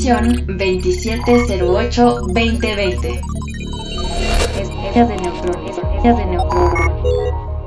[0.00, 0.16] Código
[0.46, 3.20] de emisión 2708-2020.
[4.58, 5.76] Estrellas de neutrones.
[5.76, 6.88] Estrellas de neutrones.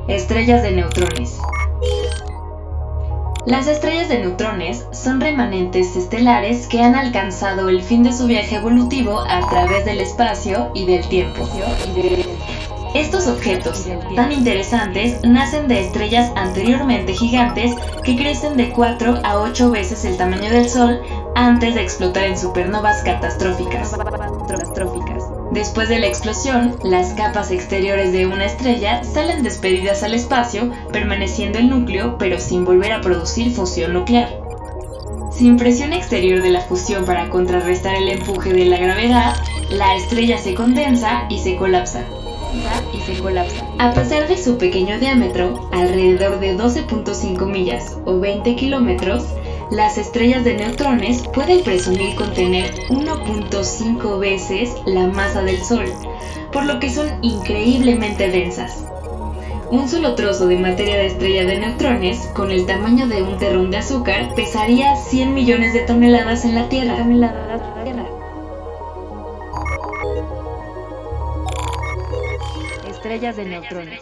[0.08, 1.38] Estrellas de neutrones.
[3.46, 8.56] Las estrellas de neutrones son remanentes estelares que han alcanzado el fin de su viaje
[8.56, 11.48] evolutivo a través del espacio y del tiempo.
[12.96, 17.74] Estos objetos tan interesantes nacen de estrellas anteriormente gigantes
[18.04, 21.02] que crecen de 4 a 8 veces el tamaño del Sol
[21.36, 23.96] antes de explotar en supernovas catastróficas.
[25.52, 31.60] Después de la explosión, las capas exteriores de una estrella salen despedidas al espacio, permaneciendo
[31.60, 34.30] el núcleo pero sin volver a producir fusión nuclear.
[35.32, 39.36] Sin presión exterior de la fusión para contrarrestar el empuje de la gravedad,
[39.70, 42.04] la estrella se condensa y se colapsa.
[43.80, 49.33] A pesar de su pequeño diámetro, alrededor de 12.5 millas o 20 kilómetros,
[49.74, 55.86] las estrellas de neutrones pueden presumir contener 1.5 veces la masa del Sol,
[56.52, 58.86] por lo que son increíblemente densas.
[59.72, 63.72] Un solo trozo de materia de estrella de neutrones, con el tamaño de un terrón
[63.72, 66.98] de azúcar, pesaría 100 millones de toneladas en la Tierra.
[73.04, 74.00] estrellas de neutrones.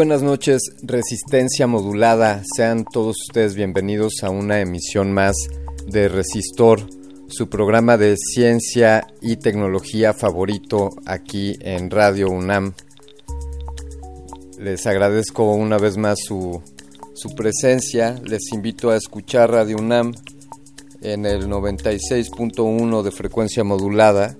[0.00, 2.42] Buenas noches, Resistencia Modulada.
[2.56, 5.36] Sean todos ustedes bienvenidos a una emisión más
[5.86, 6.80] de Resistor,
[7.28, 12.72] su programa de ciencia y tecnología favorito aquí en Radio UNAM
[14.58, 16.62] les agradezco una vez más su,
[17.36, 18.18] presencia.
[18.24, 20.14] Les invito a escuchar Radio UNAM
[21.02, 24.34] en el 96.1 de frecuencia modulada.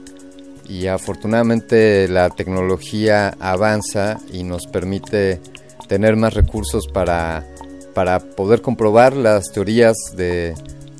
[0.68, 5.40] Y afortunadamente la tecnología avanza y nos permite
[5.86, 7.46] tener más recursos para,
[7.94, 10.54] para poder comprobar las teorías de,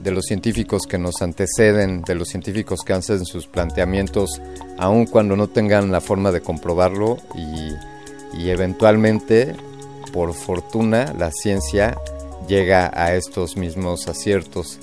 [0.06, 4.40] de los científicos que nos anteceden, de los científicos que hacen sus planteamientos,
[4.78, 9.56] aun cuando no tengan la forma de comprobarlo y, eventualmente,
[10.12, 11.98] por fortuna, la ciencia
[12.46, 14.78] llega a estos mismos aciertos.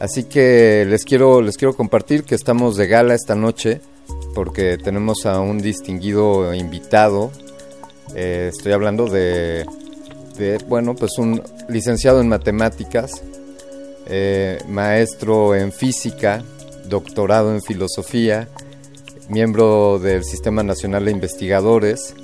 [0.00, 3.80] Así que les quiero, les quiero compartir que estamos de gala esta noche
[4.34, 7.30] porque tenemos a un distinguido invitado.
[8.16, 9.64] Eh, estoy hablando de,
[10.36, 13.22] de, bueno, pues un licenciado en matemáticas,
[14.08, 16.42] eh, maestro en física,
[16.86, 18.48] doctorado en filosofía,
[19.28, 22.14] miembro del Sistema Nacional de Investigadores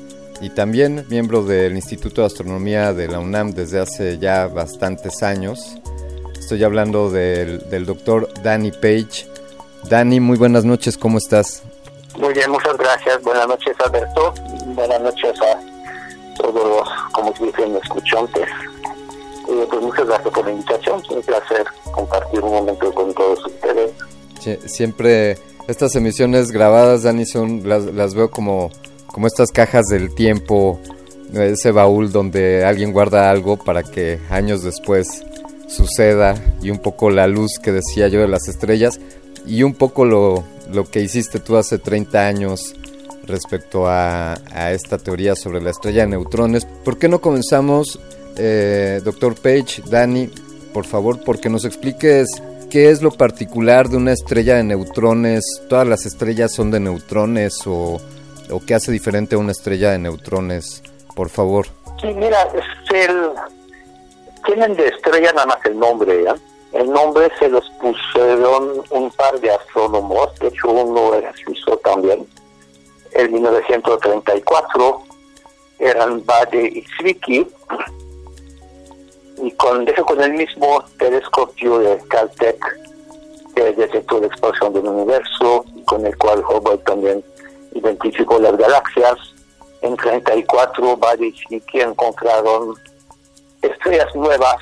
[0.40, 5.76] y también miembro del Instituto de Astronomía de la UNAM desde hace ya bastantes años.
[6.38, 9.26] Estoy hablando del, doctor Danny Page.
[9.84, 11.62] Danny, muy buenas noches, ¿cómo estás?
[12.18, 13.22] Muy bien, muchas gracias.
[13.22, 14.34] Buenas noches, Alberto.
[14.66, 18.48] Buenas noches a todos los, como dicen, escuchantes
[19.46, 21.02] pues muchas gracias por la invitación.
[21.10, 23.92] Un placer compartir un momento con todos ustedes.
[24.70, 28.70] siempre estas emisiones grabadas, Dani, son, las, las veo como,
[29.06, 30.80] como estas cajas del tiempo,
[31.32, 35.24] ese baúl donde alguien guarda algo para que años después
[35.68, 39.00] suceda y un poco la luz que decía yo de las estrellas
[39.46, 42.74] y un poco lo, lo que hiciste tú hace 30 años
[43.26, 44.34] respecto a,
[44.72, 46.66] esta teoría sobre la estrella de neutrones.
[46.84, 47.98] ¿Por qué no comenzamos,
[48.36, 50.28] eh, doctor Page, Dani,
[50.72, 52.26] por favor, porque nos expliques
[52.70, 55.44] qué es lo particular de una estrella de neutrones?
[55.68, 58.00] ¿Todas las estrellas son de neutrones o,
[58.50, 60.82] o qué hace diferente a una estrella de neutrones?
[61.14, 61.66] Por favor.
[62.00, 63.30] Sí, mira, es el,
[64.44, 66.34] tienen de estrella nada más el nombre, ¿ya?
[66.72, 72.26] El nombre se los pusieron un par de astrónomos, de hecho uno era suizo también,
[73.12, 75.02] en 1934,
[75.78, 77.46] eran Bade y Zwicky,
[79.42, 82.84] y con, con el mismo telescopio de Caltech
[83.54, 87.24] que detectó la explosión del universo, con el cual Hubble también
[87.72, 89.16] identificó las galaxias.
[89.82, 92.74] En 34, Bade y Zwicky encontraron
[93.62, 94.56] estrellas nuevas,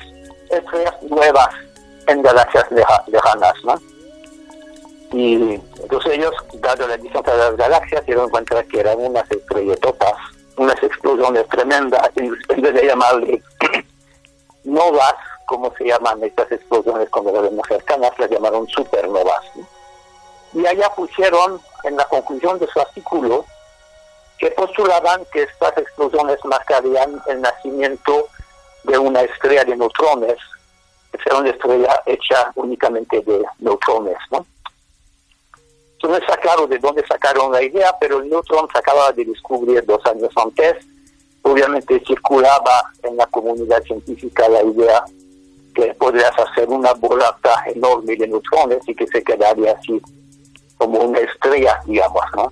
[0.49, 1.49] estrellas nuevas
[2.07, 2.65] en galaxias
[3.07, 3.81] lejanas, ¿no?
[5.13, 10.13] Y entonces ellos, dado la distancia de las galaxias, dieron cuenta que eran unas estrelletotas,
[10.57, 13.41] unas explosiones tremendas, en vez de llamarle
[14.63, 15.15] novas,
[15.45, 19.43] como se llaman estas explosiones cuando las vemos cercanas, las llamaron supernovas.
[20.53, 23.45] Y allá pusieron en la conclusión de su artículo
[24.37, 28.27] que postulaban que estas explosiones marcarían el nacimiento
[28.83, 30.37] de una estrella de neutrones,
[31.11, 34.45] que será una estrella hecha únicamente de neutrones, ¿no?
[36.07, 39.85] no está claro de dónde sacaron la idea, pero el neutrón se acaba de descubrir
[39.85, 40.85] dos años antes.
[41.43, 45.03] Obviamente circulaba en la comunidad científica la idea
[45.73, 50.01] que podrías hacer una bolata enorme de neutrones y que se quedaría así
[50.77, 52.51] como una estrella, digamos, ¿no?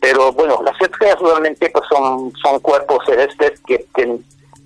[0.00, 4.18] Pero bueno, las estrellas realmente pues, son, son cuerpos celestes que, que,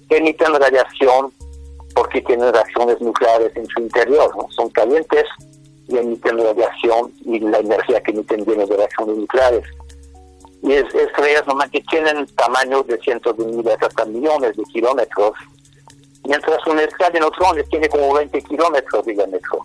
[0.08, 1.32] emiten radiación
[1.94, 4.48] porque tienen reacciones nucleares en su interior, ¿no?
[4.50, 5.24] Son calientes
[5.88, 9.64] y emiten radiación y la energía que emiten viene de reacciones nucleares.
[10.66, 15.32] Y es, estrellas que tienen tamaños de cientos de miles hasta millones de kilómetros,
[16.24, 19.62] mientras una estrella de neutrones tiene como 20 kilómetros de diámetro.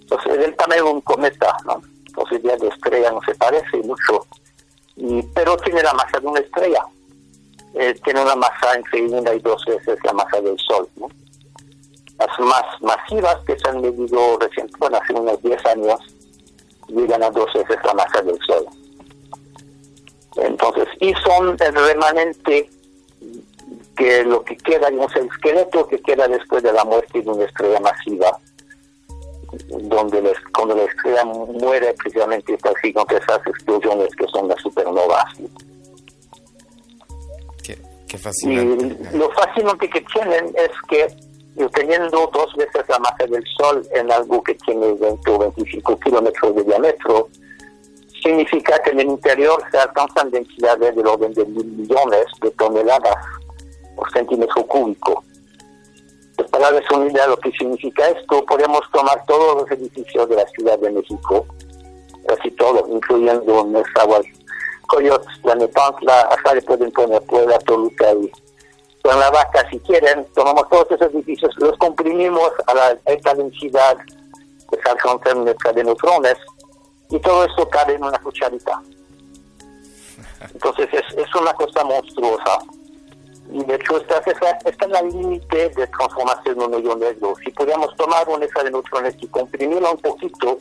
[0.00, 1.80] Entonces es el tamaño de un cometa, ¿no?
[2.06, 4.26] Entonces ya de estrella no se parece mucho,
[5.34, 6.84] pero tiene la masa de una estrella.
[7.74, 11.08] Eh, tiene una masa entre una y dos veces la masa del Sol, ¿no?
[12.18, 16.00] las más masivas que se han medido recientemente, bueno, hace unos 10 años,
[16.88, 18.66] llegan a dos veces la masa del Sol.
[20.36, 22.68] Entonces, y son el remanente
[23.96, 27.44] que lo que queda, digamos, el esqueleto que queda después de la muerte de una
[27.44, 28.38] estrella masiva,
[29.68, 35.24] donde cuando la estrella muere precisamente está así con esas explosiones que son las supernovas.
[37.62, 38.96] Qué, qué fascinante.
[39.12, 41.06] Y lo fascinante que tienen es que
[41.56, 46.00] y teniendo dos veces la masa del Sol en algo que tiene 20 o 25
[46.00, 47.28] kilómetros de diámetro,
[48.24, 53.16] significa que en el interior se alcanzan densidades del orden de mil millones de toneladas
[53.94, 55.22] por centímetro cúbico.
[56.50, 56.82] Para de
[57.28, 61.46] lo que significa esto, podemos tomar todos los edificios de la Ciudad de México,
[62.26, 64.04] casi todos, incluyendo nuestra
[64.88, 68.30] Coyotes, la Nepantla, hasta le pueden poner Puebla, Toluca y
[69.02, 73.98] con la vaca, si quieren, tomamos todos esos edificios, los comprimimos a la alta densidad
[74.70, 76.36] que se alcanza en de neutrones
[77.10, 78.82] y todo eso cabe en una cucharita.
[80.52, 82.58] Entonces es, es una cosa monstruosa.
[83.50, 84.18] Y de hecho está,
[84.64, 87.34] está, en la límite de transformación en un hoyo negro.
[87.44, 90.58] Si pudiéramos tomar una de neutrones y comprimirla un poquito,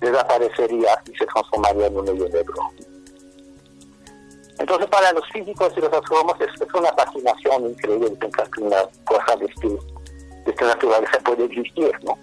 [0.00, 2.70] desaparecería y se transformaría en un hoyo negro.
[4.58, 9.36] Entonces, para los físicos y los astrónomos es, una fascinación increíble pensar que una cosa
[9.36, 12.16] de, este, de esta naturaleza puede existir, ¿no?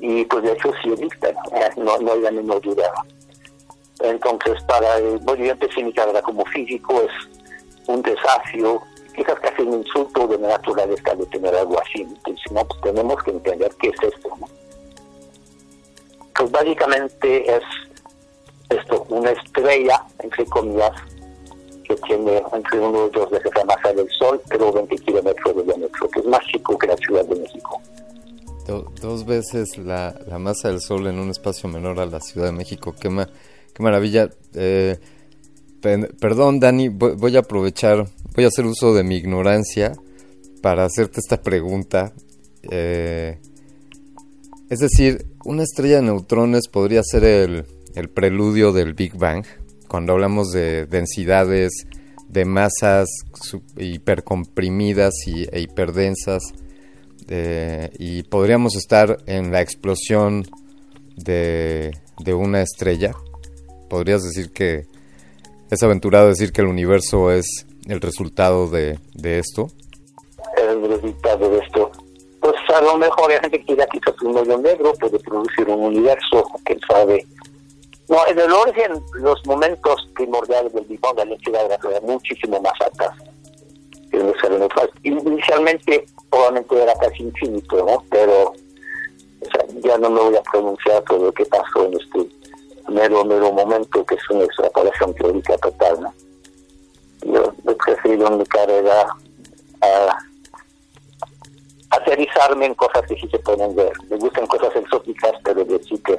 [0.00, 1.34] Y pues de hecho sí existe,
[1.76, 2.90] no, no hay la menor duda.
[4.00, 8.80] Entonces, para el bueno, yo empecé mi como físico, es un desafío,
[9.14, 12.02] quizás casi un insulto de naturaleza de tener algo así.
[12.02, 14.30] Entonces, no, pues tenemos que entender qué es esto.
[16.34, 17.62] Pues básicamente es
[18.70, 20.92] esto, una estrella, entre comillas,
[21.84, 25.62] que tiene entre uno y dos veces la masa del Sol, pero 20 kilómetros de
[25.64, 27.82] diámetro, que es más chico que la Ciudad de México.
[28.66, 32.94] Dos veces la, masa del Sol en un espacio menor a la Ciudad de México,
[32.98, 33.10] qué,
[33.78, 34.30] maravilla.
[34.54, 34.98] Eh,
[35.80, 39.92] perdón, Dani, voy, a aprovechar, voy a hacer uso de mi ignorancia
[40.62, 42.12] para hacerte esta pregunta.
[42.70, 43.38] Eh,
[44.68, 49.44] es decir, una estrella de neutrones podría ser el, el preludio del Big Bang
[49.90, 51.72] cuando hablamos de densidades,
[52.28, 53.08] de masas
[53.76, 56.42] hipercomprimidas y, e hiperdensas,
[57.30, 60.44] eh, y podríamos estar en la explosión
[61.16, 63.12] de, de una estrella.
[63.88, 64.86] ¿Podrías decir que
[65.70, 69.68] es aventurado decir que el universo es el resultado de, de esto?
[70.58, 71.90] El resultado de esto.
[72.40, 75.84] Pues a lo mejor hay gente que ya quizás un medio negro puede producir un
[75.84, 77.24] universo, quién sabe.
[78.08, 82.74] No, en el origen, los momentos primordiales del Big Bang, la densidad era muchísimo más
[82.80, 83.14] altas
[85.02, 88.04] Inicialmente, probablemente era casi infinito, ¿no?
[88.10, 88.52] Pero
[89.40, 92.28] o sea, ya no me voy a pronunciar sobre lo que pasó en este
[92.88, 96.14] mero, mero momento que es una extrapolación teórica total, ¿no?
[97.22, 99.06] Yo he preferido en mi carrera
[99.82, 100.18] a
[101.90, 103.92] aterrizarme en cosas que sí se pueden ver.
[104.08, 106.18] Me gustan cosas exóticas, pero decir que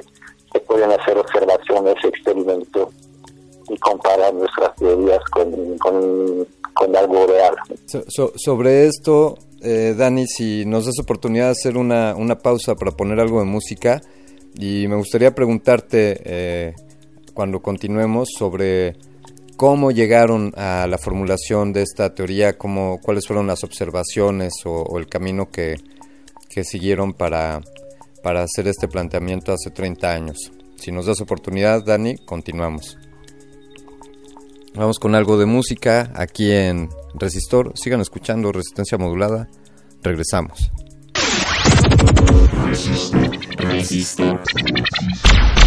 [0.52, 2.88] se pueden hacer observaciones, experimentos
[3.68, 7.56] y comparar nuestras teorías con, con, algo real.
[8.36, 13.20] sobre esto, eh, Dani, si nos das oportunidad de hacer una, una pausa para poner
[13.20, 14.00] algo de música,
[14.54, 16.74] y me gustaría preguntarte, eh,
[17.34, 18.96] cuando continuemos, sobre
[19.56, 25.06] cómo llegaron a la formulación de esta teoría, cómo, cuáles fueron las observaciones o, el
[25.06, 25.76] camino que,
[26.50, 27.60] que siguieron para,
[28.22, 30.52] para hacer este planteamiento hace 30 años.
[30.76, 32.98] Si nos das oportunidad, Dani, continuamos.
[34.74, 37.72] Vamos con algo de música aquí en Resistor.
[37.74, 39.48] Sigan escuchando Resistencia Modulada.
[40.02, 40.70] Regresamos.
[43.58, 44.40] Resistor.
[44.40, 45.61] Hace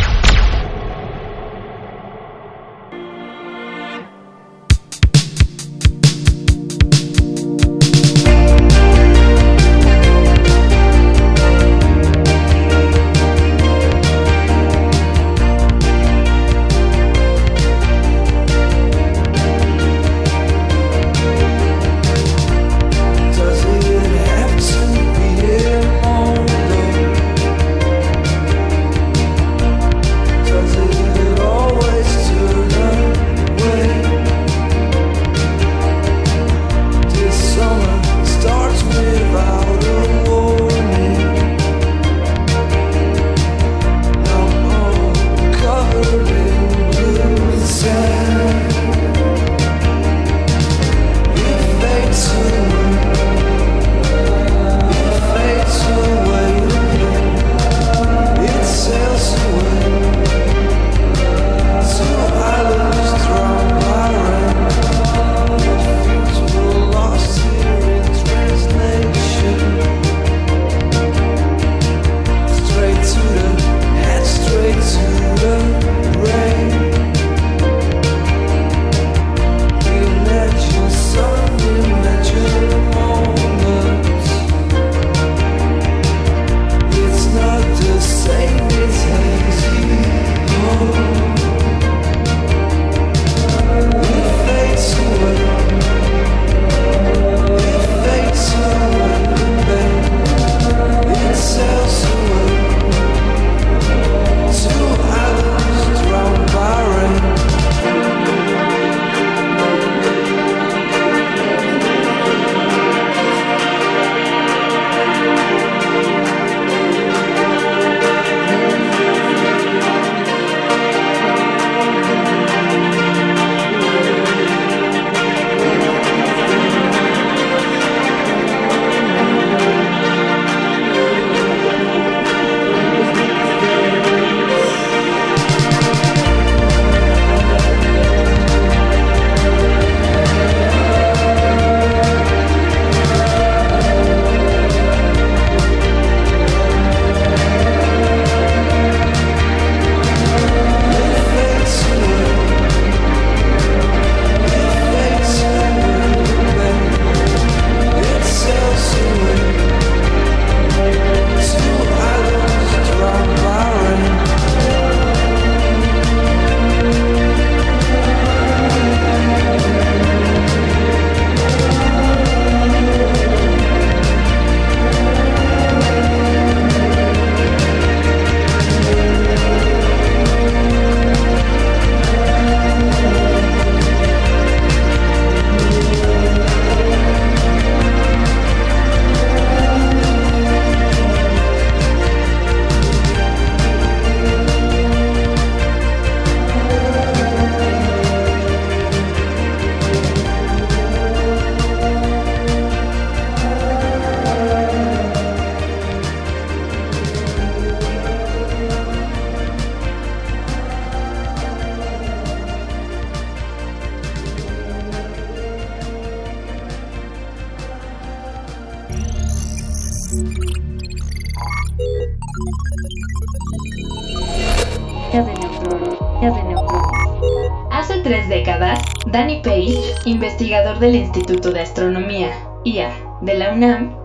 [230.79, 232.31] del Instituto de Astronomía,
[232.63, 233.95] IA, de la UNAM,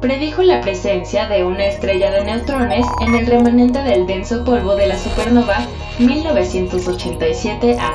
[0.00, 4.86] predijo la presencia de una estrella de neutrones en el remanente del denso polvo de
[4.86, 5.66] la supernova
[5.98, 7.94] 1987A,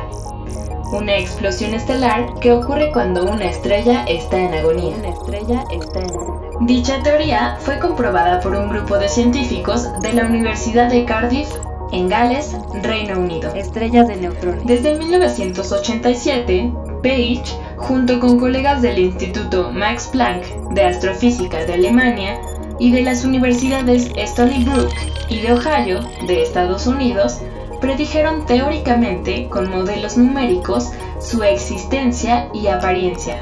[0.91, 4.95] una explosión estelar que ocurre cuando una estrella está en agonía.
[6.61, 11.49] Dicha teoría fue comprobada por un grupo de científicos de la Universidad de Cardiff
[11.91, 13.53] en Gales, Reino Unido.
[13.55, 14.65] Estrellas de neutrones.
[14.65, 17.43] Desde 1987, Page,
[17.87, 22.39] junto con colegas del Instituto Max Planck de Astrofísica de Alemania
[22.79, 24.91] y de las universidades Stony Brook
[25.29, 27.41] y de Ohio de Estados Unidos,
[27.79, 33.39] predijeron teóricamente con modelos numéricos su existencia y apariencia.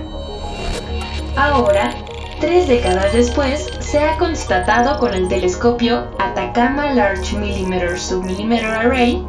[1.37, 1.95] Ahora,
[2.41, 9.25] tres décadas después, se ha constatado con el telescopio Atacama Large Millimeter Submillimeter Array,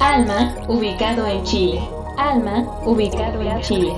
[0.00, 1.80] ALMA, ubicado en Chile.
[2.16, 3.92] ALMA, ubicado en Chile.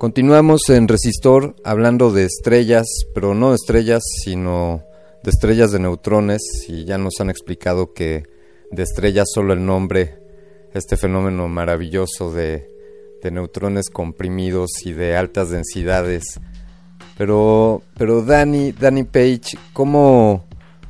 [0.00, 4.82] Continuamos en Resistor hablando de estrellas, pero no de estrellas, sino
[5.22, 8.24] de estrellas de neutrones y ya nos han explicado que
[8.70, 10.16] de estrellas solo el nombre,
[10.72, 12.70] este fenómeno maravilloso de,
[13.22, 16.40] de neutrones comprimidos y de altas densidades.
[17.18, 20.46] Pero, pero Danny, Danny Page, ¿cómo,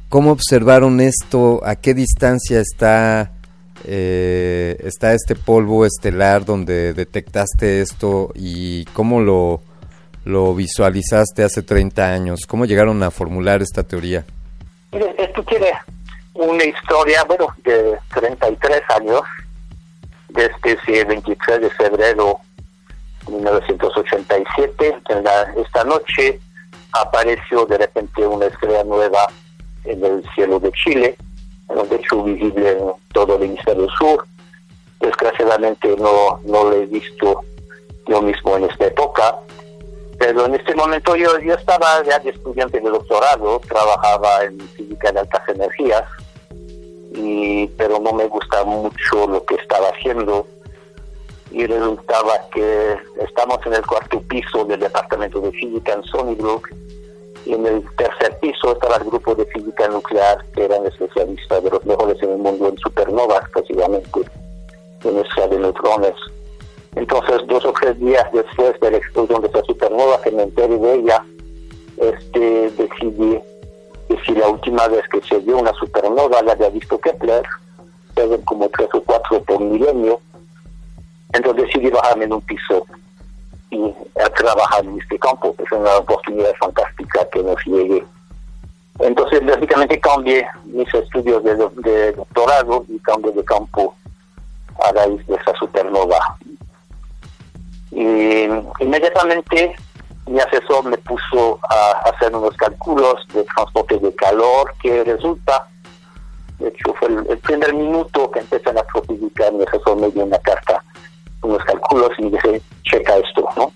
[0.08, 1.60] ¿cómo observaron esto?
[1.64, 3.39] ¿A qué distancia está,
[3.84, 9.62] eh, está este polvo estelar donde detectaste esto y cómo lo,
[10.24, 12.40] lo visualizaste hace 30 años?
[12.46, 14.24] ¿Cómo llegaron a formular esta teoría?
[14.92, 15.72] Esto tiene
[16.34, 19.22] una historia, bueno, de 33 años,
[20.28, 22.38] desde ese 23 de febrero
[23.26, 24.98] de 1987.
[25.08, 26.40] En la, esta noche
[26.92, 29.26] apareció de repente una estrella nueva
[29.84, 31.16] en el cielo de Chile,
[31.88, 34.26] de hecho visible en todo el hemisferio sur.
[35.00, 37.42] Desgraciadamente no, no lo he visto
[38.06, 39.36] yo mismo en esta época,
[40.18, 45.12] pero en este momento yo, yo estaba ya de estudiante de doctorado, trabajaba en física
[45.12, 46.04] de altas energías,
[47.14, 50.46] y, pero no me gusta mucho lo que estaba haciendo
[51.50, 56.68] y resultaba que estamos en el cuarto piso del departamento de física en Sunnybrook
[57.46, 61.84] en el tercer piso estaba el grupo de física nuclear que eran especialistas de los
[61.84, 64.20] mejores en el mundo en supernovas precisamente
[65.04, 66.14] en energía de neutrones.
[66.96, 70.76] Entonces, dos o tres días después de la explosión de esa supernova, que me enteré
[70.76, 71.24] de ella,
[71.96, 73.40] este, decidí
[74.08, 77.44] que si la última vez que se vio una supernova la había visto Kepler,
[78.14, 80.20] se como tres o cuatro por milenio,
[81.32, 82.84] entonces decidí bajarme en un piso
[83.70, 88.04] y a trabajar en este campo, es una oportunidad fantástica que nos llegue.
[88.98, 93.94] Entonces, básicamente cambié mis estudios de, doctorado y cambié de campo
[94.84, 96.18] a raíz de esa supernova.
[97.92, 98.44] Y
[98.80, 99.74] inmediatamente
[100.26, 105.66] mi asesor me puso a hacer unos cálculos de transporte de calor que resulta,
[106.58, 110.38] de hecho fue el, primer minuto que empecé la astrofísica, mi asesor me dio una
[110.38, 110.84] carta,
[111.42, 113.72] unos cálculos y dice, checa esto, ¿no?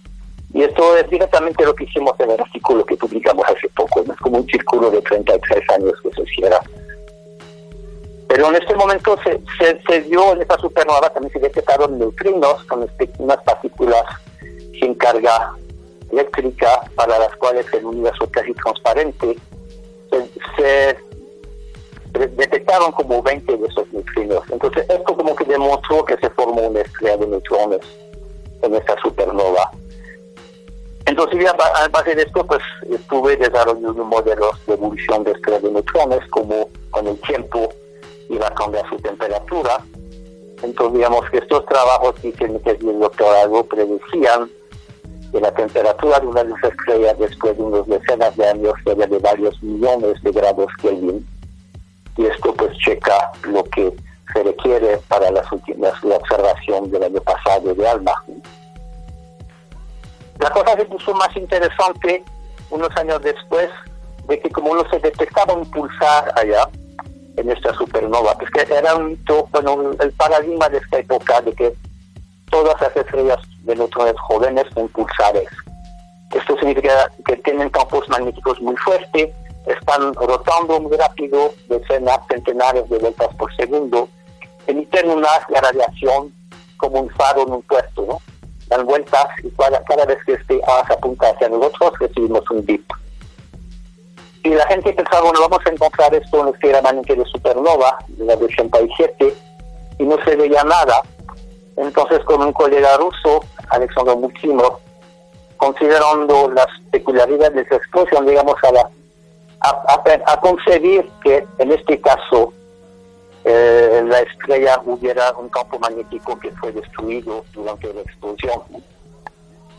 [0.53, 4.19] Y esto es directamente lo que hicimos en el artículo que publicamos hace poco, es
[4.21, 6.61] como un círculo de 33 años que se cierra.
[8.29, 9.41] Pero en este momento se,
[9.87, 14.05] se, dio en esta supernova, también se detectaron neutrinos con unas partículas
[14.79, 15.53] sin carga
[16.11, 19.37] eléctrica para las cuales el universo casi transparente
[20.57, 20.97] se,
[22.19, 24.43] detectaron como 20 de esos neutrinos.
[24.51, 27.81] Entonces esto como que demostró que se formó una estrella de neutrones
[28.63, 29.71] en esta supernova.
[31.07, 35.73] Entonces ya a base de esto pues estuve desarrollando modelos de evolución de estrellas de
[35.73, 37.69] neutrones como con el tiempo
[38.29, 39.79] iba a cambiar su temperatura.
[40.63, 44.51] Entonces, digamos que estos trabajos que hicieron que el doctorado predecían
[45.31, 49.19] que la temperatura de una luz estrella después de unos decenas de años sería de
[49.19, 51.27] varios millones de grados Kelvin.
[52.17, 53.93] Y esto pues checa lo que
[54.33, 58.13] se requiere para las últimas, la observación del año pasado de ALMA.
[60.41, 62.25] La cosa se puso más interesante
[62.71, 63.71] unos años después
[64.29, 66.69] de que como no se detectaba un pulsar allá,
[67.37, 69.19] en esta supernova, pues que era un
[69.51, 71.75] bueno, el paradigma de esta época de que
[72.51, 75.49] todas las estrellas de neutrones jóvenes son pulsares.
[76.33, 79.31] Esto significa que tienen campos magnéticos muy fuertes
[79.67, 84.09] están rotando muy rápido, decenas, centenares de vueltas por segundo,
[84.67, 86.33] emiten una radiación
[86.77, 88.21] como un faro en un puesto, ¿no?
[88.69, 92.85] Dan vueltas y cada, vez que este haz apunta hacia nosotros recibimos un bip.
[94.43, 98.25] Y la gente pensaba, bueno, vamos a encontrar esto en el remanente de supernova, de
[98.25, 99.35] la de 87,
[99.99, 101.01] y no se veía nada.
[101.77, 104.79] Entonces, con un colega ruso, Alexander Mukimov,
[105.57, 108.91] considerando las peculiaridades de esa explosión, digamos, a, la,
[109.65, 112.53] a, concebir que en este caso
[113.45, 118.61] eh, la estrella hubiera un campo magnético que fue destruido durante la explosión.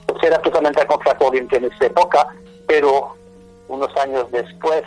[0.08, 2.28] Pues era totalmente a contracorriente en esa época,
[2.68, 3.16] pero
[3.68, 4.84] unos años después,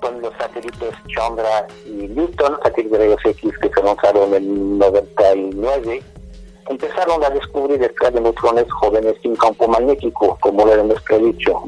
[0.00, 6.02] con los satélites Chandra y Newton, satélites de X que se lanzaron en 99,
[6.68, 11.62] empezaron a descubrir estrellas de neutrones jóvenes sin campo magnético, como lo hemos predicho.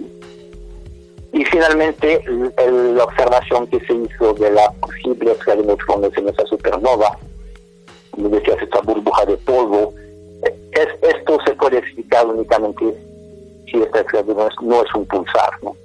[1.32, 6.44] Y finalmente, la observación que se hizo de la posible estrella de neutrones en esa
[6.46, 7.16] supernova,
[8.10, 9.94] como decías, esta burbuja de polvo,
[10.72, 12.94] es, esto se puede explicar únicamente
[13.70, 15.50] si esta neutrones no es un pulsar.
[15.62, 15.76] ¿no?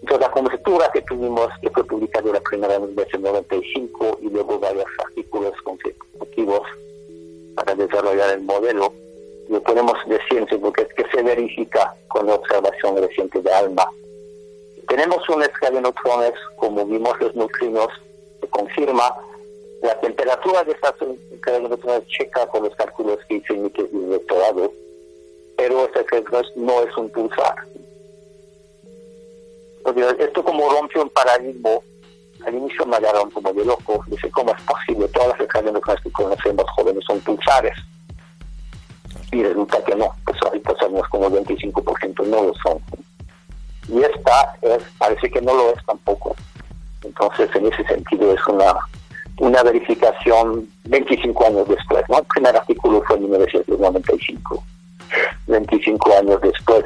[0.00, 4.86] Entonces, la conjetura que tuvimos, que fue publicada la primera en 95 y luego varios
[5.04, 6.62] artículos consecutivos
[7.54, 8.92] para desarrollar el modelo,
[9.48, 13.86] lo podemos decir porque es que se verifica con la observación reciente de ALMA.
[14.88, 17.88] Tenemos una escala de neutrones, como vimos los neutrinos,
[18.40, 19.14] que confirma
[19.82, 20.94] la temperatura de esta
[21.32, 24.72] escala de neutrones checa con los cálculos que hice en mi doctorado,
[25.56, 26.02] pero esta
[26.56, 27.54] no es un pulsar.
[30.18, 31.70] esto como rompe un paradigma
[32.46, 35.08] al inicio me agarraron como de loco, dice, ¿cómo es posible?
[35.08, 37.76] Todas las escaleras que conocemos jóvenes son pulsares.
[39.32, 42.78] Y resulta que no, pues ahorita somos como 25% no lo son.
[43.88, 46.36] Y esta es, parece que no lo es tampoco.
[47.02, 48.74] Entonces, en ese sentido, es una,
[49.38, 52.04] una verificación 25 años después.
[52.08, 52.18] ¿no?
[52.18, 54.64] El primer artículo fue en 1995.
[55.46, 56.84] 25 años después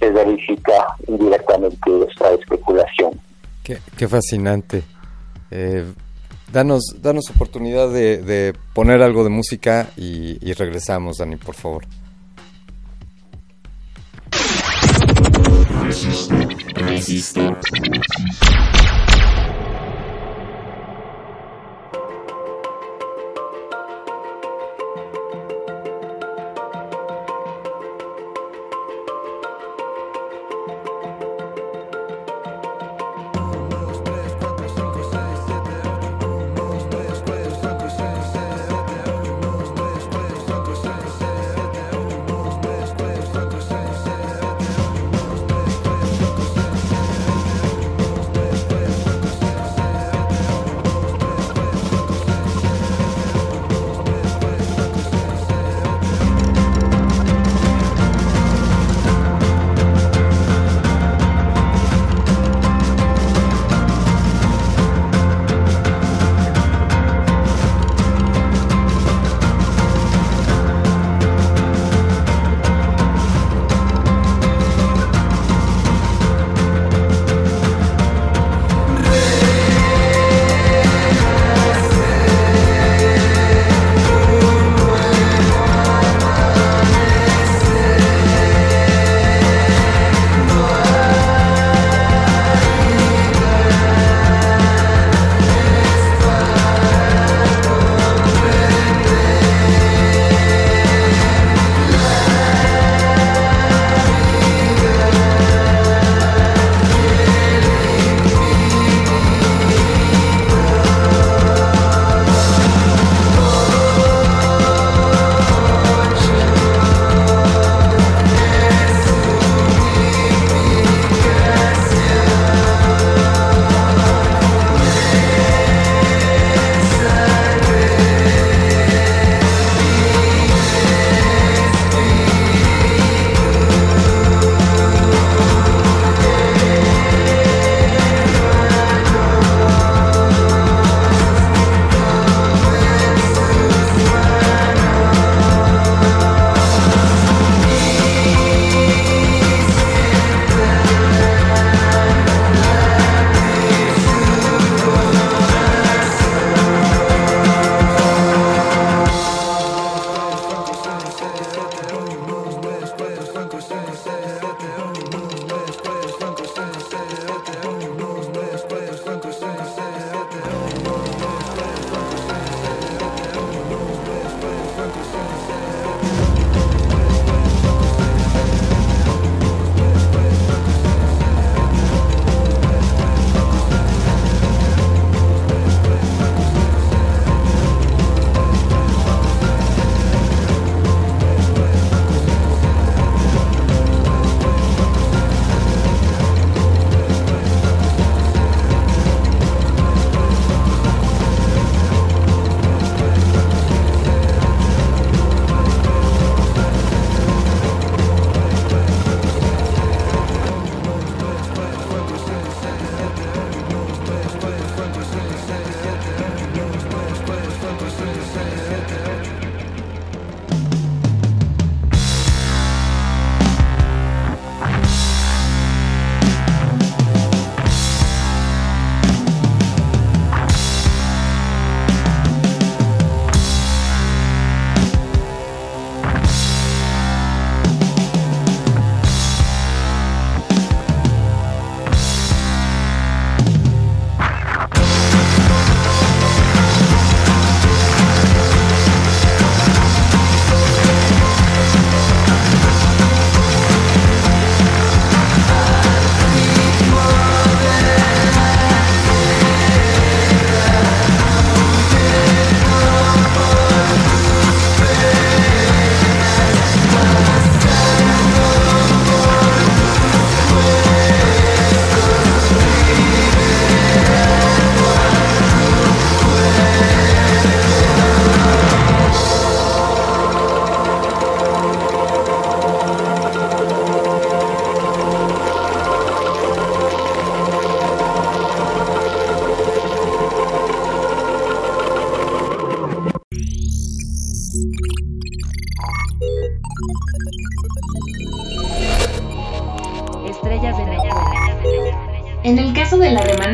[0.00, 3.20] se verifica indirectamente esta especulación.
[3.62, 4.82] Qué, fascinante.
[5.50, 5.84] Eh,
[6.52, 11.84] danos, danos oportunidad de, poner algo de música y regresamos, Dani, por favor.
[15.94, 16.34] Resisto.
[16.74, 17.56] Resisto.
[17.70, 18.93] Resisto.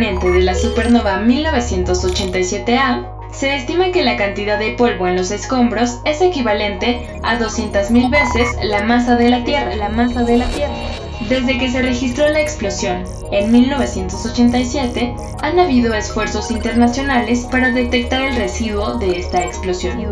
[0.01, 5.99] Remanente de la supernova 1987A, se estima que la cantidad de polvo en los escombros
[6.07, 10.75] es equivalente a 200.000 veces la masa de la Tierra, la masa de la Tierra.
[11.29, 18.37] Desde que se registró la explosión en 1987, han habido esfuerzos internacionales para detectar el
[18.37, 20.03] residuo de esta explosión.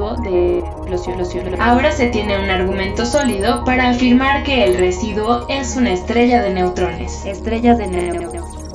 [1.59, 6.51] Ahora se tiene un argumento sólido para afirmar que el residuo es una estrella de
[6.53, 7.25] neutrones.
[7.25, 8.28] Estrellas de neutrones.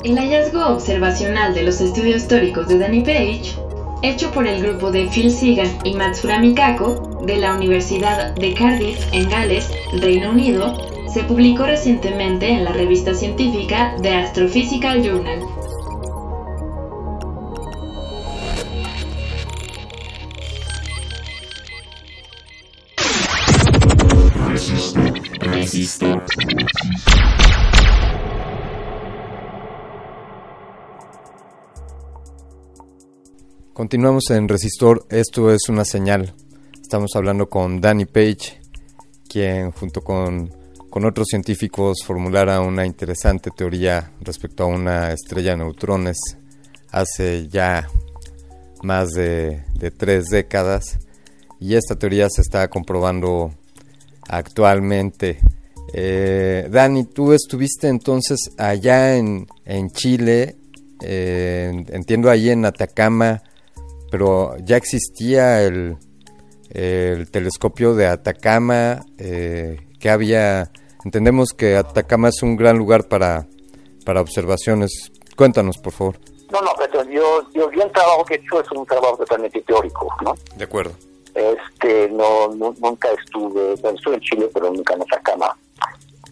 [0.04, 3.56] El hallazgo observacional de los estudios históricos de Danny Page
[4.02, 9.00] hecho por el grupo de Phil Segan y Matsura Kako de la Universidad de Cardiff
[9.14, 10.76] en Gales, Reino Unido,
[11.08, 15.40] se publicó recientemente en la revista científica The Astrophysical Journal.
[33.94, 36.34] Continuamos en Resistor, esto es una señal.
[36.82, 38.60] Estamos hablando con Danny Page,
[39.30, 40.52] quien junto con,
[40.90, 46.18] otros científicos formulara una interesante teoría respecto a una estrella de neutrones
[46.90, 47.88] hace ya
[48.82, 49.64] más de,
[49.96, 50.98] tres décadas
[51.60, 53.54] y esta teoría se está comprobando
[54.28, 55.38] actualmente.
[55.94, 59.46] Eh, Dani, tú estuviste entonces allá en,
[59.92, 60.56] Chile,
[61.00, 63.44] eh, entiendo ahí en Atacama,
[64.14, 65.98] pero ya existía el,
[67.32, 70.70] telescopio de Atacama, eh, que había,
[71.04, 73.48] entendemos que Atacama es un gran lugar para,
[74.06, 75.12] para observaciones.
[75.36, 76.20] Cuéntanos, por favor.
[76.52, 80.08] No, no, pero yo, yo el trabajo que he hecho es un trabajo totalmente teórico,
[80.24, 80.36] ¿no?
[80.58, 80.94] De acuerdo.
[81.34, 85.58] Este, no, nunca estuve, bueno, estuve en Chile, pero nunca en Atacama.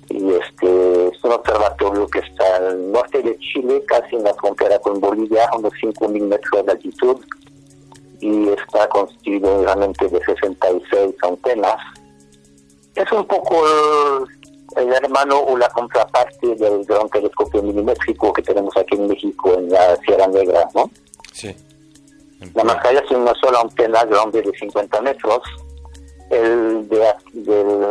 [0.07, 4.77] Y este, es un observatorio que está al norte de Chile, casi en la frontera
[4.77, 7.17] con Bolivia, a unos 5.000 metros de altitud
[8.21, 11.75] y está constituido realmente de 66 antenas.
[12.95, 13.65] Es un poco
[14.77, 19.69] el, hermano o la contraparte del gran telescopio milimétrico que tenemos aquí en México, en
[19.69, 20.89] la Sierra Negra, ¿no?
[21.33, 21.55] Sí.
[22.53, 25.41] La mascarilla es una sola antena grande de 50 metros.
[26.29, 27.07] El de,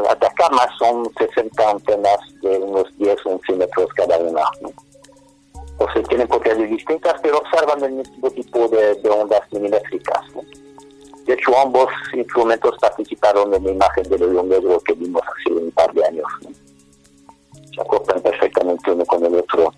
[0.08, 4.42] Atacama son 60 antenas de unos 10 o 11 metros cada una.
[4.62, 4.72] ¿no?
[5.80, 10.20] O se tienen propiedades distintas, pero observan el mismo tipo de, ondas milimétricas.
[11.24, 15.70] De hecho, ambos instrumentos participaron en la imagen del hoyo negro que vimos hace un
[15.70, 16.26] par de años.
[17.74, 19.72] Se acoplan perfectamente uno con el otro.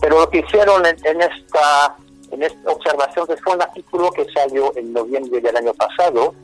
[0.00, 1.96] Pero lo que hicieron en, esta
[2.30, 6.34] en esta observación fue un artículo que salió en noviembre del año pasado.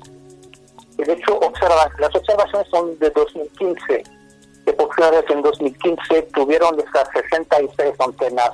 [0.99, 4.20] De hecho, observa, las observaciones son de 2015
[4.65, 4.73] que
[5.11, 8.51] vez en 2015 tuvieron esas 66 antenas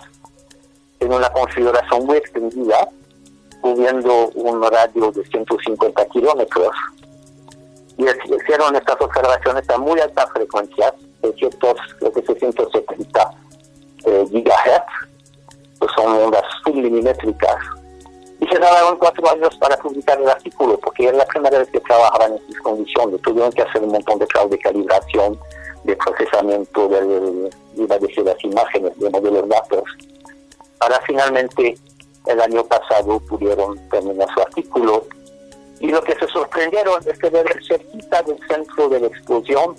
[1.01, 2.89] en una configuración muy extendida,
[3.61, 6.75] cubriendo un radio de 150 kilómetros.
[7.99, 10.93] Y hicieron estas observaciones a muy altas frecuencias,
[12.23, 13.31] 670
[14.05, 14.93] eh, gigahertz,
[15.81, 17.57] que son ondas submilimétricas.
[18.39, 21.81] Y se tardaron cuatro años para publicar el artículo, porque era la primera vez que
[21.81, 23.23] trabajaban en estas condiciones.
[23.23, 25.39] Tuvieron que hacer un montón de trabajo de calibración,
[25.87, 29.84] de procesamiento de, de las imágenes, de modelos datos,
[30.78, 31.76] para finalmente
[32.26, 35.05] el año pasado pudieron terminar su artículo.
[35.78, 39.76] Y lo que se sorprendieron es que ver cerquita del centro de la explosión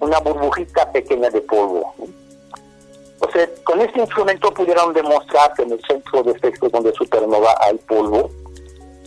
[0.00, 1.94] una burbujita pequeña de polvo.
[3.20, 6.92] O sea, con este instrumento pudieron demostrar que en el centro de este explosión de
[6.92, 8.30] supernova hay polvo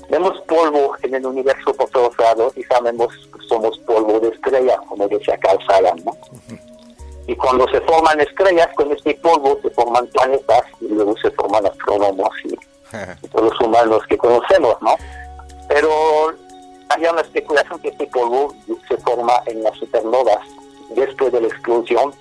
[0.09, 4.77] Vemos polvo en el universo por todos lados y sabemos que somos polvo de estrella,
[4.89, 6.15] como decía Carl Sagan, ¿no?
[7.25, 11.65] Y cuando se forman estrellas, con este polvo se forman planetas y luego se forman
[11.65, 12.55] astrónomos y,
[13.29, 14.95] todos los humanos que conocemos, ¿no?
[15.69, 15.89] Pero
[16.89, 18.53] hay una especulación que este polvo
[18.87, 20.39] se forma en las supernovas
[20.95, 22.13] después de la explosión,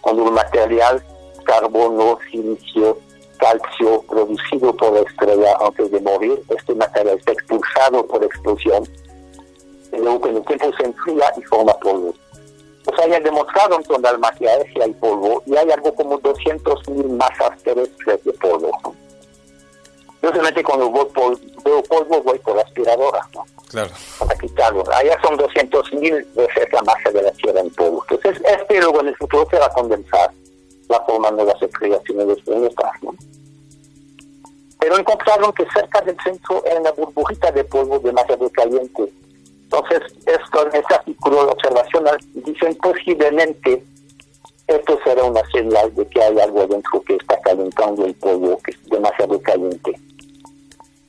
[0.00, 1.02] cuando un material,
[1.44, 2.98] carbono, silicio,
[3.38, 8.86] calcio producido por la estrella antes de morir, este material está expulsado por explosión,
[9.92, 12.14] y luego con el tiempo se enfría y forma polvo.
[12.86, 17.08] O sea, ya demostrado en la magia si hay polvo, y hay algo como 200.000
[17.16, 18.70] masas terrestres de polvo.
[20.20, 23.44] Yo solamente cuando veo polvo voy por la aspiradora, ¿no?
[23.68, 23.90] Claro.
[24.18, 24.82] Para quitarlo.
[24.92, 28.04] Allá son 200.000 veces la masa de la Tierra en polvo.
[28.10, 30.30] Entonces, este luego en el futuro se va a condensar
[30.88, 32.92] la forma de las los planetas.
[33.02, 33.14] ¿no?
[34.80, 39.12] Pero encontraron que cerca del centro era una burbujita de polvo demasiado caliente.
[39.64, 43.84] Entonces, esto en este artículo observacional dicen posiblemente
[44.66, 48.70] esto será una señal de que hay algo dentro que está calentando el polvo, que
[48.70, 49.92] es demasiado caliente.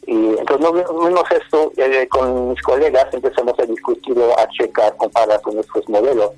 [0.08, 5.42] Y entonces no vimos esto eh, con mis colegas, empezamos a discutirlo, a checar, comparar
[5.42, 6.32] con nuestros modelos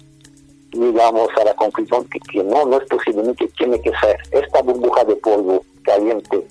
[0.71, 4.17] llegamos a la conclusión que, que no, no es posible, ni que tiene que ser
[4.31, 6.47] esta burbuja de polvo caliente.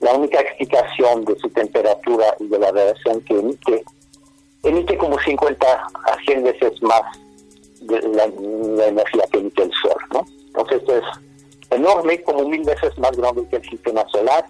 [0.00, 3.84] La única explicación de su temperatura y de la radiación que emite,
[4.62, 7.02] emite como 50 a 100 veces más
[7.82, 8.24] de la,
[8.86, 10.24] energía que emite el Sol, ¿no?
[10.46, 14.46] Entonces es enorme, como mil veces más grande que el sistema solar,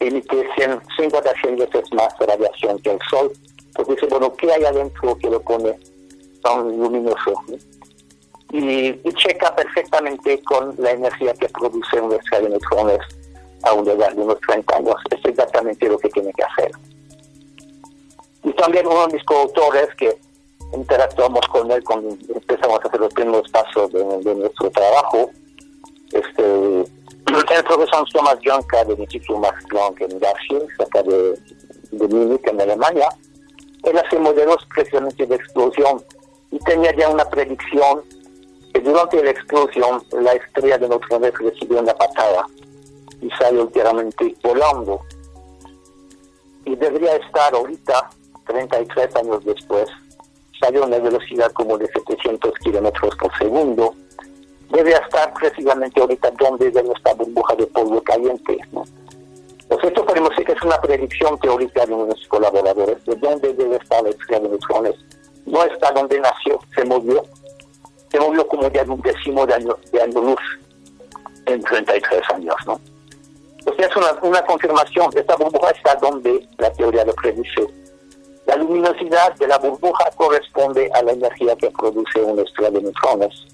[0.00, 3.32] emite 100, 50 a 100 veces más radiación que el Sol.
[3.68, 5.78] Entonces dice, bueno, ¿qué hay adentro que lo pone
[6.46, 7.42] tan luminoso?
[8.52, 13.00] Y, checa perfectamente con la energía que produce un estrella de neutrones
[13.64, 14.94] a un lugar de unos 30 años.
[15.10, 16.70] Es exactamente lo que tiene que hacer.
[18.44, 20.16] Y también uno de mis coautores que
[20.72, 25.30] interactuamos con él cuando empezamos a hacer los primeros pasos de, nuestro trabajo.
[26.12, 26.42] Este,
[27.56, 31.36] el profesor Thomas Jonka del Instituto Max Planck en Garching, acá de,
[31.90, 33.08] de Múnich, en Alemania.
[33.82, 36.02] Él hace modelos precisamente de explosión
[36.56, 38.02] y tenía ya una predicción
[38.72, 42.46] que durante la explosión la estrella de neutrones recibió una patada
[43.20, 45.00] y salió enteramente volando.
[46.64, 48.08] Y debería estar ahorita,
[48.46, 49.86] 33 años después,
[50.58, 53.94] salió a una velocidad como de 700 kilómetros por segundo,
[54.70, 58.58] debe estar precisamente ahorita donde debe esta burbuja de polvo caliente.
[58.72, 58.82] ¿no?
[59.68, 63.76] Pues esto podemos decir que es una predicción teórica de nuestros colaboradores, de dónde debe
[63.76, 64.94] estar la estrella de neutrones.
[65.46, 67.24] No está donde nació, se movió.
[68.10, 70.40] Se movió como ya un décimo de año, de año luz
[71.46, 72.80] en 33 años, ¿no?
[73.64, 77.66] Pues es una, una confirmación, esta burbuja está donde la teoría lo predice
[78.46, 83.44] la luminosidad de la burbuja corresponde a la energía que produce una estrella de neutrones,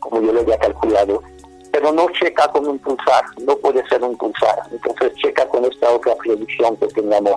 [0.00, 1.22] como yo lo había calculado,
[1.70, 4.62] pero no checa con un pulsar, no puede ser un pulsar.
[4.70, 7.36] Entonces checa con esta otra predicción que teníamos,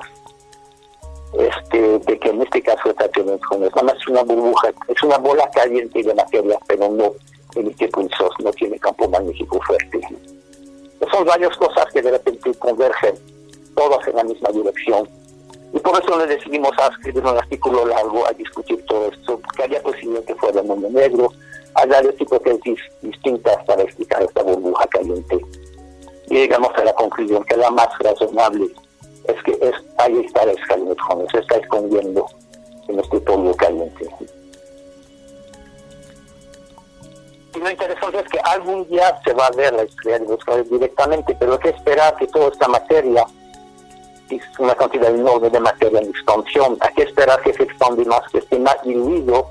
[1.33, 3.69] este, de que en este caso está de neutrones.
[3.75, 7.13] Nada más una burbuja, es una bola caliente de materia, pero no
[7.55, 10.01] emite pulsos, no tiene campo magnético fuerte.
[11.11, 13.15] Son varias cosas que de repente convergen,
[13.75, 15.07] todas en la misma dirección
[15.73, 19.63] y por eso le decidimos a escribir un artículo largo a discutir todo esto, porque
[19.63, 21.31] había posibilidad que fuera el mundo negro,
[21.75, 25.39] hay varias hipótesis distintas para explicar esta burbuja caliente.
[26.29, 28.69] Y llegamos a la conclusión que la más razonable
[29.27, 32.25] es que es, ahí está la escala de neutrones, se está escondiendo
[32.87, 34.09] en este polvo caliente.
[37.55, 40.69] Y lo interesante es que algún día se va a ver la estrella de neutrones
[40.69, 43.25] directamente, pero hay que esperar que toda esta materia
[44.29, 46.77] es una cantidad enorme de materia en expansión.
[46.81, 49.49] Hay que esperar que se expande más, que esté más diluido.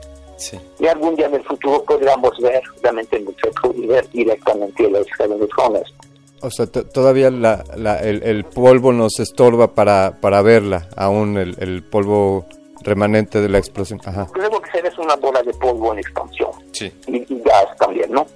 [0.78, 5.00] Y algún día en el futuro podríamos ver realmente el centro y ver directamente la
[5.00, 5.94] escala de neutrones.
[6.42, 11.82] O sea, todavía la, la, el, polvo nos estorba para, para verla, aún el, el
[11.82, 12.46] polvo
[12.82, 14.00] remanente de la explosión.
[14.04, 14.26] Ajá.
[14.32, 16.50] Creo que se es una bola de polvo en expansión.
[16.72, 16.92] Sí.
[17.06, 18.26] Y, gas también, ¿no?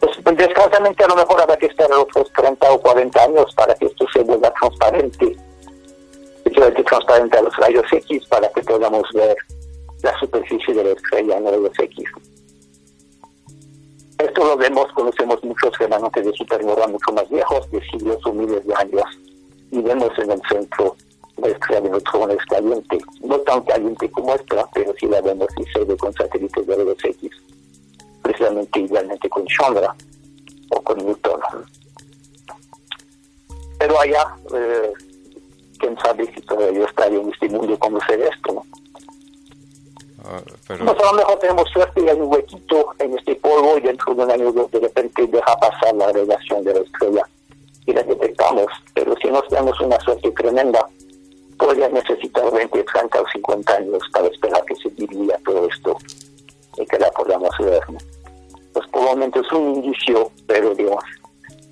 [0.00, 3.86] Pues, desgraciadamente a lo mejor habrá que esperar otros 30 o 40 años para que
[3.86, 5.36] esto se vuelva transparente
[6.86, 9.36] transparente a los rayos X para que podamos ver
[10.02, 12.04] la superficie de la estrella en rayos X.
[14.18, 18.66] Esto lo vemos, conocemos muchos remanentes de supernova mucho más viejos, de siglos o miles
[18.66, 19.04] de años,
[19.70, 20.96] y vemos en el centro
[21.36, 25.64] la estrella de neutrones caliente, no tan caliente como esta, pero sí la vemos y
[25.70, 27.30] se ve con satélites de rayos X,
[28.22, 29.94] precisamente igualmente con Chandra
[30.70, 31.40] o con Newton.
[33.78, 34.92] Pero allá, eh,
[35.78, 38.66] quién sabe si todavía estaría en este mundo conocer esto, ¿no?
[40.28, 40.84] Ah, pero...
[40.84, 44.14] Pues a lo mejor tenemos suerte y hay un huequito en este polvo y dentro
[44.14, 47.22] de un año de repente deja pasar la relación de la estrella
[47.86, 48.66] y la detectamos.
[48.94, 50.86] Pero si nos tenemos una suerte tremenda,
[51.58, 55.96] podría necesitar 20, 30 o 50 años para esperar que se diluya todo esto
[56.78, 57.80] y que la podamos ver.
[58.72, 61.04] Pues por el momento es un indicio, pero digamos,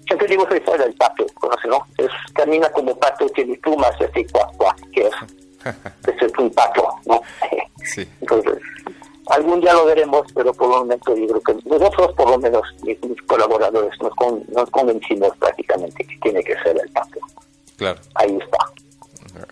[0.07, 1.85] siempre digo que es el pato, ¿conoce, no?
[1.99, 5.15] Es, camina como pato, tiene plumas así, cuac, cuac, que es,
[6.23, 7.21] es un pato, ¿no?
[7.85, 8.09] Sí.
[8.21, 8.59] Entonces,
[9.29, 12.63] algún día lo veremos, pero por el momento yo creo que nosotros, por lo menos,
[12.83, 14.13] mis, colaboradores, nos,
[14.49, 17.21] nos convencimos prácticamente que tiene que ser el pato.
[17.77, 18.01] Claro.
[18.15, 18.59] Ahí está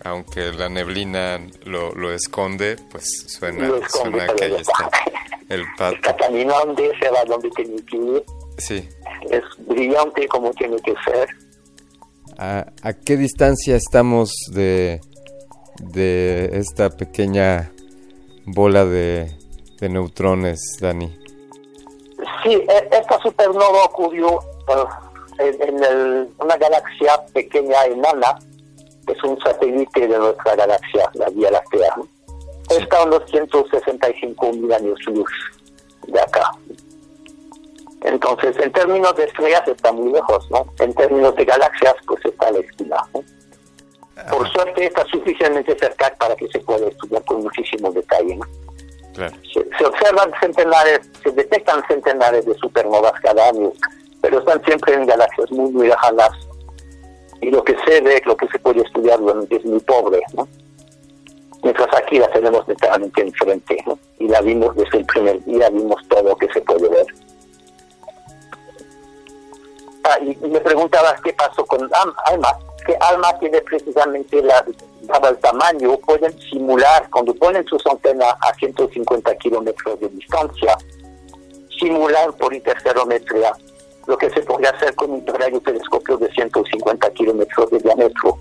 [0.05, 4.89] aunque la neblina lo, lo esconde, pues suena, suena que ahí está
[5.49, 5.95] el pato.
[5.95, 8.23] Está caminando, se va donde tiene que ir.
[8.57, 8.89] Sí
[9.29, 11.29] es brillante como tiene que ser.
[12.37, 14.99] ¿A, qué distancia estamos de,
[15.79, 17.71] de esta pequeña
[18.45, 19.31] bola de,
[19.81, 21.07] neutrones, Dani?
[22.43, 24.39] Sí, e- esta supernova ocurrió
[25.39, 28.37] eh, en, el- una galaxia pequeña enana,
[29.05, 31.93] que es un satélite de nuestra galaxia, la Vía Láctea.
[32.69, 35.29] Está a unos 165 mil años luz
[36.07, 36.49] de acá.
[38.01, 40.65] Entonces, en términos de estrellas está muy lejos, ¿no?
[40.79, 42.97] En términos de galaxias, pues está a la esquina.
[43.13, 43.21] ¿no?
[44.29, 48.35] Por suerte está suficientemente cerca para que se pueda estudiar con muchísimo detalle.
[48.35, 48.45] ¿no?
[49.13, 49.35] Claro.
[49.53, 53.71] Se, se observan centenares, se detectan centenares de supernovas cada año,
[54.21, 56.29] pero están siempre en galaxias muy, muy lejanas.
[57.41, 60.47] Y lo que se ve, lo que se puede estudiar realmente es muy pobre, ¿no?
[61.63, 63.97] Mientras aquí la tenemos literalmente enfrente, ¿no?
[64.19, 67.05] Y la vimos desde el primer día, vimos todo lo que se puede ver.
[70.03, 72.49] Ah, y, y me preguntabas qué pasó con Am- Alma,
[72.85, 74.65] que Alma tiene precisamente la,
[75.01, 80.77] dado el tamaño, pueden simular, cuando ponen sus antenas a 150 kilómetros de distancia,
[81.79, 83.53] simular por interferometría
[84.07, 88.37] lo que se podría hacer con un radiotelescopio de 150 kilómetros de diámetro.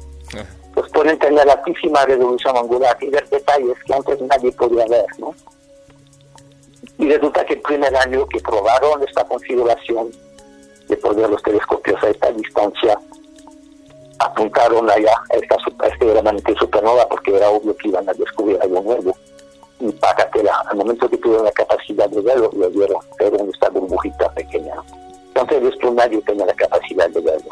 [0.74, 5.34] Pues pueden tener altísima resolución angular y ver detalles que antes nadie podía ver, ¿no?
[6.98, 10.10] Y resulta que el primer año que probaron esta configuración
[10.88, 12.98] de poner los telescopios a esta distancia,
[14.24, 18.58] apuntaron allá a esta, a este remanente supernova porque era obvio que iban a descubrir
[18.62, 19.16] algo nuevo.
[19.80, 23.68] Y págatela, al momento que tuvieron la capacidad de verlo, lo vieron, pero en esta
[23.70, 24.74] burbujita pequeña.
[25.34, 27.50] Entonces esto nadie tenía la capacidad de verlo.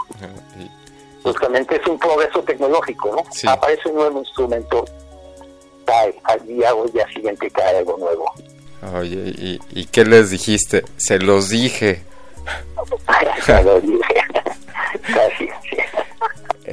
[1.23, 3.23] Justamente es un progreso tecnológico, ¿no?
[3.33, 3.47] Sí.
[3.49, 4.85] Aparece un nuevo instrumento,
[5.85, 8.25] cae, al día o día siguiente cae algo nuevo.
[8.97, 10.85] Oye, ¿y, ¿y qué les dijiste?
[10.97, 12.05] Se los dije.
[13.47, 14.15] Ya lo dije.
[15.03, 15.77] Casi, sí.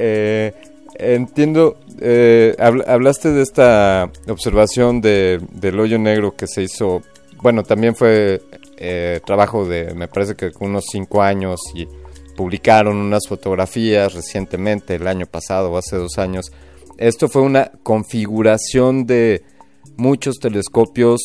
[0.00, 0.52] Eh,
[0.94, 7.02] entiendo, eh, habl- hablaste de esta observación de, del hoyo negro que se hizo,
[7.42, 8.40] bueno, también fue
[8.76, 11.86] eh, trabajo de, me parece que unos cinco años y
[12.36, 16.52] publicaron unas fotografías recientemente, el año pasado o hace dos años.
[16.96, 19.42] Esto fue una configuración de
[19.96, 21.20] muchos telescopios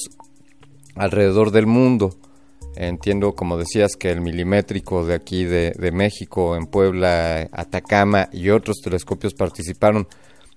[0.96, 2.16] alrededor del mundo.
[2.76, 8.78] Entiendo, como decías, que el milimétrico de aquí de, México, en Puebla, Atacama y otros
[8.84, 10.08] telescopios participaron.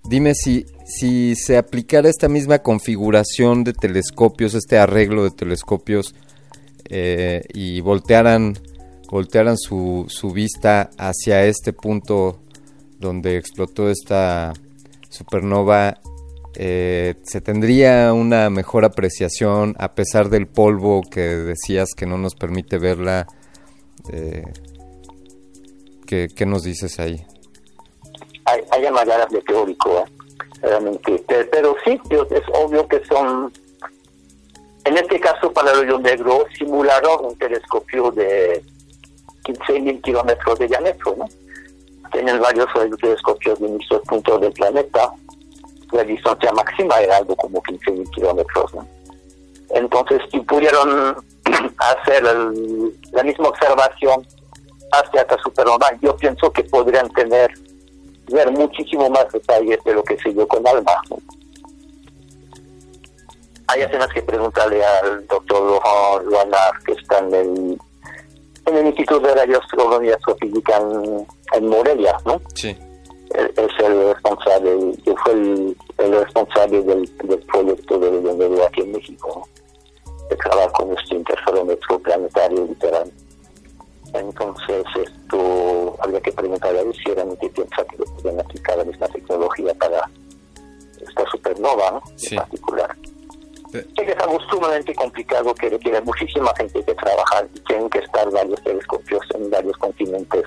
[0.05, 6.14] Dime si, si se aplicara esta misma configuración de telescopios, este arreglo de telescopios,
[6.89, 8.57] eh, y voltearan,
[9.11, 12.41] voltearan su, su vista hacia este punto
[12.99, 14.53] donde explotó esta
[15.11, 15.99] supernova,
[16.57, 22.35] eh, se tendría una mejor apreciación a pesar del polvo que decías que no nos
[22.35, 23.27] permite verla.
[24.11, 24.45] Eh,
[26.07, 27.25] ¿qué, qué nos dices ahí?
[28.47, 30.05] hay, hay maneras de teórico, ¿eh?
[30.63, 31.23] realmente.
[31.27, 33.53] Pero, sí, es obvio que son,
[34.85, 38.63] en este caso para el hoyo negro, simularon un telescopio de
[39.45, 41.17] 15.000 kilómetros de diámetro.
[42.13, 42.67] Tienen varios
[43.01, 45.11] telescopios de distintos puntos del planeta.
[45.93, 48.72] La distancia máxima era algo como 15.000 kilómetros.
[49.70, 51.16] Entonces, si pudieron
[51.78, 54.26] hacer la misma observación
[54.93, 57.51] hacia esta supernova, yo pienso que podrían tener
[58.28, 60.93] ver muchísimo más detalles de lo que se dio con Alma.
[63.68, 65.80] Hay escenas que preguntarle al doctor
[66.24, 67.78] Loanar, que está en el,
[68.66, 70.80] en el Instituto de Radioastronomía Astrofísica
[71.53, 72.41] en Morelia, ¿no?
[72.55, 72.76] Sí.
[73.37, 78.93] Es el responsable, que fue el, el responsable del, del proyecto de de aquí en
[78.93, 79.47] México,
[80.30, 83.12] de trabajar con este interferómetro planetario literal.
[84.14, 89.09] Entonces, esto habría que preguntarle a él si realmente piensa que pueden aplicar la misma
[89.09, 90.09] tecnología para
[91.01, 92.03] esta supernova ¿no?
[92.16, 92.34] Sí.
[92.34, 92.97] en particular.
[93.72, 98.30] Que es algo sumamente complicado que requiere muchísima gente que trabajar y tienen que estar
[98.30, 100.45] varios telescopios en varios continentes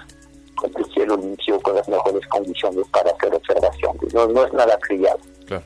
[0.59, 3.97] con el cielo limpio, con las mejores condiciones para hacer observación.
[4.13, 5.17] No, no es nada trivial.
[5.45, 5.63] Claro.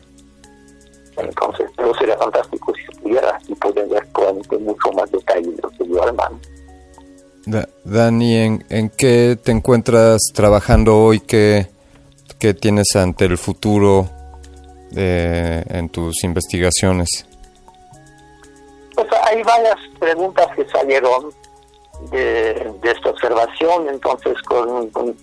[1.18, 5.62] Entonces, pero sería fantástico si se pudiera y poder ver probablemente mucho más detalle de
[5.62, 6.40] lo que dio Alman.
[7.46, 11.20] Da- Dani, ¿en, en qué te encuentras trabajando hoy?
[11.20, 11.68] ¿Qué,
[12.40, 14.10] qué tienes ante el futuro
[14.96, 17.26] eh, en tus investigaciones?
[18.96, 21.30] Pues hay varias preguntas que salieron
[22.12, 25.16] de, esta observación, entonces con, con,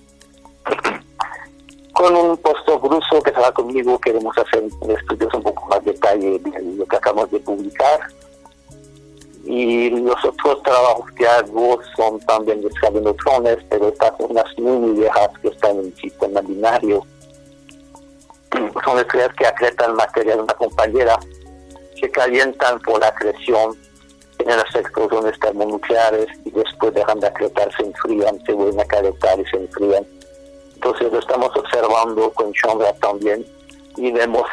[2.16, 6.86] un postdoc ruso que estaba conmigo queremos hacer estudios un poco más detalle de lo
[6.86, 8.00] que acabamos de publicar.
[9.44, 14.92] Y los otros trabajos que hago son también de neutrones, pero estas son unas muy,
[14.92, 17.04] viejas que están en el sistema binario.
[18.84, 21.18] Son estrellas que acretan materia de una compañera,
[21.98, 23.76] se calientan por la acreción
[24.56, 29.46] las explosiones termonucleares y después dejan de acretar, se enfrían, se vuelven a calentar y
[29.46, 30.06] se enfrían.
[30.74, 33.44] Entonces lo estamos observando con Chandra también
[33.96, 34.46] y vemos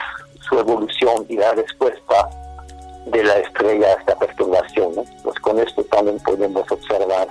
[0.47, 2.29] su evolución y la respuesta
[3.05, 4.93] de la estrella a esta perturbación.
[5.23, 7.27] Pues con esto también podemos observar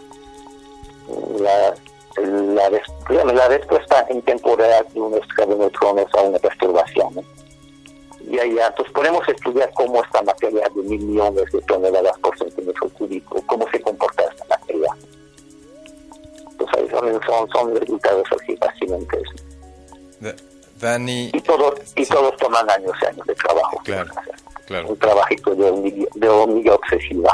[1.38, 1.74] la,
[2.22, 7.24] la, respuesta en temporada de un estrella neutrones a una perturbación.
[8.26, 12.88] Y ahí entonces podemos estudiar cómo esta materia de mil millones de toneladas por centímetro
[12.90, 14.88] cúbico, cómo se comporta esta materia.
[16.50, 19.22] Entonces ahí son, son, resultados así fascinantes.
[20.80, 21.30] Dani.
[21.32, 23.80] Y, todos, y todos toman años y años de trabajo.
[23.84, 24.10] Claro.
[24.66, 24.88] Claro.
[24.88, 27.32] Un trabajito de hormiga, de obsesiva.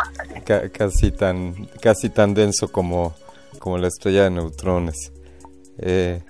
[0.71, 3.15] casi tan casi tan denso como,
[3.59, 5.11] como la estrella de neutrones.
[5.79, 6.21] Eh,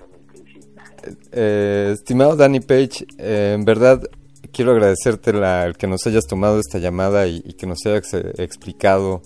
[1.33, 4.01] eh, estimado Danny Page, eh, en verdad
[4.53, 9.21] quiero agradecerte la, el que nos hayas tomado esta llamada y, que nos hayas explicado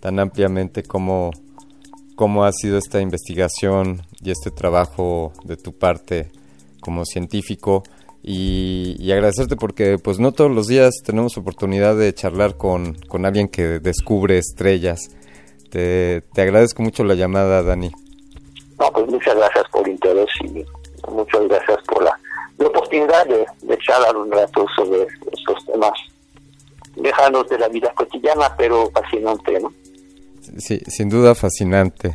[0.00, 1.30] tan ampliamente cómo,
[2.14, 6.30] cómo ha sido esta investigación y este trabajo de tu parte
[6.80, 7.82] como científico
[8.22, 13.48] y, agradecerte porque pues no todos los días tenemos oportunidad de charlar con, con alguien
[13.48, 15.00] que descubre estrellas.
[15.70, 17.90] Te, te, agradezco mucho la llamada, Dani.
[18.78, 20.64] No, pues muchas gracias por el interés y
[21.10, 22.18] muchas gracias por la,
[22.64, 25.92] oportunidad de, de, charlar un rato sobre estos temas
[26.96, 29.72] lejanos de la vida cotidiana, pero fascinante, ¿no?
[30.58, 32.14] Sí, sin duda fascinante.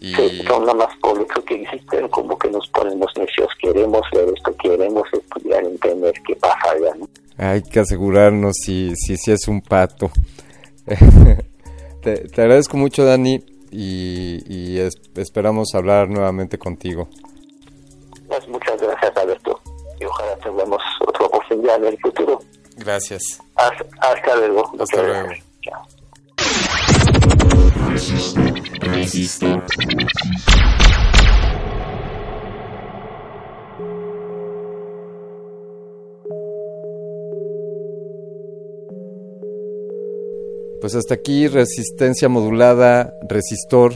[0.00, 0.14] Y...
[0.46, 5.04] son nada más por que existen, como que nos ponemos necios, queremos ver esto, queremos
[5.12, 6.94] estudiar, entender qué pasa allá.
[6.98, 7.08] ¿no?
[7.38, 10.10] Hay que asegurarnos si, si, si es un pato.
[12.02, 14.78] te, te, agradezco mucho, Dani, y, y
[15.16, 17.08] esperamos hablar nuevamente contigo.
[18.28, 19.60] Pues muchas gracias, Alberto,
[20.06, 22.40] y ojalá tengamos otra oportunidad en el futuro.
[22.76, 23.22] Gracias.
[23.56, 24.70] Hasta, hasta luego.
[24.78, 25.28] Hasta luego.
[25.62, 25.86] Chao.
[40.80, 43.94] Pues hasta aquí resistencia modulada, resistor.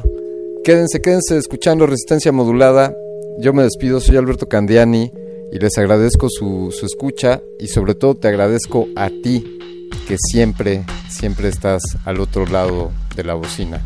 [0.64, 2.94] Quédense, quédense escuchando resistencia modulada.
[3.38, 5.12] Yo me despido, soy Alberto Candiani
[5.52, 9.58] y les agradezco su, su escucha y sobre todo te agradezco a ti
[10.06, 13.80] que siempre, siempre estás al otro lado de la bocina.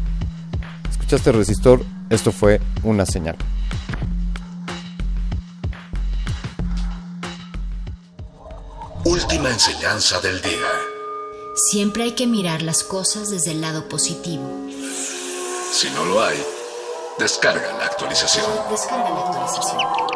[0.90, 3.36] Escuchaste Resistor, esto fue una señal.
[9.04, 10.70] Última enseñanza del día.
[11.70, 14.44] Siempre hay que mirar las cosas desde el lado positivo.
[15.72, 16.42] Si no lo hay,
[17.18, 18.46] descarga la actualización.
[18.70, 20.13] Descarga la actualización.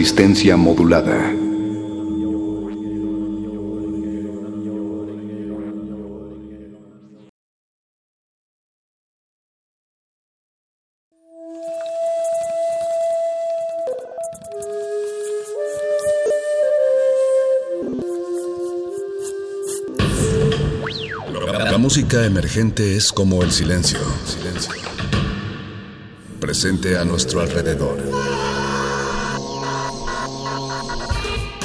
[0.00, 1.30] Resistencia modulada.
[21.70, 23.98] La música emergente es como el silencio.
[24.24, 24.72] silencio.
[26.40, 28.19] Presente a nuestro alrededor.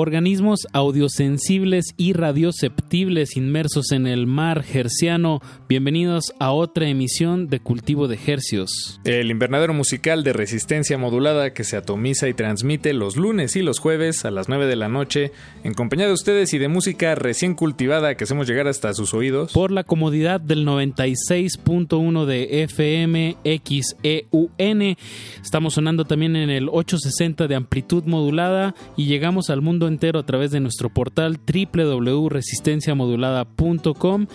[0.00, 5.40] Organismos audiosensibles y radioceptibles inmersos en el mar herciano.
[5.68, 9.00] Bienvenidos a otra emisión de Cultivo de Hercios.
[9.02, 13.80] El invernadero musical de resistencia modulada que se atomiza y transmite los lunes y los
[13.80, 15.32] jueves a las 9 de la noche
[15.64, 19.52] en compañía de ustedes y de música recién cultivada que hacemos llegar hasta sus oídos.
[19.52, 24.96] Por la comodidad del 96.1 de FM XEUN.
[25.42, 30.26] Estamos sonando también en el 860 de amplitud modulada y llegamos al mundo entero a
[30.26, 34.26] través de nuestro portal www.resistenciamodulada.com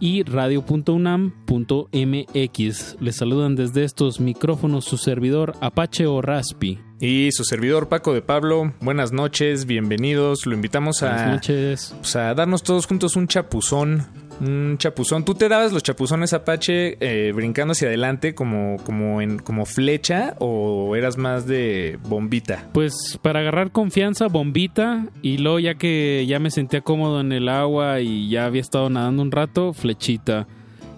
[0.00, 2.96] y radio.unam.mx.
[3.00, 6.80] Les saludan desde estos micrófonos su servidor Apache o Raspi.
[6.98, 10.46] Y su servidor Paco de Pablo, buenas noches, bienvenidos.
[10.46, 11.96] Lo invitamos a, noches.
[11.98, 14.06] Pues, a darnos todos juntos un chapuzón.
[14.40, 15.24] Un chapuzón.
[15.24, 20.34] ¿Tú te dabas los chapuzones Apache eh, brincando hacia adelante como, como, en, como flecha
[20.38, 22.68] o eras más de bombita?
[22.72, 25.06] Pues para agarrar confianza, bombita.
[25.22, 28.90] Y luego ya que ya me sentía cómodo en el agua y ya había estado
[28.90, 30.46] nadando un rato, flechita.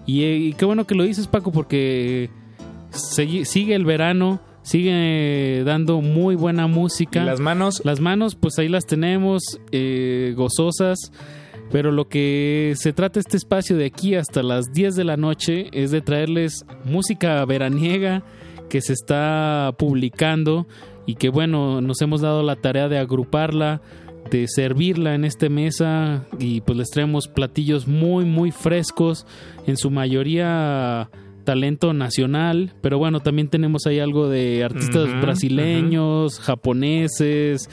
[0.05, 2.29] Y, y qué bueno que lo dices Paco porque
[2.91, 7.21] sigue, sigue el verano sigue dando muy buena música.
[7.21, 7.81] ¿Y las manos?
[7.85, 11.11] Las manos, pues ahí las tenemos, eh, gozosas.
[11.71, 15.69] Pero lo que se trata este espacio de aquí hasta las 10 de la noche
[15.71, 18.23] es de traerles música veraniega
[18.69, 20.67] que se está publicando
[21.05, 23.81] y que bueno, nos hemos dado la tarea de agruparla,
[24.31, 29.25] de servirla en esta mesa y pues les traemos platillos muy muy frescos,
[29.67, 31.09] en su mayoría
[31.45, 37.69] talento nacional, pero bueno, también tenemos ahí algo de artistas brasileños, japoneses,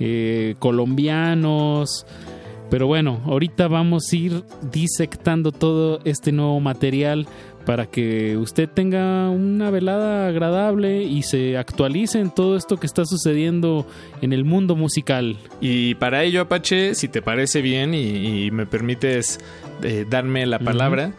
[0.00, 2.04] eh, colombianos.
[2.70, 4.42] Pero bueno, ahorita vamos a ir
[4.72, 7.26] disectando todo este nuevo material
[7.64, 13.04] para que usted tenga una velada agradable y se actualice en todo esto que está
[13.06, 13.86] sucediendo
[14.20, 15.38] en el mundo musical.
[15.60, 19.40] Y para ello, Apache, si te parece bien y, y me permites
[19.82, 21.12] eh, darme la palabra,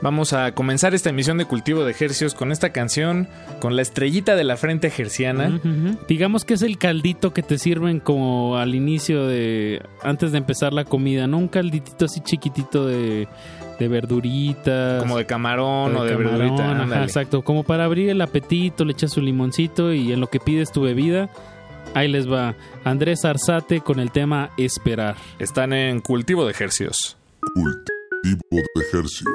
[0.00, 3.28] vamos a comenzar esta emisión de Cultivo de Ejercios con esta canción,
[3.60, 5.60] con la estrellita de la frente gerciana.
[5.62, 5.98] Ujú.
[6.08, 10.72] Digamos que es el caldito que te sirven como al inicio de antes de empezar
[10.72, 11.38] la comida, ¿no?
[11.38, 13.28] Un calditito así chiquitito de,
[13.78, 15.00] de verduritas.
[15.02, 16.82] Como de camarón o de camarón, verdurita.
[16.82, 20.40] ajá, exacto, como para abrir el apetito, le echas su limoncito y en lo que
[20.40, 21.28] pides tu bebida,
[21.94, 25.16] ahí les va Andrés Arzate con el tema Esperar.
[25.38, 27.16] Están en Cultivo de Ejercios.
[28.22, 29.32] Cultivo de ejercios.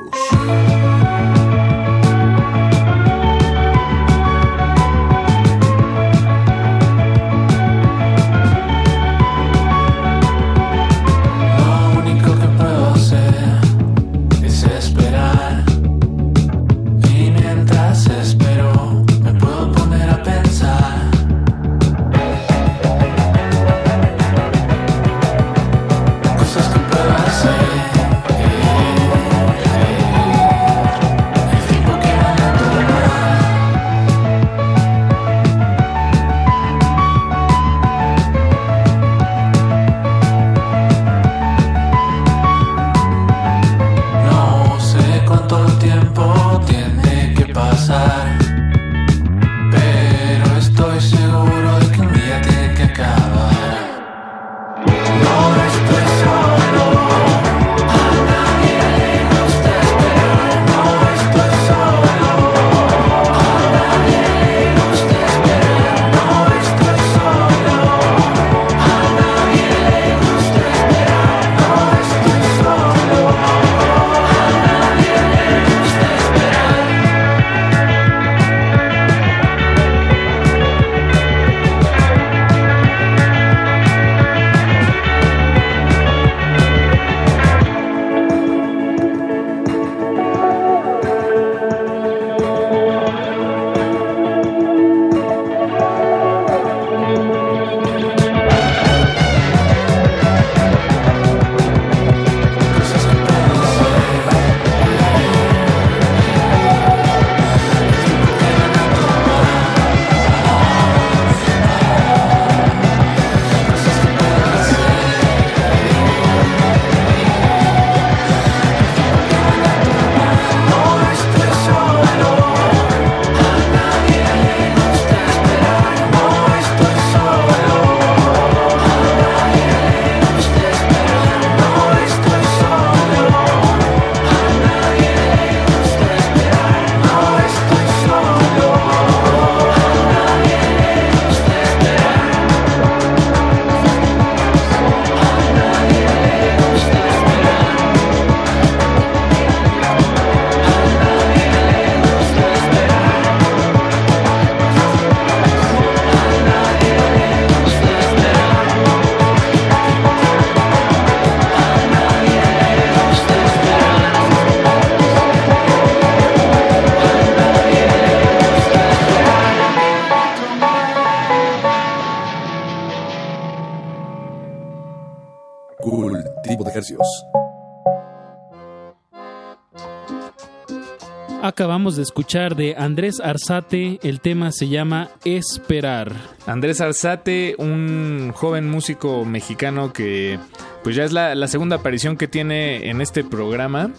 [181.84, 186.14] Acabamos de escuchar de Andrés Arzate, el tema se llama Esperar.
[186.46, 190.40] Andrés Arzate, un joven músico mexicano que
[190.82, 193.92] pues ya es la, la, segunda aparición que tiene en este programa.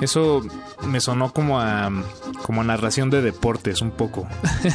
[0.00, 0.42] Eso
[0.84, 1.92] me sonó como a
[2.42, 4.26] como a narración de deportes un poco.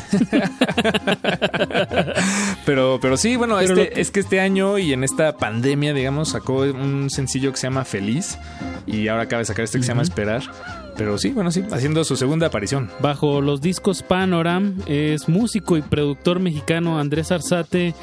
[2.66, 5.94] pero, pero sí, bueno, Pero este, que- es que este año y en esta pandemia,
[5.94, 8.38] digamos, sacó un sencillo que se llama Feliz
[8.86, 10.04] y ahora acaba de sacar este que se llama.
[10.04, 10.44] Esperar.
[10.98, 12.90] Pero sí, bueno, sí, haciendo su segunda aparición.
[13.00, 17.94] Bajo los discos Panoram es músico y productor mexicano Andrés Arzate.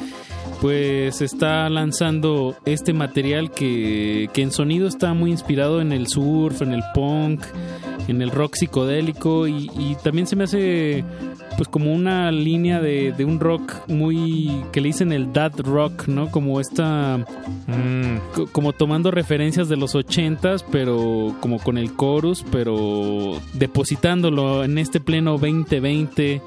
[0.60, 6.60] Pues está lanzando este material que, que en sonido está muy inspirado en el surf,
[6.60, 7.42] en el punk,
[8.08, 11.04] en el rock psicodélico y, y también se me hace
[11.60, 16.08] pues como una línea de, de un rock muy que le dicen el dad rock,
[16.08, 16.30] ¿no?
[16.30, 17.18] Como esta
[17.66, 24.64] Mm, co- como tomando referencias de los ochentas, pero como con el chorus, pero depositándolo
[24.64, 26.40] en este pleno 2020.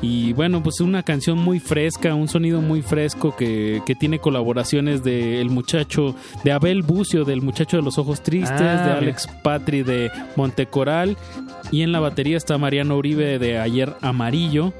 [0.00, 5.02] Y bueno, pues una canción muy fresca, un sonido muy fresco que, que tiene colaboraciones
[5.02, 8.92] de el muchacho, de Abel Bucio, del muchacho de los ojos tristes, Ah, de.
[8.92, 11.16] Alex Patri de Montecoral,
[11.72, 14.72] y en la batería está Mariano Uribe de Ayer Amarillo.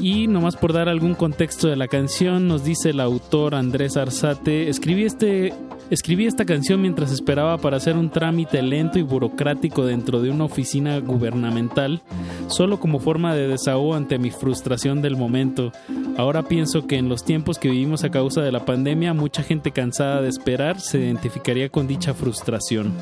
[0.00, 4.68] Y nomás por dar algún contexto de la canción, nos dice el autor Andrés Arzate,
[4.68, 5.54] escribí este
[5.90, 10.44] escribí esta canción mientras esperaba para hacer un trámite lento y burocrático dentro de una
[10.44, 12.02] oficina gubernamental,
[12.46, 15.72] solo como forma de desahogo ante mi frustración del momento.
[16.16, 19.72] Ahora pienso que en los tiempos que vivimos a causa de la pandemia, mucha gente
[19.72, 22.92] cansada de esperar se identificaría con dicha frustración.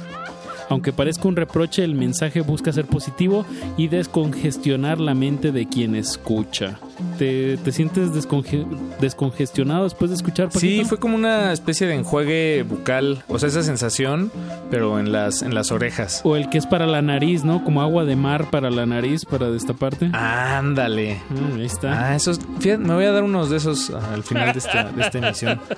[0.68, 3.44] Aunque parezca un reproche, el mensaje busca ser positivo
[3.76, 6.78] y descongestionar la mente de quien escucha.
[7.16, 8.66] ¿Te, te sientes desconge-
[9.00, 10.48] descongestionado después de escuchar?
[10.52, 14.30] Sí, fue como una especie de enjuague bucal, o sea, esa sensación,
[14.70, 16.20] pero en las, en las orejas.
[16.24, 17.62] O el que es para la nariz, ¿no?
[17.64, 20.10] Como agua de mar para la nariz, para destaparte.
[20.12, 21.20] Ándale.
[21.30, 22.08] Mm, ahí está.
[22.10, 24.84] Ah, esos, fíjate, me voy a dar unos de esos ah, al final de esta,
[24.90, 25.60] de esta emisión.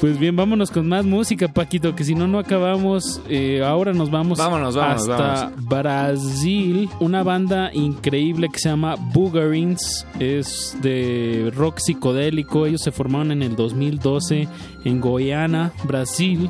[0.00, 3.20] Pues bien, vámonos con más música, Paquito, que si no, no acabamos.
[3.28, 6.88] Eh, ahora nos vamos, Vámonos, vámonos, hasta Brasil.
[7.00, 10.06] Una banda increíble que se llama Boogerins.
[10.18, 12.66] Es de rock psicodélico.
[12.66, 14.48] Ellos se formaron en el 2012
[14.84, 16.48] en Goiânia, Brasil.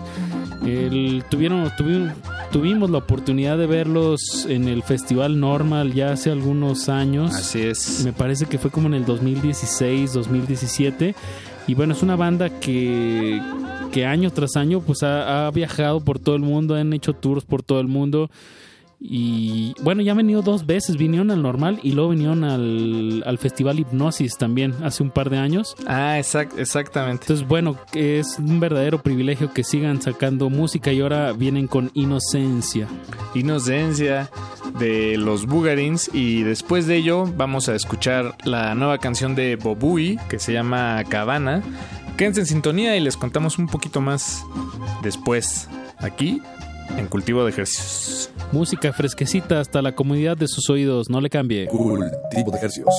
[0.64, 2.12] El- tuvieron, tuvieron-
[2.52, 7.34] tuvimos la oportunidad de verlos en el Festival Normal ya hace algunos años.
[7.34, 8.04] Así es.
[8.04, 11.14] Me parece que fue como en el 2016, 2017.
[11.66, 13.40] Y bueno, es una banda que,
[13.92, 17.44] que año tras año pues ha, ha viajado por todo el mundo, han hecho tours
[17.44, 18.30] por todo el mundo.
[19.04, 23.38] Y bueno, ya han venido dos veces, vinieron al normal y luego vinieron al, al
[23.38, 25.74] Festival Hipnosis también hace un par de años.
[25.88, 27.24] Ah, exact, exactamente.
[27.24, 32.86] Entonces, bueno, es un verdadero privilegio que sigan sacando música y ahora vienen con Inocencia.
[33.34, 34.30] Inocencia
[34.78, 40.16] de los Bugarins y después de ello vamos a escuchar la nueva canción de Bobui
[40.28, 41.62] que se llama Cabana.
[42.16, 44.44] Quédense en sintonía y les contamos un poquito más
[45.02, 46.40] después aquí
[46.96, 48.30] en Cultivo de Ejercicios.
[48.52, 51.66] Música fresquecita hasta la comodidad de sus oídos, no le cambie.
[51.66, 52.94] Cultivo de ejercicios.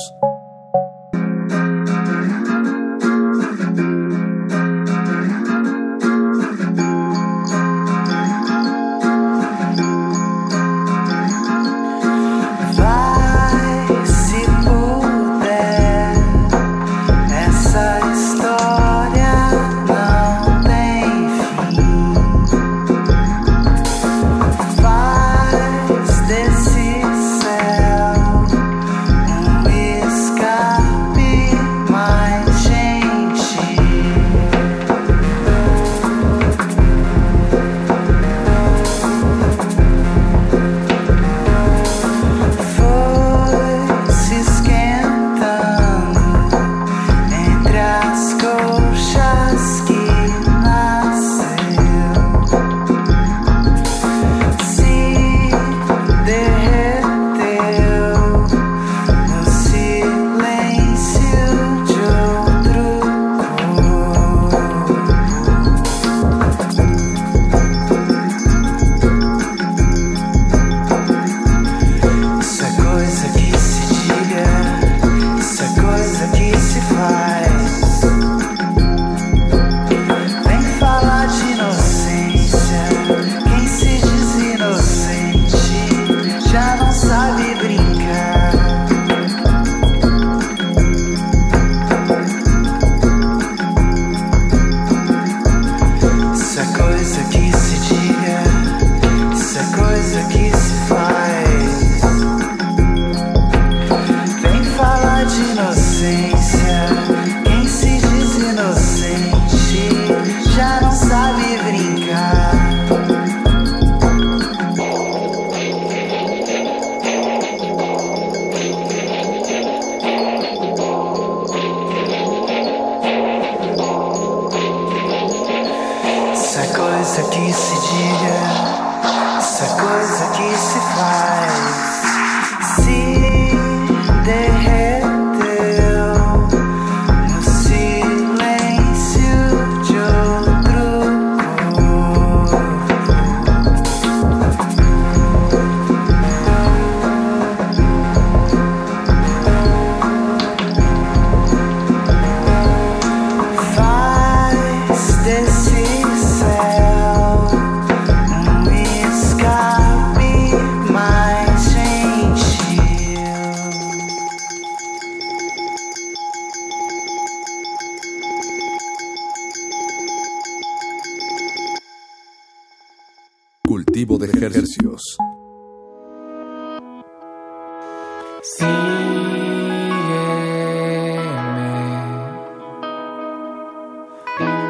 [173.74, 175.02] Cultivo de ejercicios.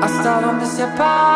[0.01, 1.32] hasta donde se apaga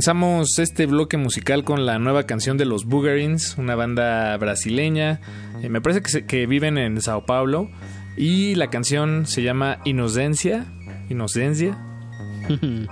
[0.00, 5.20] Comenzamos este bloque musical con la nueva canción de los Boogerins, una banda brasileña.
[5.62, 7.68] Eh, me parece que, se- que viven en Sao Paulo.
[8.16, 10.64] Y la canción se llama Inocencia.
[11.10, 11.76] Inocencia.
[12.48, 12.88] Buen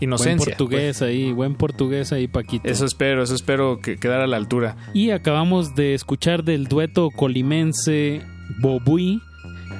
[0.00, 0.56] Inocencia.
[0.56, 2.66] portugués ahí, buen portugués ahí, Paquito.
[2.66, 4.74] Eso espero, eso espero que quedara a la altura.
[4.94, 8.22] Y acabamos de escuchar del dueto colimense
[8.62, 9.20] Bobui.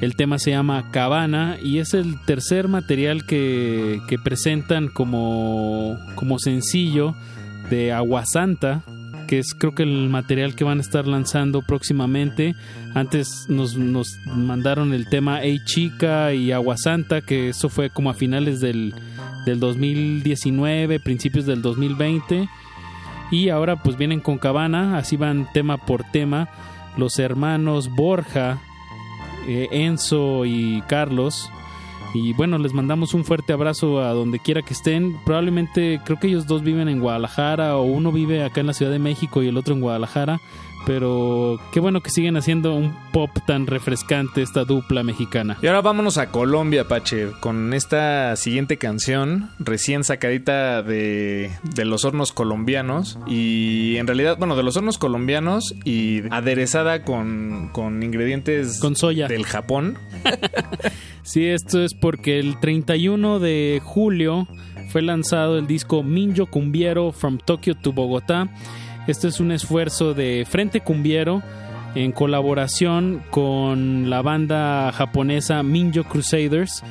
[0.00, 6.38] El tema se llama Cabana y es el tercer material que, que presentan como, como
[6.38, 7.16] sencillo
[7.68, 8.82] de Aguasanta,
[9.26, 12.54] que es creo que el material que van a estar lanzando próximamente.
[12.94, 18.14] Antes nos, nos mandaron el tema Hey Chica y Aguasanta, que eso fue como a
[18.14, 18.94] finales del,
[19.46, 22.48] del 2019, principios del 2020.
[23.30, 26.48] Y ahora pues vienen con Cabana, así van tema por tema.
[26.96, 28.60] Los hermanos Borja,
[29.48, 31.50] eh, Enzo y Carlos.
[32.14, 35.18] Y bueno, les mandamos un fuerte abrazo a donde quiera que estén.
[35.24, 38.92] Probablemente creo que ellos dos viven en Guadalajara o uno vive acá en la Ciudad
[38.92, 40.40] de México y el otro en Guadalajara.
[40.88, 45.58] Pero qué bueno que siguen haciendo un pop tan refrescante esta dupla mexicana.
[45.60, 52.06] Y ahora vámonos a Colombia, Pache, con esta siguiente canción, recién sacadita de, de los
[52.06, 53.18] hornos colombianos.
[53.26, 59.28] Y en realidad, bueno, de los hornos colombianos y aderezada con, con ingredientes Con soya.
[59.28, 59.98] del Japón.
[61.22, 64.48] Sí, esto es porque el 31 de julio
[64.88, 68.48] fue lanzado el disco Minjo Cumbiero From Tokyo to Bogotá.
[69.08, 71.42] Este es un esfuerzo de Frente Cumbiero
[71.94, 76.82] en colaboración con la banda japonesa Minjo Crusaders.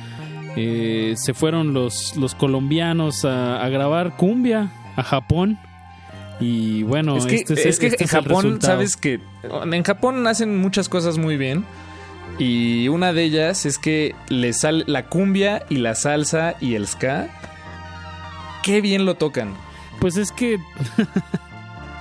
[0.56, 5.60] Eh, se fueron los, los colombianos a, a grabar cumbia a Japón.
[6.40, 9.20] Y bueno, es que, este es, es que este en es el Japón, sabes que
[9.72, 11.64] en Japón hacen muchas cosas muy bien.
[12.40, 16.88] Y una de ellas es que le sale la cumbia y la salsa y el
[16.88, 17.28] ska.
[18.64, 19.54] Qué bien lo tocan.
[20.00, 20.58] Pues es que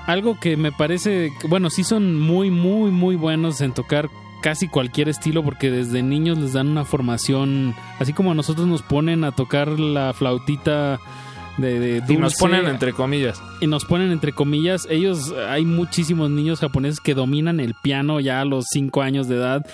[0.08, 4.10] algo que me parece, bueno, sí son muy, muy, muy buenos en tocar
[4.42, 8.82] casi cualquier estilo porque desde niños les dan una formación, así como a nosotros nos
[8.82, 11.00] ponen a tocar la flautita
[11.58, 13.42] de, de Y nos ponen entre comillas.
[13.60, 18.42] y nos ponen entre comillas, ellos, hay muchísimos niños japoneses que dominan el piano ya
[18.42, 19.66] a los 5 años de edad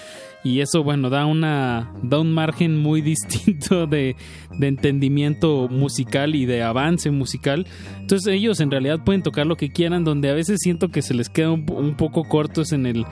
[0.44, 4.16] y eso, bueno, da una da un margen muy distinto de,
[4.58, 7.66] de entendimiento musical y de avance musical.
[8.00, 11.14] Entonces ellos en realidad pueden tocar lo que quieran, donde a veces siento que se
[11.14, 13.06] les queda un, un poco cortos en el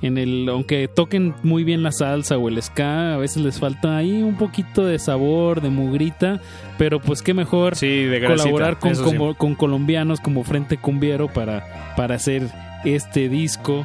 [0.00, 3.96] en el aunque toquen muy bien la salsa o el ska, a veces les falta
[3.96, 6.40] ahí un poquito de sabor, de mugrita,
[6.78, 9.02] pero pues qué mejor Sí, de grasita, colaborar con, sí.
[9.36, 12.48] con colombianos como Frente Cumbiero para, para hacer
[12.84, 13.84] este disco.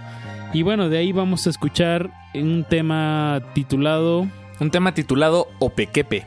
[0.54, 4.28] Y bueno, de ahí vamos a escuchar un tema titulado
[4.60, 6.26] Un tema titulado Opequepe.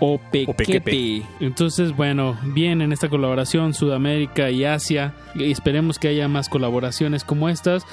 [0.00, 0.52] Opequepe.
[0.52, 1.22] Opequepe.
[1.40, 5.14] Entonces, bueno, bien en esta colaboración Sudamérica y Asia.
[5.34, 7.84] Y esperemos que haya más colaboraciones como estas.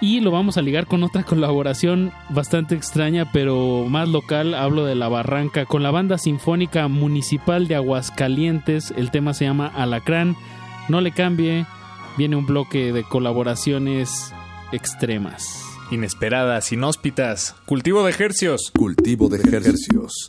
[0.00, 4.54] Y lo vamos a ligar con otra colaboración bastante extraña, pero más local.
[4.54, 8.94] Hablo de La Barranca con la banda sinfónica municipal de Aguascalientes.
[8.96, 10.36] El tema se llama Alacrán.
[10.88, 11.66] No le cambie.
[12.16, 14.32] Viene un bloque de colaboraciones
[14.72, 15.44] extremas.
[15.90, 17.54] Inesperadas, inhóspitas.
[17.66, 18.70] Cultivo de ejercios.
[18.74, 20.28] Cultivo de ejercicios.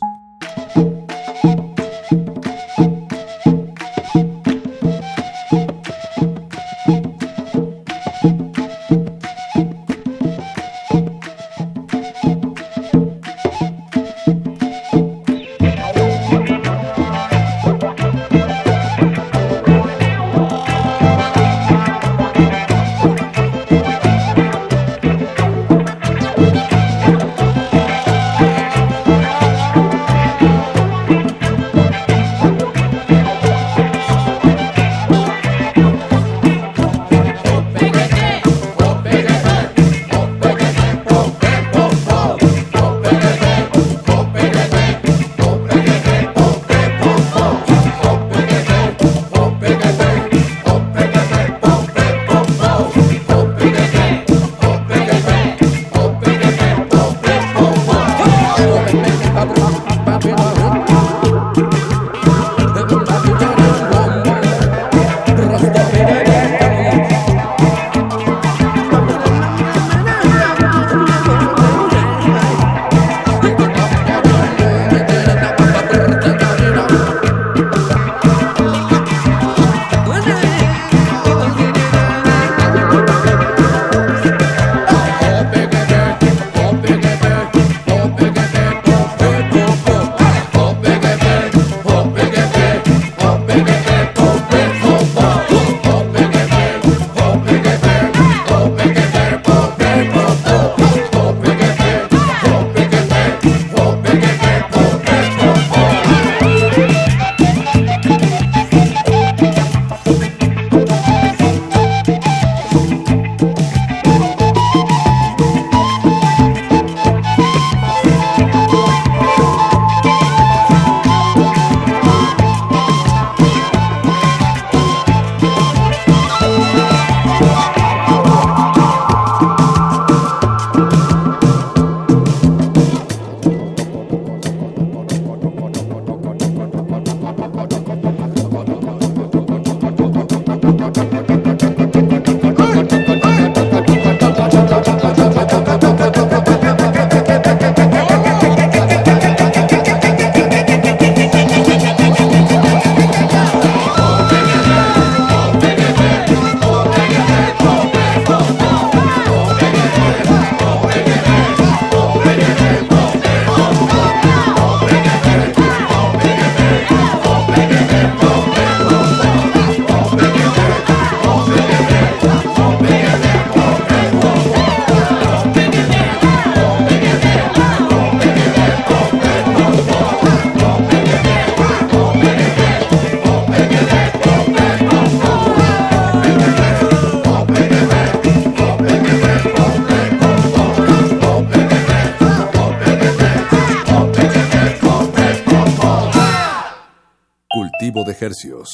[198.20, 198.64] Cultivo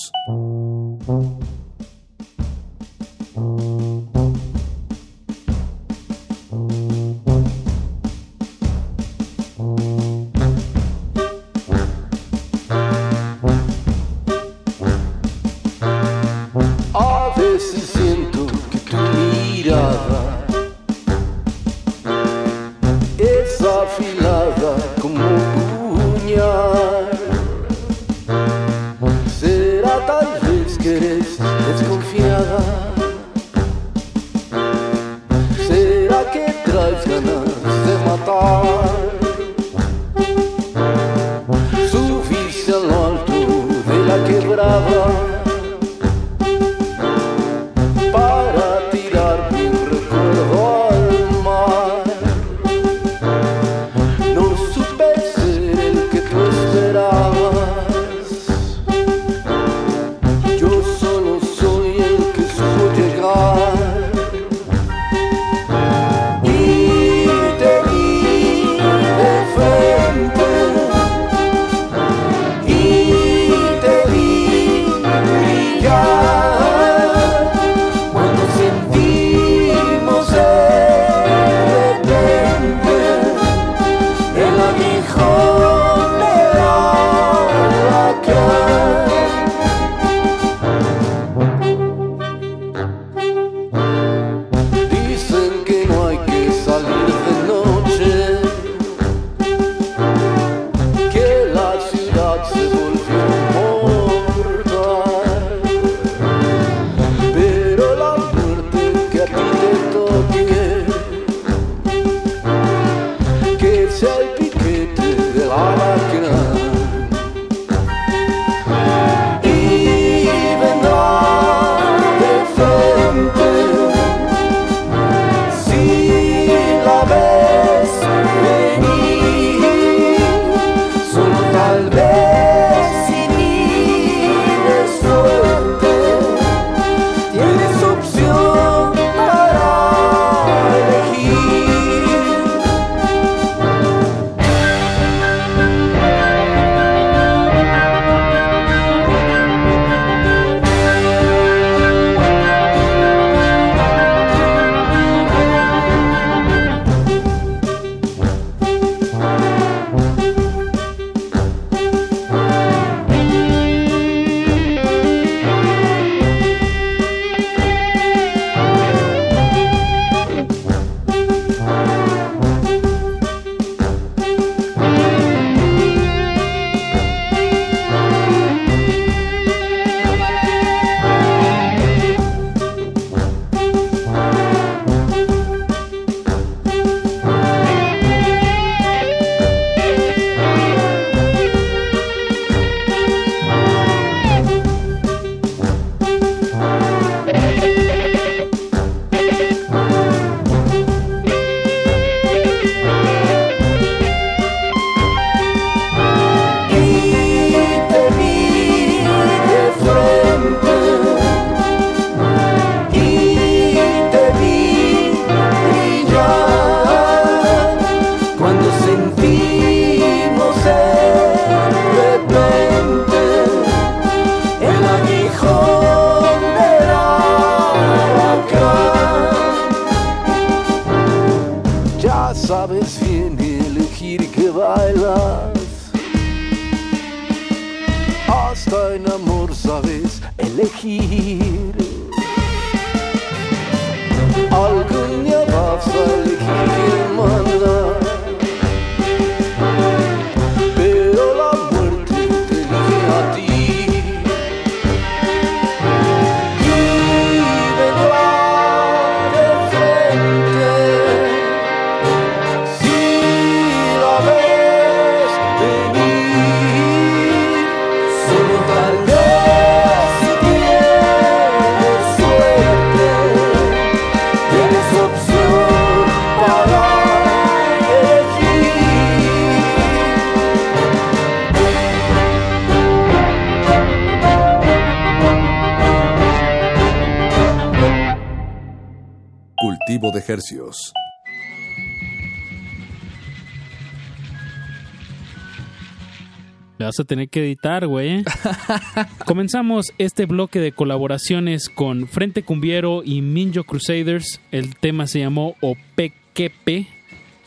[296.97, 298.24] vas a tener que editar, güey.
[299.27, 304.40] Comenzamos este bloque de colaboraciones con Frente Cumbiero y Minjo Crusaders.
[304.51, 306.86] El tema se llamó Opequepe,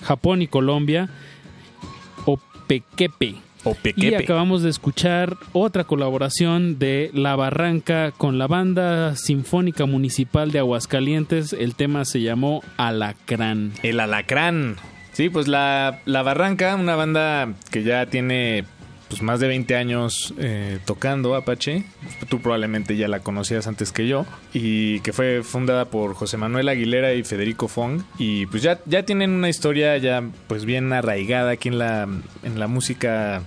[0.04, 1.10] Japón y Colombia.
[2.26, 3.36] Opequepe.
[3.96, 10.60] Y acabamos de escuchar otra colaboración de La Barranca con la banda sinfónica municipal de
[10.60, 11.54] Aguascalientes.
[11.54, 13.74] El tema se llamó Alacrán.
[13.84, 14.78] El Alacrán.
[15.12, 18.64] Sí, pues la, la Barranca, una banda que ya tiene
[19.10, 21.84] pues más de 20 años eh, tocando Apache.
[22.30, 24.26] Tú probablemente ya la conocías antes que yo.
[24.54, 28.04] Y que fue fundada por José Manuel Aguilera y Federico Fong.
[28.20, 32.08] Y pues ya, ya tienen una historia ya pues bien arraigada aquí en la,
[32.44, 33.42] en la música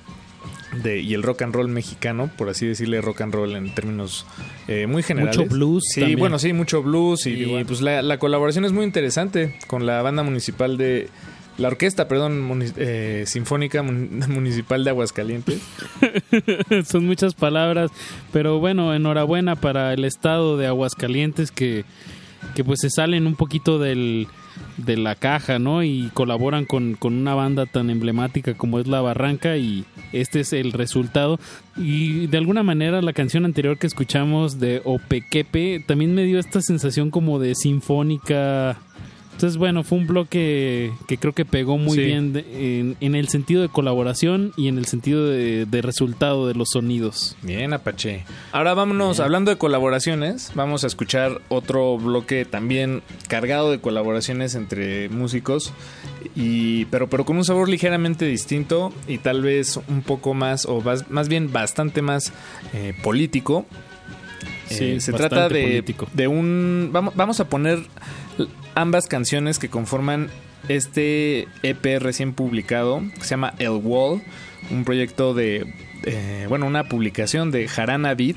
[0.82, 4.26] de, y el rock and roll mexicano, por así decirle rock and roll en términos
[4.68, 5.38] eh, muy generales.
[5.38, 5.84] Mucho blues.
[5.94, 6.18] Sí, también.
[6.18, 7.26] bueno, sí, mucho blues.
[7.26, 11.08] Y, pues la, la colaboración es muy interesante con la banda municipal de
[11.58, 15.60] la orquesta, perdón, eh, sinfónica mun- municipal de Aguascalientes.
[16.84, 17.90] Son muchas palabras,
[18.32, 21.84] pero bueno, enhorabuena para el estado de Aguascalientes que,
[22.54, 24.26] que pues se salen un poquito del,
[24.78, 25.82] de la caja, ¿no?
[25.82, 30.52] Y colaboran con, con una banda tan emblemática como es La Barranca y este es
[30.52, 31.38] el resultado.
[31.76, 36.60] Y de alguna manera la canción anterior que escuchamos de Opequepe también me dio esta
[36.62, 38.78] sensación como de sinfónica.
[39.32, 42.04] Entonces, bueno, fue un bloque que creo que pegó muy Sí.
[42.04, 46.46] bien de- en, en el sentido de colaboración y en el sentido de, de resultado
[46.46, 47.36] de los sonidos.
[47.42, 48.24] Bien, Apache.
[48.52, 55.08] Ahora vámonos, hablando de colaboraciones, vamos a escuchar otro bloque también cargado de colaboraciones entre
[55.08, 55.72] músicos,
[56.36, 60.80] y, pero, pero con un sabor ligeramente distinto y tal vez un poco más, o
[60.82, 62.32] más, más bien bastante más
[62.74, 63.66] eh, político.
[64.68, 66.08] Sí, Eh, se trata de, político.
[66.12, 66.90] de un...
[66.92, 67.80] Vamos, vamos a poner
[68.74, 70.28] ambas canciones que conforman
[70.68, 74.22] este EP recién publicado, que se llama El Wall,
[74.70, 75.72] un proyecto de,
[76.04, 78.36] eh, bueno, una publicación de Jarana Beat.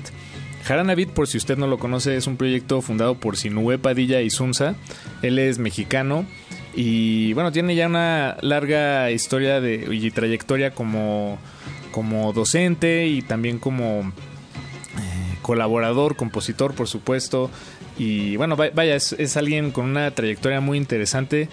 [0.63, 4.21] Jarana Beat, por si usted no lo conoce, es un proyecto fundado por Sinue Padilla
[4.21, 4.75] y Sunza.
[5.21, 6.25] Él es mexicano
[6.75, 11.37] y, bueno, tiene ya una larga historia de, y trayectoria como,
[11.91, 14.11] como docente y también como
[15.45, 17.51] colaborador, compositor, por supuesto.
[17.99, 21.49] Y bueno, va- vaya, es, es alguien con una trayectoria muy interesante,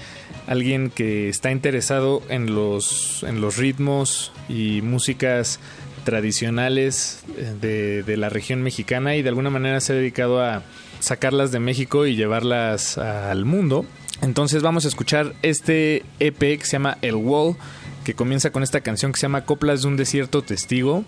[0.47, 5.61] alguien que está interesado en los, en los ritmos y músicas
[6.05, 10.63] tradicionales eh, de, de la región mexicana y de alguna manera se ha dedicado a
[11.01, 13.85] sacarlas de México y llevarlas al mundo.
[14.23, 17.57] Entonces vamos a escuchar este EP que se llama El Wall,
[18.05, 21.05] que comienza con esta canción que se llama Coplas de un desierto testigo.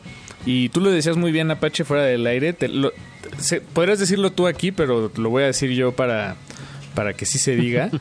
[0.47, 2.53] Y tú lo decías muy bien, Apache, fuera del aire.
[2.53, 2.93] Te lo-
[3.39, 6.37] se- podrías decirlo tú aquí, pero lo voy a decir yo para,
[6.95, 7.91] para que sí se diga.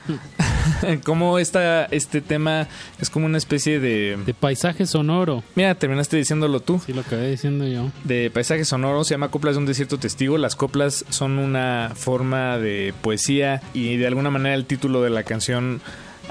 [1.03, 2.68] como esta, este tema
[2.99, 4.18] es como una especie de...
[4.26, 5.43] De paisaje sonoro.
[5.55, 6.81] Mira, terminaste diciéndolo tú.
[6.85, 7.91] Sí, lo acabé diciendo yo.
[8.03, 10.38] De paisaje sonoro, se llama Coplas de un desierto testigo.
[10.38, 15.23] Las coplas son una forma de poesía y de alguna manera el título de la
[15.23, 15.81] canción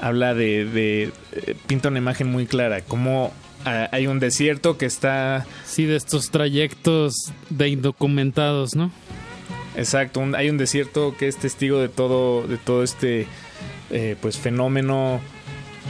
[0.01, 0.65] habla de...
[0.65, 3.31] de eh, pinta una imagen muy clara, como
[3.65, 5.45] ah, hay un desierto que está...
[5.65, 8.91] Sí, de estos trayectos de indocumentados, ¿no?
[9.75, 13.25] Exacto, un- hay un desierto que es testigo de todo, de todo este
[13.91, 15.19] eh, pues fenómeno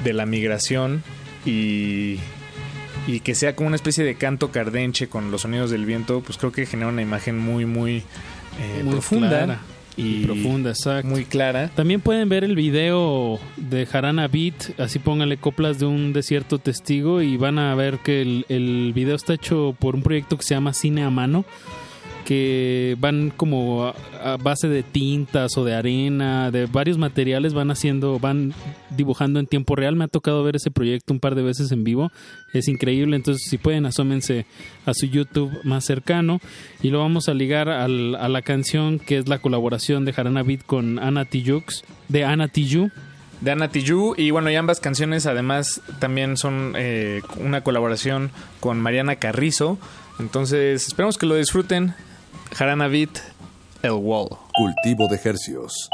[0.04, 1.04] de la migración
[1.46, 2.18] y,
[3.08, 6.38] y que sea como una especie de canto cardenche con los sonidos del viento, pues
[6.38, 9.60] creo que genera una imagen muy muy, eh, Muy profunda clara.
[9.98, 11.08] Y Profunda, exacto.
[11.08, 11.70] muy clara.
[11.76, 17.22] También pueden ver el video de Jarana Beat, así pónganle coplas de un desierto testigo
[17.22, 20.56] y van a ver que el, el video está hecho por un proyecto que se
[20.56, 21.46] llama Cine a Mano,
[22.26, 28.20] que van como a, base de tintas o de arena, de varios materiales, van haciendo,
[28.20, 28.54] van
[28.96, 29.96] dibujando en tiempo real.
[29.96, 32.12] Me ha tocado ver ese proyecto un par de veces en vivo,
[32.54, 34.46] es increíble, entonces si pueden asómense
[34.86, 36.40] a su YouTube más cercano.
[36.82, 40.44] Y lo vamos a ligar al- a la canción que es la colaboración de Jarana
[40.44, 42.92] Beat con Ana Tijux, de Ana Tijoux.
[43.42, 44.18] de Ana Tijoux.
[44.18, 48.32] Y bueno y ambas canciones además también son eh, una colaboración
[48.62, 49.78] con Mariana Carrizo.
[50.20, 51.94] Entonces esperamos que lo disfruten
[52.54, 53.18] Jarana Beat
[53.82, 55.90] El Wall Cultivo de hercios.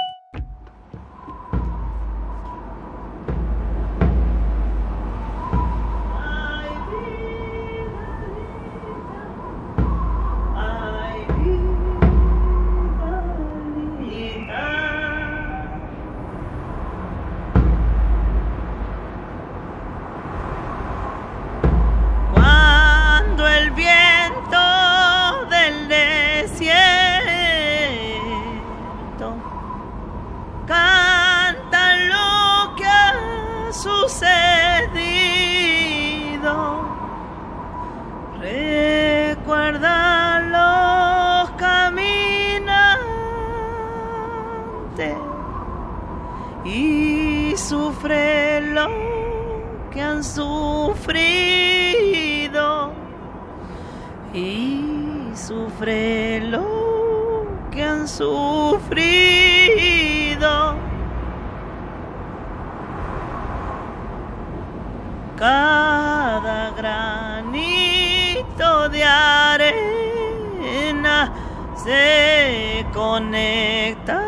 [72.93, 74.21] Conecta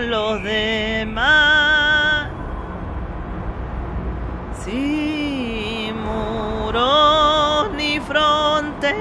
[0.00, 2.28] los demás.
[4.64, 9.00] Sin muros ni frontera,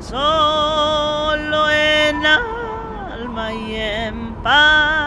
[0.00, 5.03] solo en alma y en paz.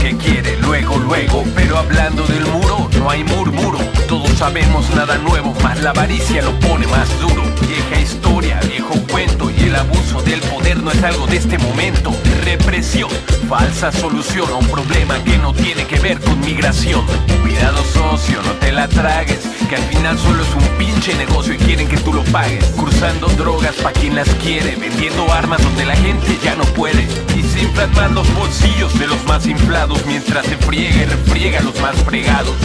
[0.00, 1.44] Que quiere, luego, luego.
[1.54, 3.78] Pero hablando del muro, no hay murmuro.
[4.08, 7.42] Todos sabemos nada nuevo, más la avaricia lo pone más duro.
[7.60, 8.60] Vieja historia,
[8.90, 12.12] viejo cuento, y el abuso del poder no es algo de este momento.
[12.44, 13.10] Represión,
[13.48, 17.04] falsa solución a un problema que no tiene que ver con migración.
[17.42, 21.58] Cuidado socio, no te la tragues, que al final solo es un pinche negocio y
[21.58, 22.64] quieren que tú lo pagues.
[22.76, 27.06] Cruzando drogas pa' quien las quiere, vendiendo armas donde la gente ya no puede.
[27.36, 31.78] Y se inflan los bolsillos de los más inflados mientras se friega y refriega los
[31.80, 32.56] más fregados.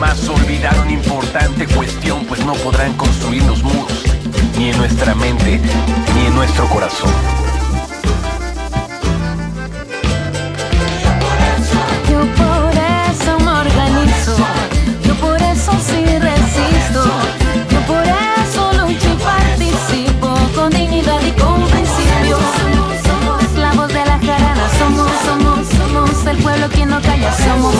[0.00, 3.97] Más olvidaron importante cuestión, pues no podrán construir los muros,
[4.58, 5.60] ni en nuestra mente,
[6.16, 7.10] ni en nuestro corazón.
[12.10, 14.36] Yo por eso me organizo,
[15.06, 17.04] yo por eso sí resisto,
[17.70, 22.40] yo por eso lucho y participo con dignidad y con principios.
[23.06, 27.76] Somos la voz de la jarana, somos, somos, somos el pueblo que no calla, somos,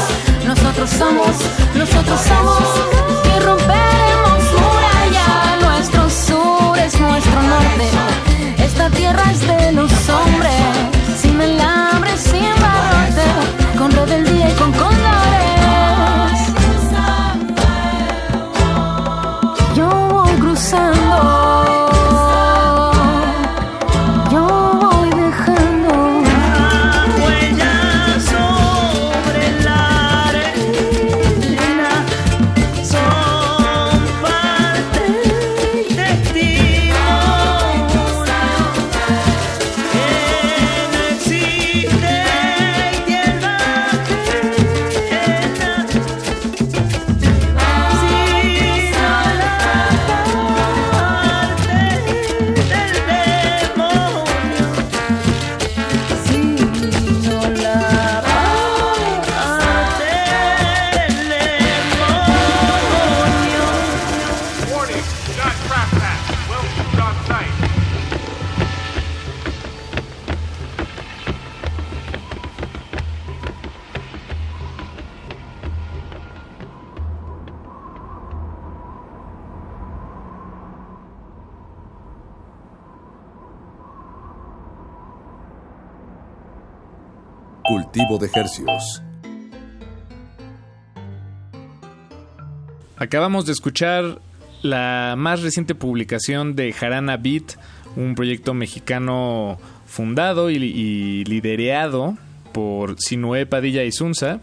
[0.47, 1.35] nosotros somos,
[1.75, 3.88] nosotros somos
[8.59, 10.38] esta tierra es de los hombres,
[93.29, 94.21] Acabamos de escuchar
[94.63, 97.59] la más reciente publicación de Jarana Beat,
[97.95, 102.17] un proyecto mexicano fundado y, y liderado
[102.55, 104.41] por Sinué Padilla y Sunza.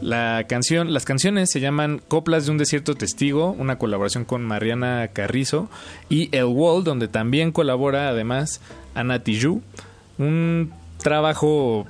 [0.00, 5.08] La canción, las canciones se llaman Coplas de un desierto testigo, una colaboración con Mariana
[5.12, 5.68] Carrizo
[6.08, 8.62] y El Wall, donde también colabora además
[8.94, 9.60] Ana Tijoux.
[10.16, 10.72] Un
[11.02, 11.86] trabajo,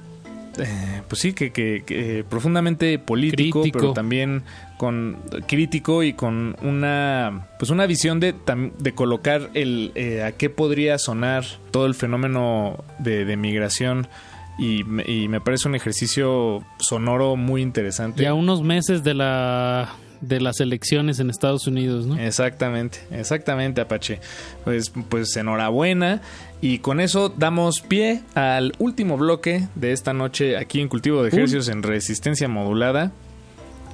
[0.58, 3.78] eh, pues sí, que, que- que profundamente político, Crítico.
[3.78, 4.42] pero también
[4.82, 8.34] con crítico y con una, pues una visión de,
[8.80, 14.08] de colocar el eh, a qué podría sonar todo el fenómeno de, de migración.
[14.58, 18.24] Y me, y me parece un ejercicio sonoro muy interesante.
[18.24, 22.18] Ya unos meses de la de las elecciones en Estados Unidos, ¿no?
[22.18, 24.18] Exactamente, exactamente, Apache.
[24.64, 26.22] Pues, pues enhorabuena.
[26.60, 31.28] Y con eso damos pie al último bloque de esta noche aquí en Cultivo de
[31.28, 33.12] Ejercicios en Resistencia Modulada.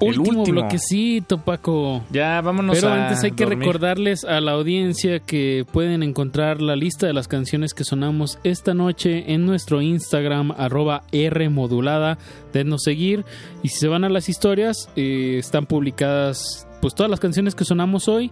[0.00, 0.60] El Último, último.
[0.60, 2.04] bloquecito, Paco.
[2.10, 3.60] Ya, vámonos Pero a antes hay que dormir.
[3.66, 8.74] recordarles a la audiencia que pueden encontrar la lista de las canciones que sonamos esta
[8.74, 12.18] noche en nuestro Instagram, arroba Rmodulada.
[12.52, 13.24] Denos seguir.
[13.62, 17.64] Y si se van a las historias, eh, están publicadas pues todas las canciones que
[17.64, 18.30] sonamos hoy.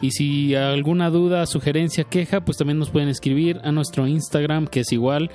[0.00, 4.80] Y si alguna duda, sugerencia, queja, pues también nos pueden escribir a nuestro Instagram, que
[4.80, 5.30] es igual.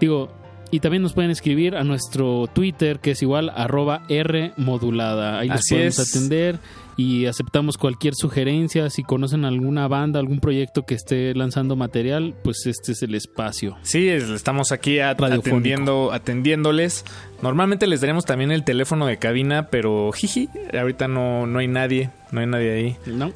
[0.00, 0.30] Digo,
[0.70, 5.38] y también nos pueden escribir a nuestro Twitter, que es igual, arroba R modulada.
[5.40, 6.16] Ahí les Así podemos es.
[6.16, 6.58] atender
[6.96, 8.88] y aceptamos cualquier sugerencia.
[8.90, 13.76] Si conocen alguna banda, algún proyecto que esté lanzando material, pues este es el espacio.
[13.82, 17.04] Sí, es- estamos aquí atendiendo, atendiéndoles.
[17.42, 20.48] Normalmente les daremos también el teléfono de cabina, pero jiji,
[20.78, 22.96] ahorita no, no hay nadie, no hay nadie ahí.
[23.06, 23.32] No.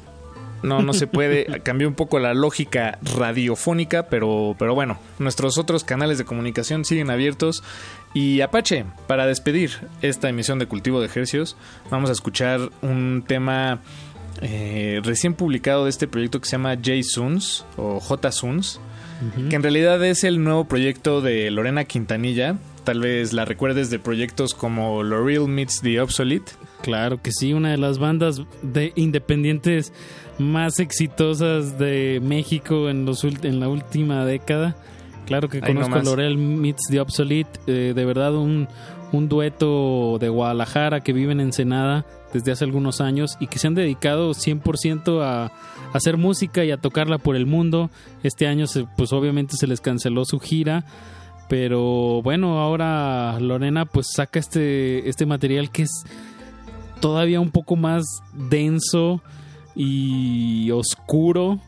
[0.65, 1.45] No, no se puede.
[1.63, 7.09] Cambió un poco la lógica radiofónica, pero, pero bueno, nuestros otros canales de comunicación siguen
[7.09, 7.63] abiertos.
[8.13, 9.71] Y Apache, para despedir
[10.01, 11.55] esta emisión de Cultivo de Ejercios,
[11.89, 13.81] vamos a escuchar un tema
[14.41, 18.79] eh, recién publicado de este proyecto que se llama J Suns o J Suns,
[19.49, 22.57] que en realidad es el nuevo proyecto de Lorena Quintanilla.
[22.83, 26.51] Tal vez la recuerdes de proyectos como L'Oreal Meets the Obsolete.
[26.81, 29.91] Claro que sí, una de las bandas de independientes
[30.37, 34.75] más exitosas de México en, los en la última década.
[35.25, 36.05] Claro que Ahí conozco a nomás.
[36.05, 38.67] Lorel Meets the Obsolete, eh, de verdad un,
[39.11, 43.67] un dueto de Guadalajara que vive en Ensenada desde hace algunos años y que se
[43.67, 45.51] han dedicado 100% a, a
[45.93, 47.89] hacer música y a tocarla por el mundo.
[48.23, 50.83] Este año se- pues obviamente se les canceló su gira,
[51.47, 56.03] pero bueno, ahora Lorena pues saca este, este material que es
[56.99, 58.03] todavía un poco más
[58.33, 59.21] denso
[59.75, 61.59] y oscuro.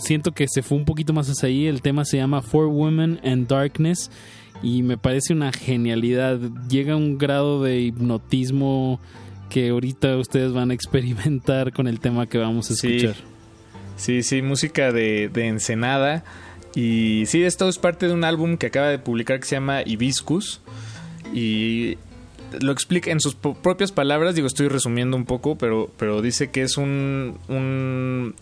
[0.00, 1.66] Siento que se fue un poquito más hacia ahí.
[1.66, 4.10] El tema se llama For Women and Darkness
[4.62, 6.38] y me parece una genialidad.
[6.68, 9.00] Llega a un grado de hipnotismo
[9.50, 12.96] que ahorita ustedes van a experimentar con el tema que vamos a Sí.
[12.96, 13.16] escuchar.
[13.96, 16.22] Sí, sí, música de, de Ensenada.
[16.76, 19.80] Y sí, esto es parte de un álbum que acaba de publicar que se llama
[19.84, 20.60] Hibiscus.
[21.34, 21.96] Y
[22.60, 26.62] lo explica en sus propias palabras, digo, estoy resumiendo un poco, pero, pero dice que
[26.62, 28.34] es un, un...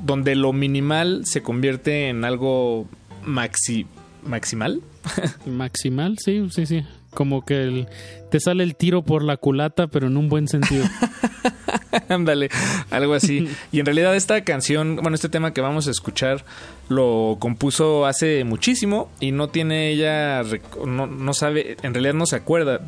[0.00, 2.86] donde lo minimal se convierte en algo
[3.24, 3.86] maxi,
[4.24, 4.80] maximal.
[5.46, 6.84] Maximal, sí, sí, sí.
[7.10, 7.88] Como que el-
[8.30, 10.84] te sale el tiro por la culata, pero en un buen sentido.
[12.08, 12.48] Ándale,
[12.90, 13.48] algo así.
[13.70, 16.44] Y en realidad esta canción, bueno, este tema que vamos a escuchar
[16.88, 20.42] lo compuso hace muchísimo y no tiene ella,
[20.86, 22.80] no, no sabe, en realidad no se acuerda.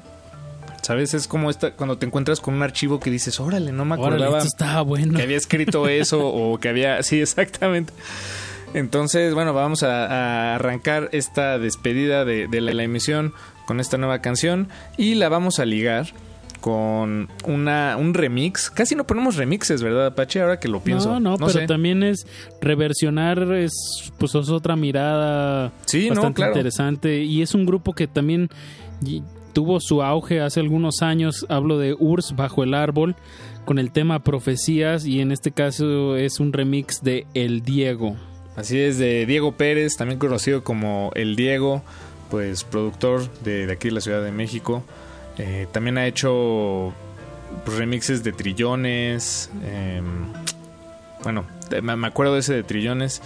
[0.85, 1.15] ¿Sabes?
[1.15, 4.17] Es como esta, cuando te encuentras con un archivo que dices, órale, no me Órale,
[4.25, 5.17] acordaba esto estaba bueno.
[5.17, 7.03] que había escrito eso o que había...
[7.03, 7.93] Sí, exactamente.
[8.75, 13.33] Entonces, bueno, vamos a, a arrancar esta despedida de, de la, la emisión
[13.67, 16.09] con esta nueva canción y la vamos a ligar
[16.61, 18.71] con una, un remix.
[18.71, 20.41] Casi no ponemos remixes, ¿verdad, Apache?
[20.43, 21.19] Ahora que lo pienso.
[21.19, 21.67] No, no, pero sé.
[21.67, 22.27] también es
[22.61, 23.73] reversionar, es
[24.19, 26.53] pues es otra mirada Sí, no, bastante claro.
[26.53, 27.23] interesante.
[27.23, 28.49] Y es un grupo que también
[29.55, 31.47] tuvo su auge hace algunos años.
[31.49, 33.17] Hablo de Urs bajo el árbol
[33.65, 38.17] con el tema profecías y en este caso es un remix de El Diego.
[38.57, 41.83] Así es, de Diego Pérez, también conocido como El Diego,
[42.31, 44.85] pues productor de, de aquí de la Ciudad de México.
[45.39, 46.93] Eh, también ha hecho
[47.65, 49.51] pues, remixes de Trillones.
[49.65, 50.27] em,
[51.23, 51.47] bueno,
[51.81, 53.23] me acuerdo de ese de Trillones.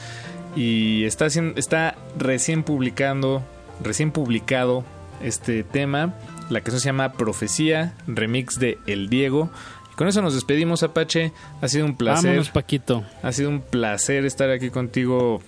[0.55, 3.43] Y está, está recién publicando,
[3.83, 4.85] recién publicado
[5.23, 6.15] este tema.
[6.51, 9.51] La canción se llama Profecía, remix de El Diego.
[9.93, 11.33] Y con eso nos despedimos, Apache.
[11.61, 12.27] Ha sido un placer.
[12.31, 13.05] Vámonos, Paquito.
[13.23, 15.43] Ha sido un placer estar aquí contigo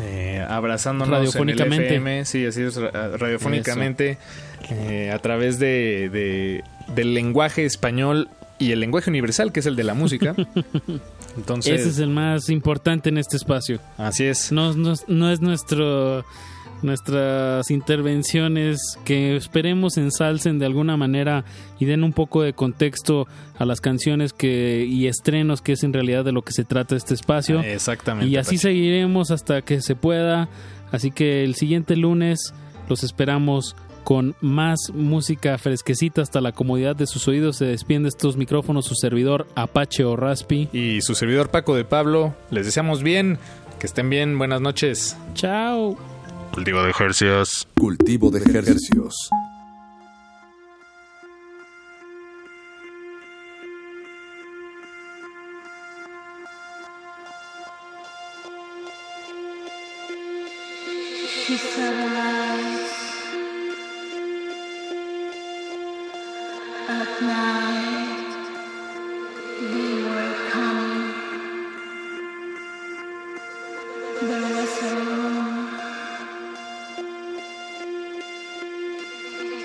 [0.00, 1.76] eh, abrazándonos Radiofónicamente.
[1.76, 2.24] en el FM.
[2.24, 4.18] Sí, así es, ra- radiofónicamente.
[4.70, 8.28] eh, a través de, de- del lenguaje español
[8.58, 10.34] y el lenguaje universal, que es el de la música.
[11.36, 13.80] Entonces, Ese es el más importante en este espacio.
[13.98, 14.52] así es.
[14.52, 16.24] No, no- no es nuestro
[16.84, 21.44] nuestras intervenciones que esperemos ensalcen de alguna manera
[21.80, 23.26] y den un poco de contexto
[23.58, 26.94] a las canciones que y estrenos que es en realidad de lo que se trata
[26.94, 27.60] este espacio.
[27.60, 28.30] Exactamente.
[28.30, 30.48] Y así seguiremos hasta que se pueda.
[30.92, 32.54] Así que el siguiente lunes
[32.88, 33.74] los esperamos
[34.04, 37.56] con más música fresquecita hasta la comodidad de sus oídos.
[37.56, 40.68] Se despide de estos micrófonos su servidor Apache o Raspi.
[40.72, 43.38] Y su servidor Paco de Pablo, les deseamos bien,
[43.80, 45.16] que estén bien, buenas noches.
[45.34, 46.13] Chao.
[46.54, 47.66] Cultivo de ejercicios.
[47.74, 49.28] Cultivo de ejercicios.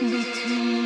[0.01, 0.78] Between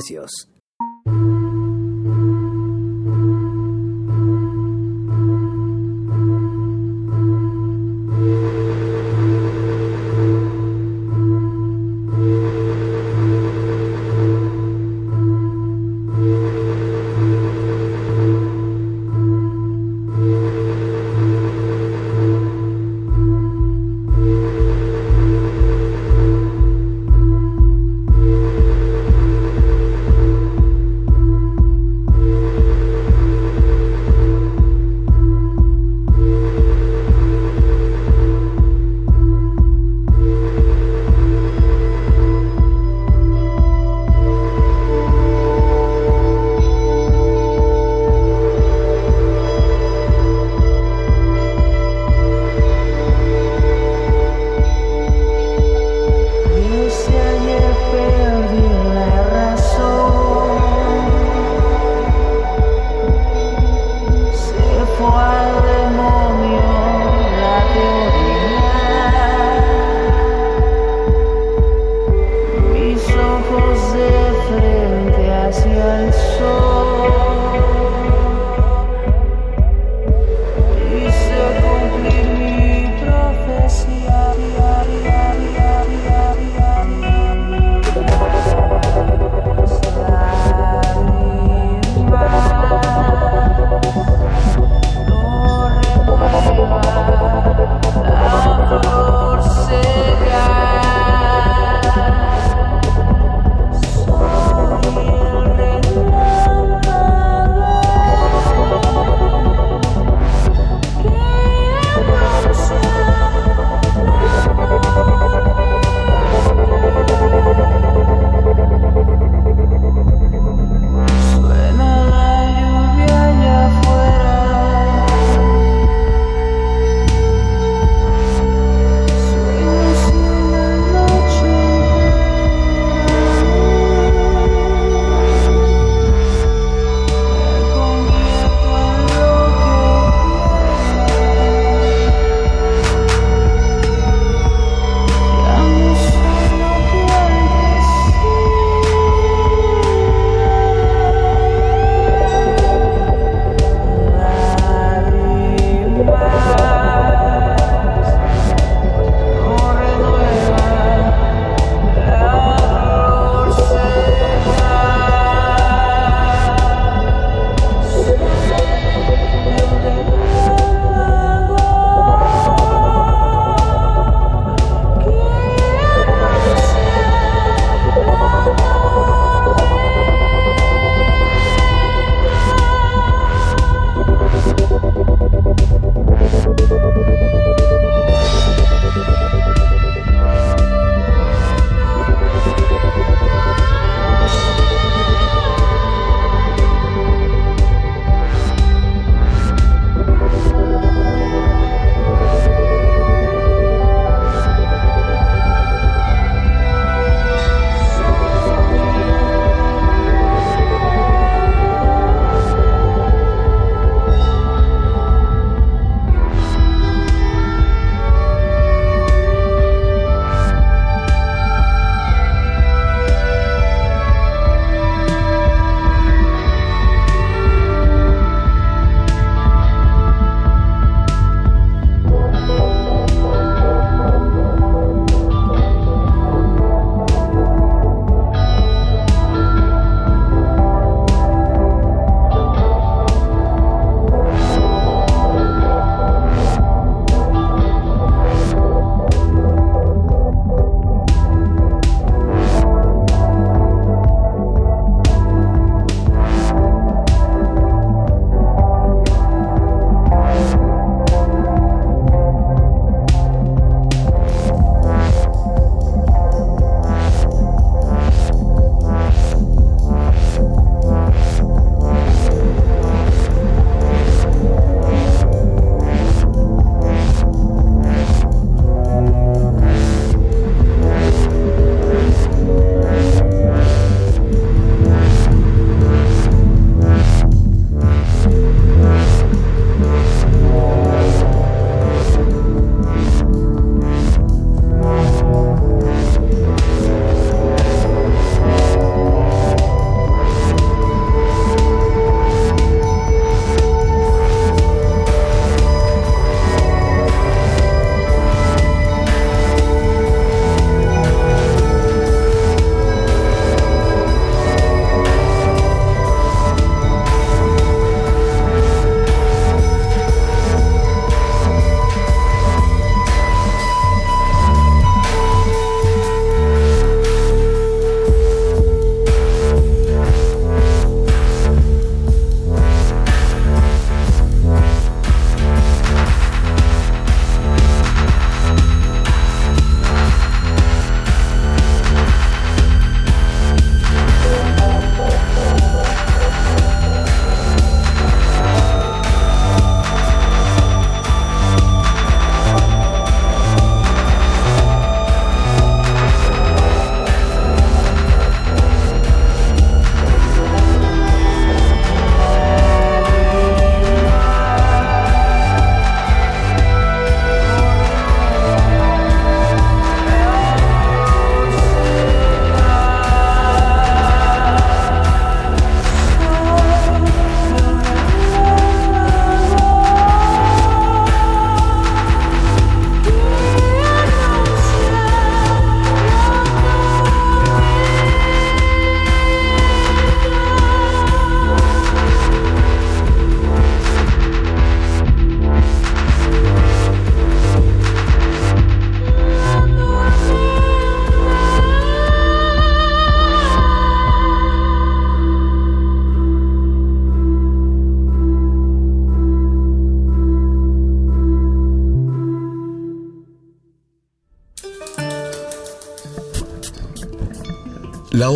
[0.00, 0.26] cultivo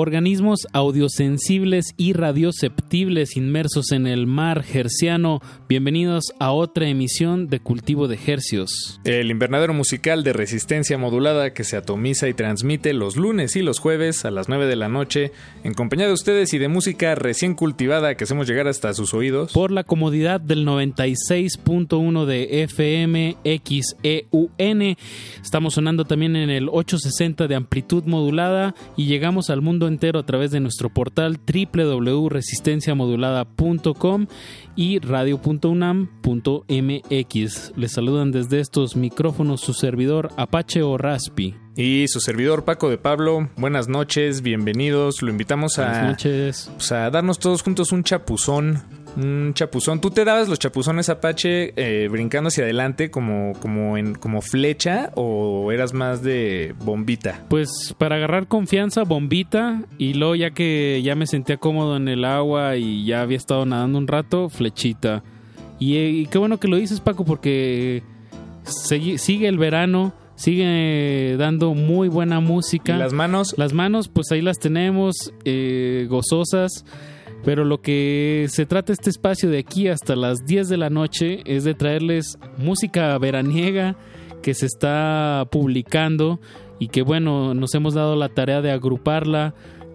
[0.00, 8.06] Organismos audiosensibles y radioceptibles inmersos en el mar herciano, bienvenidos a otra emisión de Cultivo
[8.06, 9.00] de Hercios.
[9.02, 13.80] El invernadero musical de resistencia modulada que se atomiza y transmite los lunes y los
[13.80, 15.32] jueves a las 9 de la noche,
[15.64, 19.52] en compañía de ustedes y de música recién cultivada que hacemos llegar hasta sus oídos.
[19.52, 24.96] Por la comodidad del 96.1 de FM XEUN,
[25.42, 30.26] estamos sonando también en el 860 de amplitud modulada y llegamos al mundo entero a
[30.26, 34.26] través de nuestro portal www.resistenciamodulada.com
[34.76, 37.72] y radio.unam.mx.
[37.76, 41.54] Les saludan desde estos micrófonos su servidor Apache o Raspi.
[41.76, 45.22] Y su servidor Paco de Pablo, buenas noches, bienvenidos.
[45.22, 46.70] Lo invitamos a, Buenas noches.
[46.74, 48.82] pues, a darnos todos juntos un chapuzón.
[49.16, 50.00] Un chapuzón.
[50.00, 55.10] ¿Tú te dabas los chapuzones Apache eh, brincando hacia adelante como, como, en, como flecha
[55.14, 57.44] o eras más de bombita?
[57.48, 59.82] Pues para agarrar confianza, bombita.
[59.98, 63.66] Y luego ya que ya me sentía cómodo en el agua y ya había estado
[63.66, 65.22] nadando un rato, flechita.
[65.78, 68.02] Y, y qué bueno que lo dices, Paco, porque
[68.64, 72.94] sigue, sigue el verano, sigue dando muy buena música.
[72.94, 73.54] ¿Y las manos?
[73.56, 76.84] Las manos, pues ahí las tenemos, eh, gozosas.
[77.44, 81.42] Pero lo que se trata este espacio de aquí hasta las 10 de la noche
[81.44, 83.96] es de traerles música veraniega
[84.42, 86.40] que se está publicando
[86.78, 89.54] y que bueno, nos hemos dado la tarea de agruparla,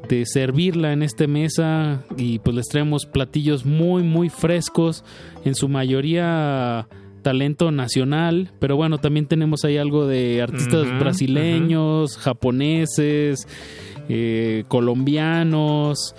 [0.10, 5.04] de servirla en esta mesa y pues les traemos platillos muy muy frescos,
[5.46, 6.88] en su mayoría
[7.24, 13.48] talento nacional, pero bueno, también tenemos ahí algo de artistas brasileños, japoneses,
[14.10, 16.16] eh, colombianos.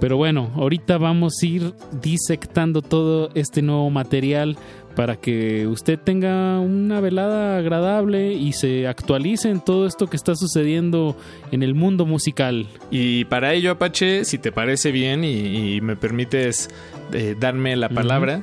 [0.00, 1.72] Pero bueno, ahorita vamos a ir
[2.02, 4.56] disectando todo este nuevo material
[4.94, 10.36] para que usted tenga una velada agradable y se actualice en todo esto que está
[10.36, 11.16] sucediendo
[11.50, 12.68] en el mundo musical.
[12.90, 16.68] Y para ello, Apache, si te parece bien y, y me permites
[17.12, 18.42] eh, darme la palabra,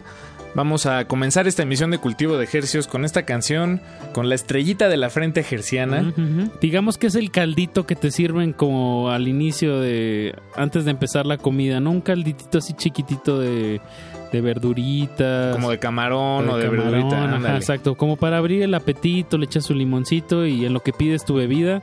[0.53, 3.81] vamos a comenzar esta emisión de Cultivo de Ejercios con esta canción,
[4.13, 6.13] con la estrellita de la frente gerciana.
[6.15, 6.51] Ujú.
[6.61, 11.25] Digamos que es el caldito que te sirven como al inicio de antes de empezar
[11.25, 11.91] la comida, ¿no?
[11.91, 13.81] Un calditito así chiquitito de,
[14.31, 15.55] de verduritas.
[15.55, 17.35] Como de camarón o de camarón, verdurita.
[17.35, 20.93] ajá, exacto, como para abrir el apetito, le echas su limoncito y en lo que
[20.93, 21.81] pides tu bebida,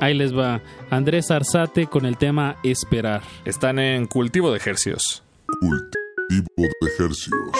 [0.00, 0.60] ahí les va
[0.90, 3.22] Andrés Arzate con el tema Esperar.
[3.44, 5.22] Están en Cultivo de Ejercios.
[6.28, 7.50] Cultivo de ejercicios.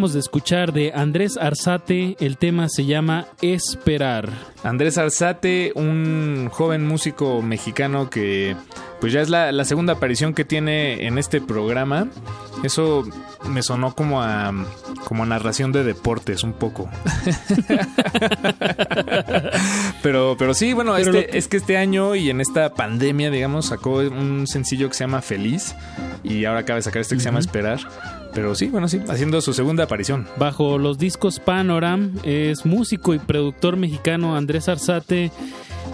[0.00, 4.30] Acabamos de escuchar de Andrés Arzate, el tema se llama Esperar.
[4.64, 8.56] Andrés Arzate, un joven músico mexicano que
[8.98, 12.08] pues ya es la, la segunda aparición que tiene en este programa.
[12.64, 13.04] Eso
[13.46, 14.52] me sonó como a
[15.04, 16.88] como a narración de deportes un poco.
[20.02, 23.30] pero, pero sí, bueno, Pero este- que- es que este año y en esta pandemia,
[23.30, 25.74] digamos, sacó un sencillo que se llama Feliz
[26.22, 27.40] y ahora acaba de sacar este que se llama.
[27.40, 27.80] Esperar.
[28.32, 30.26] Pero sí, bueno, sí, haciendo su segunda aparición.
[30.36, 35.32] Bajo los discos Panoram es músico y productor mexicano Andrés Arzate,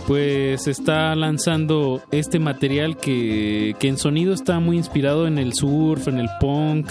[0.07, 6.09] pues está lanzando este material que, que en sonido está muy inspirado en el surf,
[6.09, 6.89] en el punk,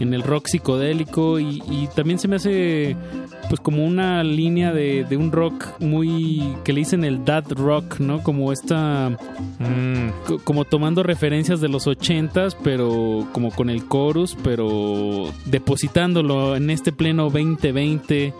[0.00, 2.96] en el rock psicodélico y, y también se me hace
[3.52, 8.00] pues como una línea de, de un rock muy que le dicen el dad rock,
[8.00, 8.22] ¿no?
[8.22, 9.14] Como esta
[10.26, 16.70] co- como tomando referencias de los ochentas, pero como con el chorus, pero depositándolo en
[16.70, 18.32] este pleno 2020.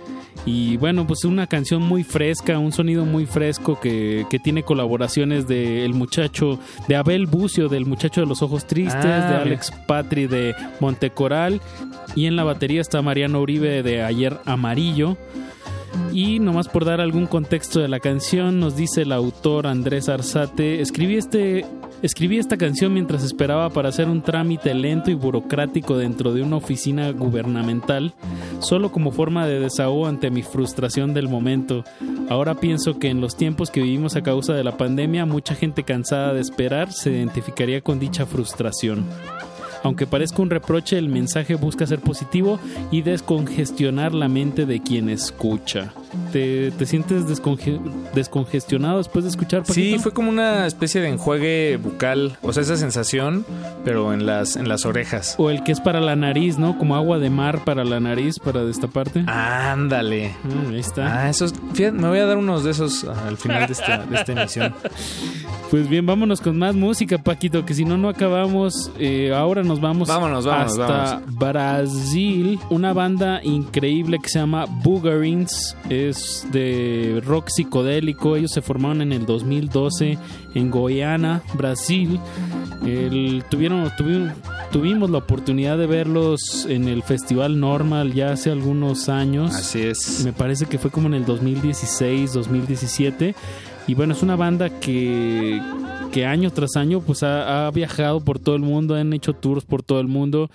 [0.45, 5.47] Y bueno, pues una canción muy fresca, un sonido muy fresco que, que tiene colaboraciones
[5.47, 6.59] de el muchacho,
[6.89, 9.43] de Abel Bucio, del muchacho de los ojos tristes, Ah, de mira.
[9.43, 11.61] Alex Patri de Montecoral.
[12.17, 15.17] Y en la batería está Mariano Uribe de Ayer Amarillo.
[16.13, 20.81] Y nomás por dar algún contexto de la canción, nos dice el autor Andrés Arzate,
[20.81, 21.65] escribí este
[22.03, 26.57] escribí esta canción mientras esperaba para hacer un trámite lento y burocrático dentro de una
[26.57, 28.15] oficina gubernamental,
[28.59, 31.85] solo como forma de desahogo ante mi frustración del momento.
[32.29, 35.85] Ahora pienso que en los tiempos que vivimos a causa de la pandemia, mucha gente
[35.85, 39.05] cansada de esperar se identificaría con dicha frustración.
[39.83, 42.59] Aunque parezca un reproche, el mensaje busca ser positivo
[42.91, 45.93] y descongestionar la mente de quien escucha.
[46.31, 47.81] ¿Te, te sientes desconge-
[48.15, 49.63] descongestionado después de escuchar?
[49.67, 53.45] Sí, fue como una especie de enjuague bucal, o sea, esa sensación,
[53.85, 55.35] pero en las, en las orejas.
[55.39, 56.77] O el que es para la nariz, ¿no?
[56.79, 59.25] Como agua de mar para la nariz, para destaparte.
[59.27, 60.35] Ándale.
[60.45, 61.23] Mm, ahí está.
[61.25, 63.99] Ah, esos, fíjate, me voy a dar unos de esos ah, al final de esta,
[64.05, 64.75] de esta emisión.
[65.71, 68.91] Pues bien, vámonos con más música, Paquito, que si no, no acabamos.
[68.99, 72.59] Eh, ahora nos vamos, Vámonos, vámonos, hasta Brasil.
[72.71, 75.77] Una banda increíble que se llama Boogerins.
[75.89, 78.37] Es de rock psicodélico.
[78.37, 80.19] Ellos se formaron en el 2012
[80.55, 82.19] en Goiânia, Brasil.
[82.85, 84.33] El- tuvieron, tuvieron-
[84.73, 89.55] tuvimos la oportunidad de verlos en el Festival Normal ya hace algunos años.
[89.55, 90.25] Así es.
[90.25, 93.35] Me parece que fue como en el 2016, 2017.
[93.87, 95.61] Y bueno, es una banda que,
[96.13, 99.65] que año tras año pues ha, ha viajado por todo el mundo, han hecho tours
[99.65, 100.51] por todo el mundo.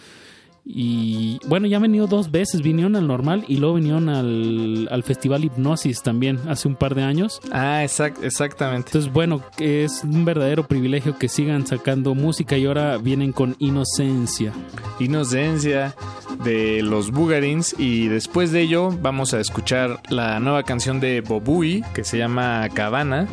[0.70, 5.04] Y bueno, ya han venido dos veces, vinieron al normal y luego vinieron al, al
[5.04, 7.40] Festival Hipnosis también hace un par de años.
[7.54, 8.90] Ah, exact, exactamente.
[8.90, 14.52] Entonces, bueno, es un verdadero privilegio que sigan sacando música y ahora vienen con Inocencia.
[15.00, 15.96] Inocencia
[16.44, 21.82] de los Bugarins y después de ello vamos a escuchar la nueva canción de Bobui
[21.94, 23.26] que se llama Cabana.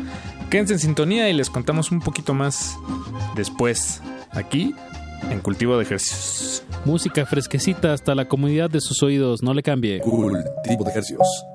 [0.49, 2.77] Quédense en sintonía y les contamos un poquito más
[3.35, 4.01] después
[4.31, 4.73] aquí
[5.29, 6.63] en Cultivo de Ejercicios.
[6.85, 9.99] Música fresquecita hasta la comodidad de sus oídos, no le cambie.
[9.99, 11.45] Cultivo de Hercios.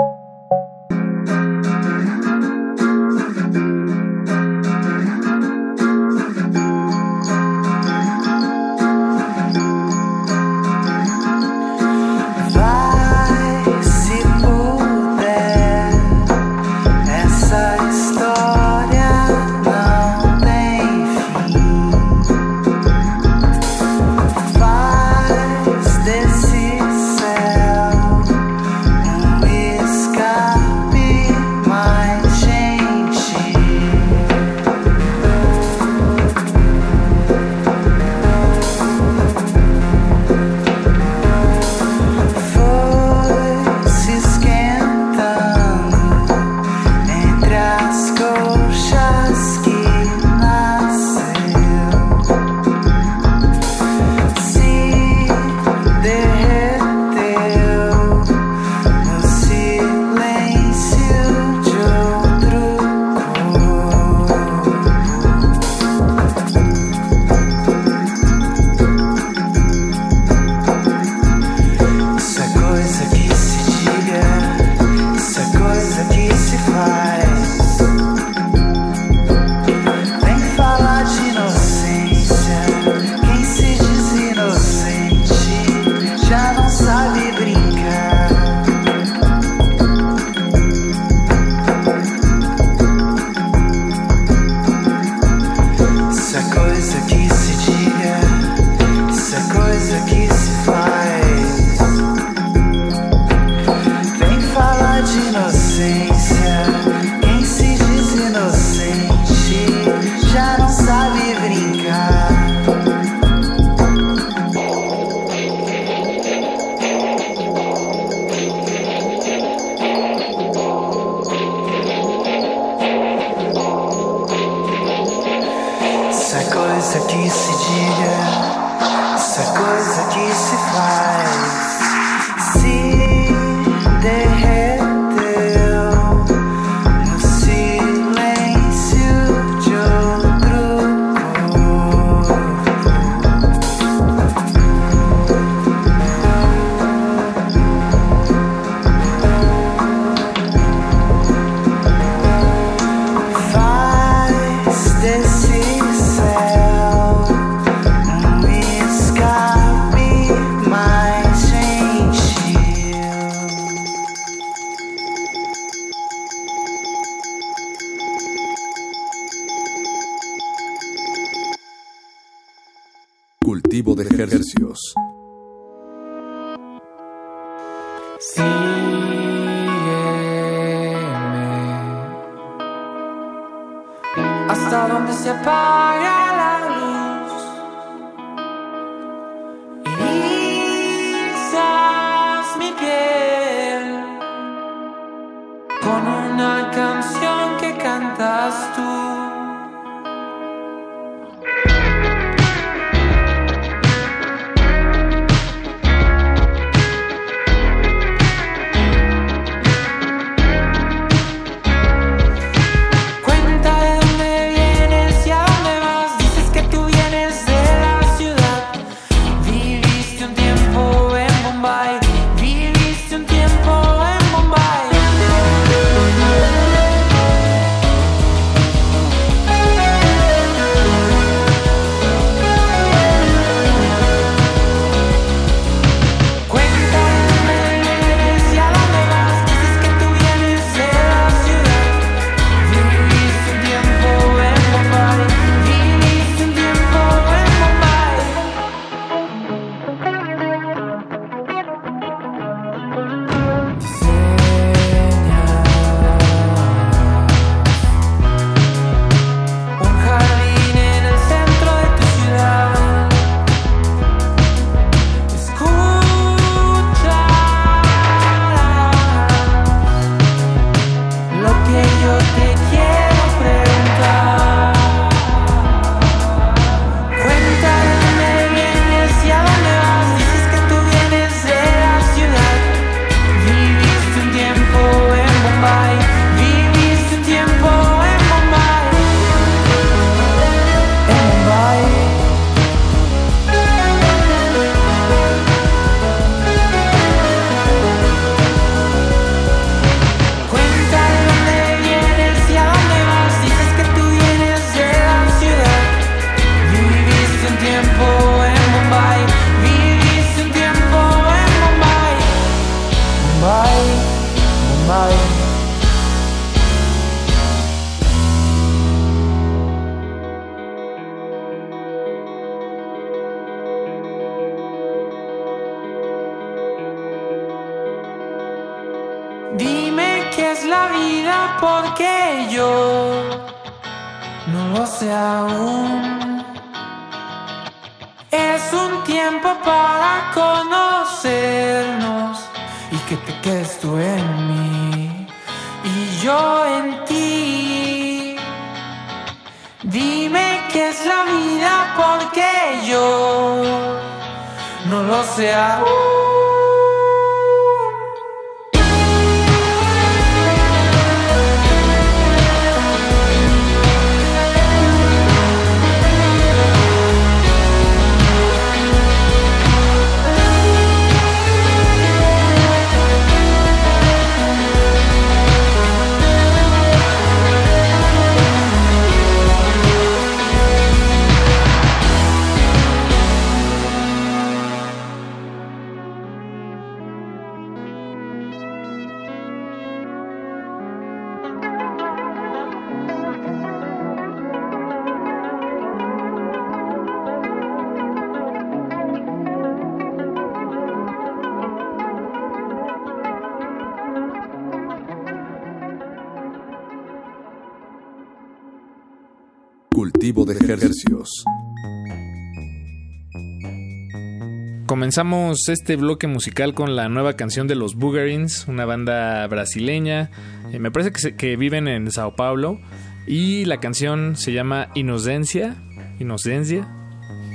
[415.11, 420.31] Comenzamos este bloque musical con la nueva canción de los Boogerins, una banda brasileña.
[420.73, 422.78] Eh, me parece que, se- que viven en Sao Paulo.
[423.27, 425.74] Y la canción se llama Inocencia.
[426.20, 426.87] Inocencia.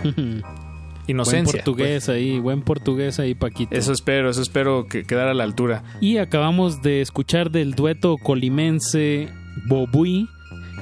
[1.07, 1.53] Inocencia.
[1.53, 3.73] Buen portugués ahí, buen portugués ahí, Paquito.
[3.73, 5.81] Eso espero, eso espero que quedara a la altura.
[6.01, 9.29] Y acabamos de escuchar del dueto colimense
[9.69, 10.27] Bobui.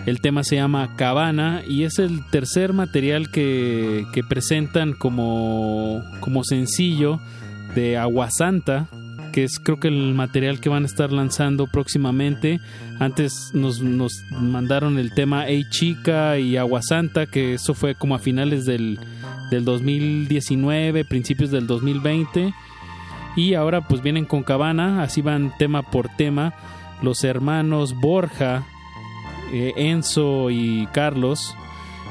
[0.05, 6.43] El tema se llama Cabana y es el tercer material que, que presentan como, como
[6.43, 7.21] sencillo
[7.73, 8.87] de Aguasanta,
[9.31, 12.59] que es creo que el material que van a estar lanzando próximamente.
[12.99, 18.19] Antes nos, nos mandaron el tema Hey Chica y Aguasanta, que eso fue como a
[18.19, 18.99] finales del,
[19.51, 22.53] del 2019, principios del 2020.
[23.35, 26.53] Y ahora pues vienen con Cabana, así van tema por tema.
[27.01, 28.65] Los hermanos Borja,
[29.53, 31.55] eh, Enzo y Carlos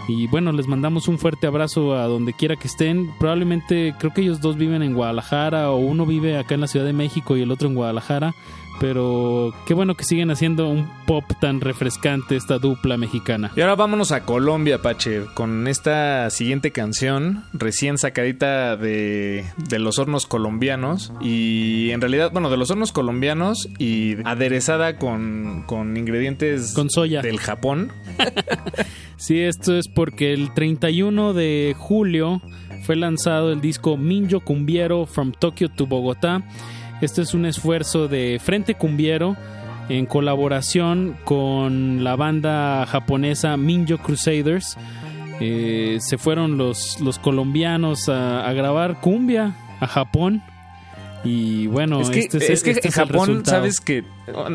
[0.09, 3.13] Y bueno, les mandamos un fuerte abrazo a donde quiera que estén.
[3.19, 6.87] Probablemente creo que ellos dos viven en Guadalajara o uno vive acá en la Ciudad
[6.87, 8.35] de México y el otro en Guadalajara.
[8.83, 13.53] Pero qué bueno que siguen haciendo un pop tan refrescante esta dupla mexicana.
[13.55, 20.01] Y ahora vámonos a Colombia, Pache, con esta siguiente canción, recién sacadita de, de los
[20.01, 21.13] hornos colombianos.
[21.21, 27.23] Y en realidad, bueno, de los hornos colombianos y aderezada con, con ingredientes Con soya.
[27.23, 27.93] del Japón.
[29.17, 32.43] Sí, esto es porque el 31 de julio
[32.83, 36.43] fue lanzado el disco Minjo Cumbiero From Tokyo to Bogotá.
[37.03, 39.37] Este es un esfuerzo de Frente Cumbiero
[39.89, 44.77] en colaboración con la banda japonesa Minjo Crusaders.
[45.41, 50.45] Eh, se fueron los, los colombianos a, a grabar cumbia a Japón.
[51.25, 54.05] Y bueno, es que, este es, es que este en es el Japón, sabes que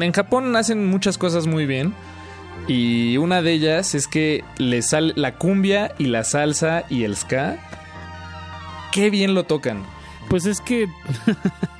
[0.01, 1.93] en Japón hacen muchas cosas muy bien.
[2.69, 7.17] Y una de ellas es que le sale la cumbia y la salsa y el
[7.17, 7.57] ska.
[8.93, 9.83] Qué bien lo tocan.
[10.29, 10.87] Pues es que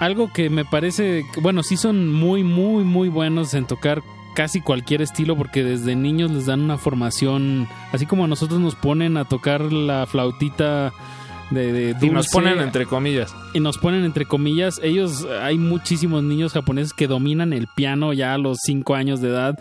[0.00, 4.02] algo que me parece, bueno, sí son muy, muy, muy buenos en tocar
[4.34, 8.74] casi cualquier estilo porque desde niños les dan una formación, así como a nosotros nos
[8.74, 10.92] ponen a tocar la flautita
[11.50, 13.34] de, de Y nos ponen entre comillas.
[13.52, 18.34] y nos ponen entre comillas, ellos, hay muchísimos niños japoneses que dominan el piano ya
[18.34, 19.58] a los 5 años de edad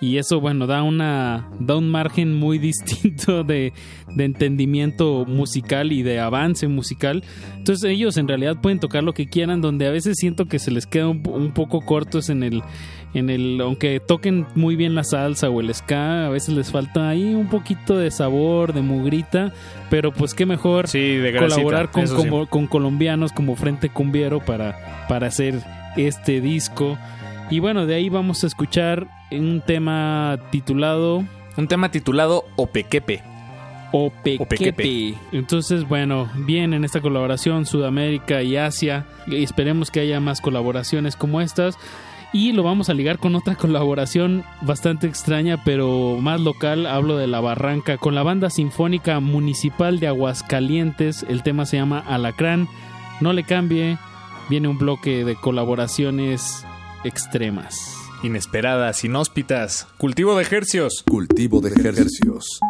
[0.00, 3.72] y eso, bueno, da una da un margen muy distinto de,
[4.14, 7.22] de entendimiento musical y de avance musical.
[7.56, 10.70] Entonces ellos en realidad pueden tocar lo que quieran, donde a veces siento que se
[10.70, 12.62] les queda un, un poco cortos en el
[13.12, 17.08] en el aunque toquen muy bien la salsa o el ska, a veces les falta
[17.08, 19.52] ahí un poquito de sabor, de mugrita,
[19.90, 22.14] pero pues qué mejor grasita, colaborar con, sí.
[22.48, 25.60] con colombianos como Frente Cumbiero para, para hacer
[25.96, 26.96] este disco.
[27.50, 31.24] Y bueno, de ahí vamos a escuchar un tema titulado...
[31.56, 33.22] Un tema titulado Opequepe.
[33.92, 34.44] Opequepe.
[34.44, 35.14] Opequepe.
[35.32, 39.06] Entonces, bueno, bien en esta colaboración Sudamérica y Asia.
[39.26, 41.76] Y esperemos que haya más colaboraciones como estas.
[42.32, 46.86] Y lo vamos a ligar con otra colaboración bastante extraña, pero más local.
[46.86, 51.26] Hablo de La Barranca con la banda sinfónica municipal de Aguascalientes.
[51.28, 52.68] El tema se llama Alacrán.
[53.20, 53.98] No le cambie.
[54.48, 56.64] Viene un bloque de colaboraciones
[57.04, 57.76] extremas.
[58.22, 59.86] Inesperadas, inhóspitas.
[59.98, 61.02] Cultivo de ejercios.
[61.06, 62.60] Cultivo de ejercicios.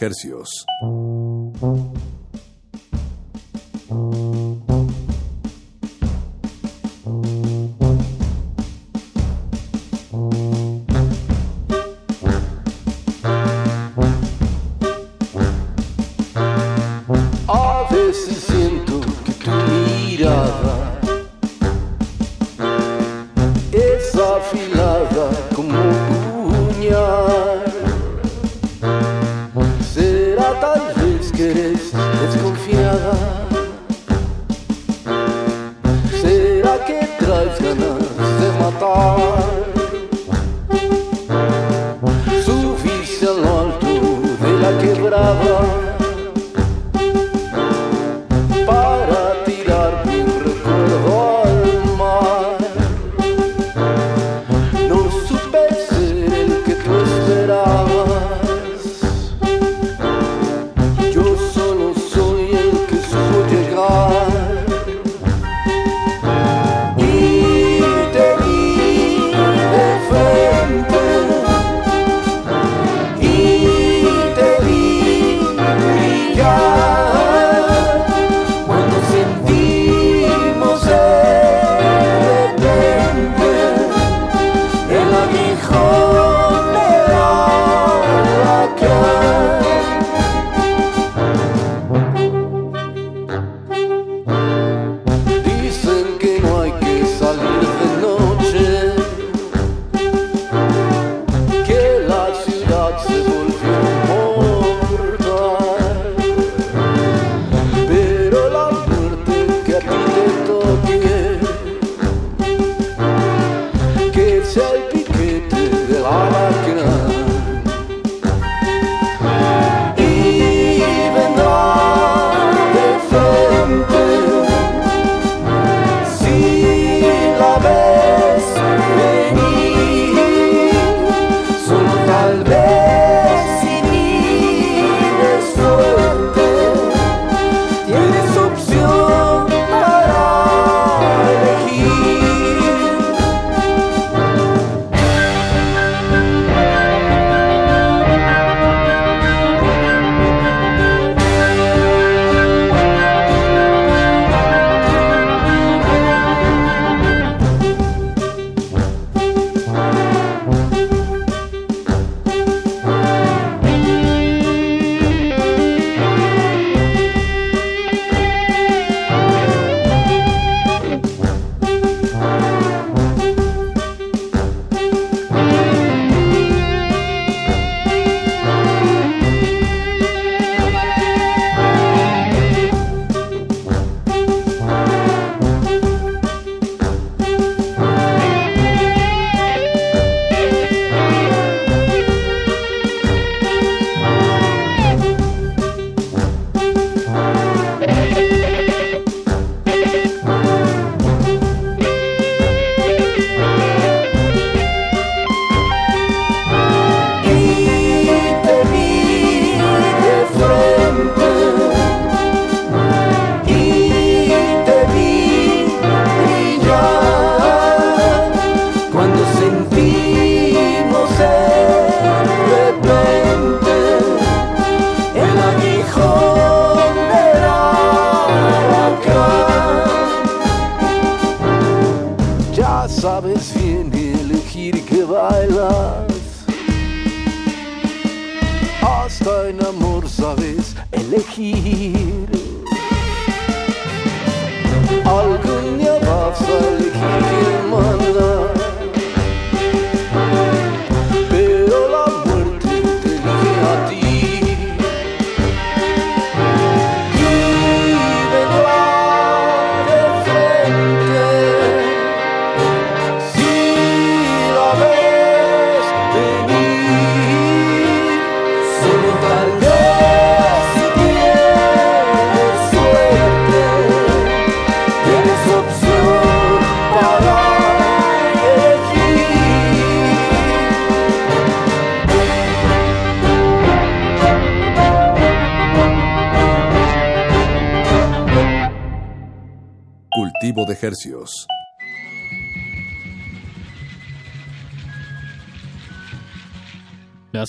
[0.00, 0.66] Hercios.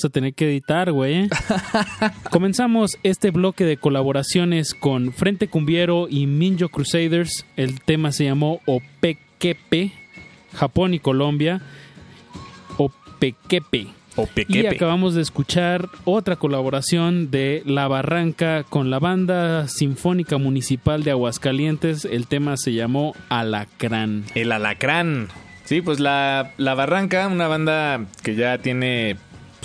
[0.02, 1.30] Vas a tener que editar, güey.
[2.32, 7.46] Comenzamos este bloque de colaboraciones con Frente Cumbiero y Minjo Crusaders.
[7.56, 9.92] El tema se llamó Opequepe,
[10.54, 11.62] Japón y Colombia.
[12.78, 13.88] Opequepe.
[14.48, 21.12] Y acabamos de escuchar otra colaboración de La Barranca con la Banda Sinfónica Municipal de
[21.12, 22.06] Aguascalientes.
[22.06, 24.26] El tema se llamó Alacrán.
[24.36, 25.30] El Alacrán.
[25.64, 29.16] Sí, pues la, la Barranca, una banda que ya tiene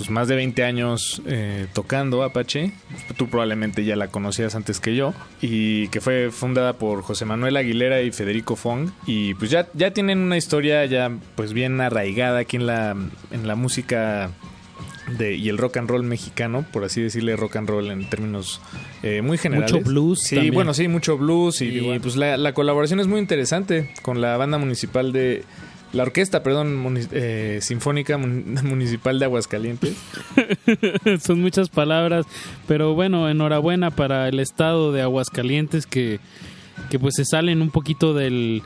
[0.07, 2.71] pues más de 20 años eh, tocando Apache.
[3.17, 5.13] Tú probablemente ya la conocías antes que yo.
[5.41, 8.89] Y que fue fundada por José Manuel Aguilera y Federico Fong.
[9.05, 12.95] Y pues ya, ya tienen una historia ya pues bien arraigada aquí en la,
[13.31, 14.31] en la música
[15.17, 18.61] de, y el rock and roll mexicano, por así decirle rock and roll en términos
[19.03, 19.73] eh, muy generales.
[19.73, 20.53] Mucho blues Sí, también.
[20.53, 21.61] bueno, sí, mucho blues.
[21.61, 22.01] Y, bueno.
[22.01, 25.43] pues la, la colaboración es muy interesante con la banda municipal de...
[25.93, 29.95] La orquesta, perdón, eh, sinfónica mun- municipal de Aguascalientes.
[31.21, 32.25] Son muchas palabras,
[32.67, 36.19] pero bueno, enhorabuena para el estado de Aguascalientes que,
[36.89, 38.63] que pues se salen un poquito del,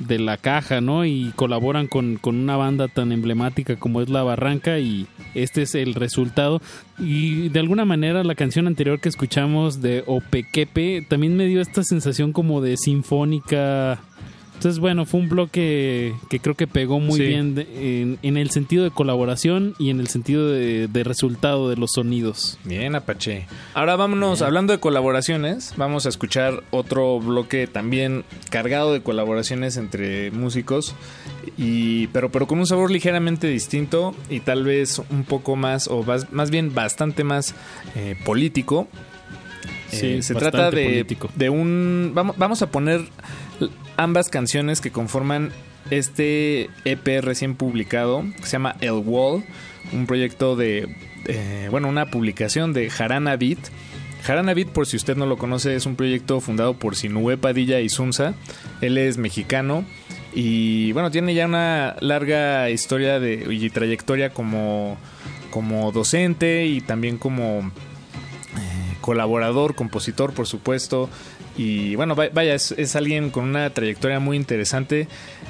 [0.00, 1.04] de la caja, ¿no?
[1.04, 5.74] Y colaboran con, con una banda tan emblemática como es La Barranca y este es
[5.76, 6.60] el resultado.
[6.98, 11.84] Y de alguna manera la canción anterior que escuchamos de Opequepe también me dio esta
[11.84, 14.00] sensación como de sinfónica.
[14.54, 17.26] Entonces, bueno, fue un bloque que creo que pegó muy Sí.
[17.26, 21.68] bien de- en, en el sentido de colaboración y en el sentido de, de resultado
[21.68, 22.58] de los sonidos.
[22.64, 23.46] Bien, Apache.
[23.74, 30.30] Ahora vámonos, hablando de colaboraciones, vamos a escuchar otro bloque también cargado de colaboraciones entre
[30.30, 30.94] músicos,
[31.58, 36.02] y, pero, pero con un sabor ligeramente distinto y tal vez un poco más, o
[36.04, 37.54] más, más bien bastante más
[37.96, 38.88] eh, político.
[39.90, 41.30] Sí, Eh, se trata de, político.
[41.34, 42.12] de un...
[42.14, 43.02] Vamos, vamos a poner
[43.96, 45.50] ambas canciones que conforman
[45.90, 49.44] este EP recién publicado, que se llama El Wall,
[49.92, 50.96] un proyecto de,
[51.26, 53.58] eh, bueno, una publicación de Jarana Beat.
[54.22, 57.80] Jarana Beat, por si usted no lo conoce, es un proyecto fundado por Sinue Padilla
[57.80, 58.34] y Sunza.
[58.80, 59.84] Él es mexicano
[60.34, 64.96] y, bueno, tiene ya una larga historia de, y trayectoria como,
[65.50, 67.70] como docente y también como
[69.04, 71.10] colaborador, compositor, por supuesto.
[71.58, 75.08] Y bueno, va- vaya, es, es alguien con una trayectoria muy interesante,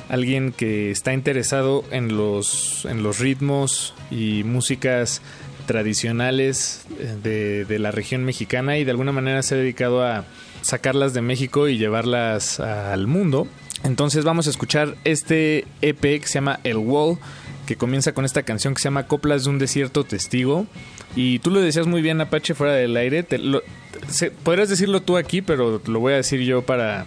[0.09, 5.23] alguien que está interesado en los, en los ritmos y músicas
[5.67, 10.25] tradicionales eh, de, de la región mexicana y de alguna manera se ha dedicado a
[10.63, 13.47] sacarlas de México y llevarlas al mundo.
[13.85, 17.19] Entonces vamos a escuchar este EP que se llama El Wall,
[17.67, 20.67] que comienza con esta canción que se llama Coplas de un desierto testigo.
[21.17, 23.23] Y tú lo decías muy bien, Apache, fuera del aire.
[23.23, 23.63] Te lo-
[24.09, 27.07] se- podrías decirlo tú aquí, pero lo voy a decir yo para,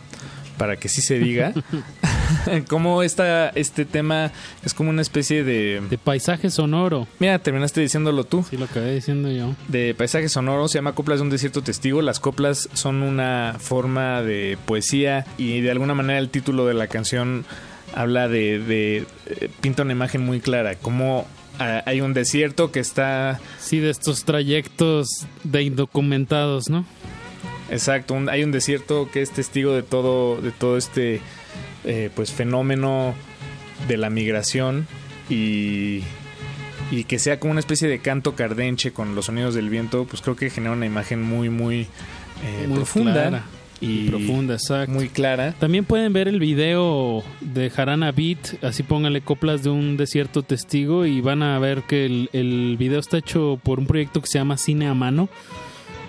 [0.58, 1.54] para que sí se diga.
[2.68, 4.32] como esta, este tema
[4.64, 5.82] es como una especie de...
[5.90, 7.08] De paisaje sonoro.
[7.20, 8.46] Mira, terminaste diciéndolo tú.
[8.50, 9.56] Sí, lo acabé diciendo yo.
[9.68, 12.02] De paisaje sonoro, se llama Coplas de un desierto testigo.
[12.02, 16.88] Las coplas son una forma de poesía y de alguna manera el título de la
[16.88, 17.46] canción
[17.96, 18.60] habla de...
[18.60, 21.26] de eh, pinta una imagen muy clara, como
[21.60, 23.40] ah, hay un desierto que está...
[23.60, 25.08] Sí, de estos trayectos
[25.44, 26.86] de indocumentados, ¿no?
[27.70, 31.20] Exacto, un- hay un desierto que es testigo de todo, de todo este
[31.86, 33.14] eh, pues fenómeno
[33.88, 34.88] de la migración
[35.30, 36.02] y,
[36.92, 40.22] y que sea como una especie de canto cardenche con los sonidos del viento, pues
[40.22, 41.82] creo que genera una imagen muy muy,
[42.46, 43.44] eh, Muy profunda clara.
[43.82, 44.92] Y profunda, exacto.
[44.92, 45.54] muy clara.
[45.60, 51.06] También pueden ver el video de Jarana Beat, así pónganle coplas de un desierto testigo
[51.06, 54.40] y van a ver que el, el video está hecho por un proyecto que se
[54.40, 55.30] llama Cine a Mano,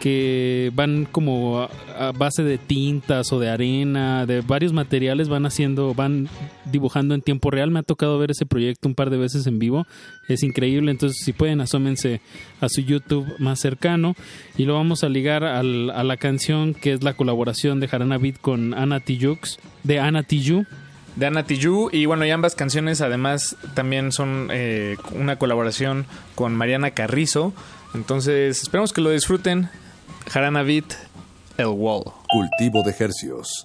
[0.01, 1.61] que van como
[1.99, 6.29] a, base de tintas o de arena, de varios materiales, van haciendo, van
[6.71, 7.71] dibujando en tiempo real.
[7.71, 9.87] Me ha tocado ver ese proyecto un par de veces en vivo,
[10.29, 10.91] es increíble.
[10.91, 12.21] Entonces, si pueden, asómense
[12.61, 14.15] a su YouTube más cercano.
[14.57, 18.19] Y lo vamos a ligar al- a la canción que es la colaboración de Jarana
[18.19, 20.67] Beat con Ana Tijux, de Ana Tijoux.
[21.17, 26.55] de Ana Tijoux y bueno y ambas canciones además también son eh, una colaboración con
[26.55, 27.53] Mariana Carrizo.
[27.95, 29.69] Entonces esperamos que lo disfruten
[30.29, 30.93] Jarana Beat
[31.57, 33.65] El Wall Cultivo de hercios.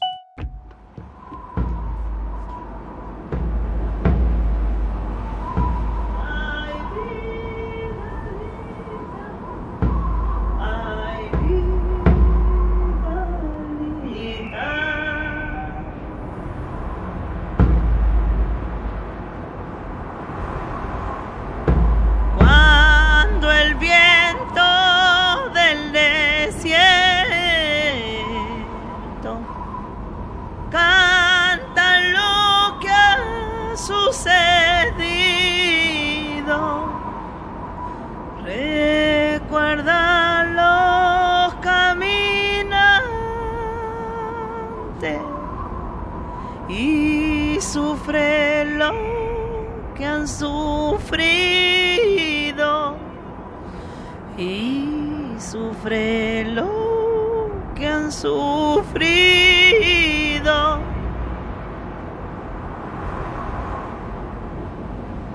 [55.85, 59.03] Lo que han sufrido.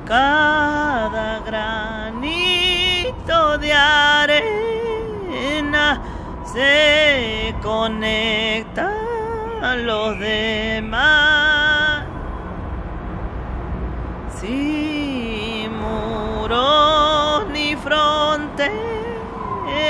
[0.07, 2.49] Cada granito
[3.59, 4.49] de arena
[6.51, 8.91] se conecta
[9.61, 11.68] a los demás.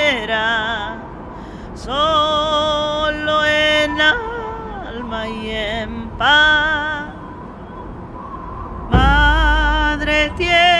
[0.09, 0.97] Frontera,
[1.75, 7.13] solo en alma y en paz.
[8.89, 10.78] Madre tierra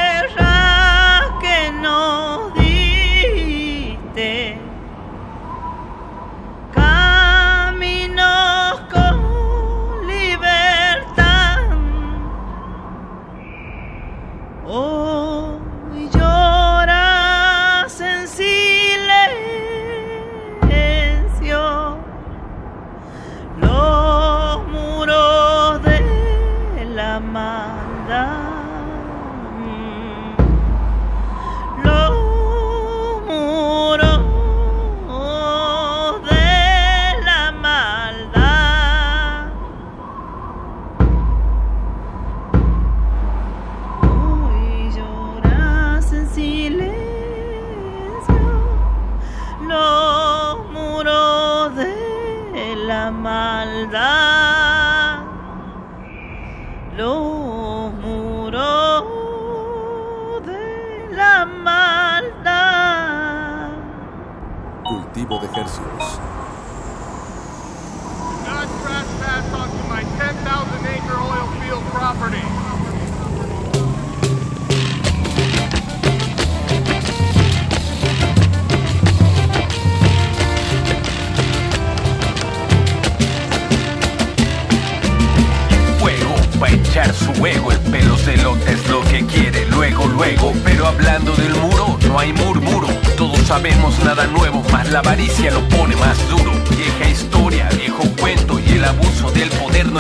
[94.04, 96.59] nada nuevo, más la avaricia lo pone más duro.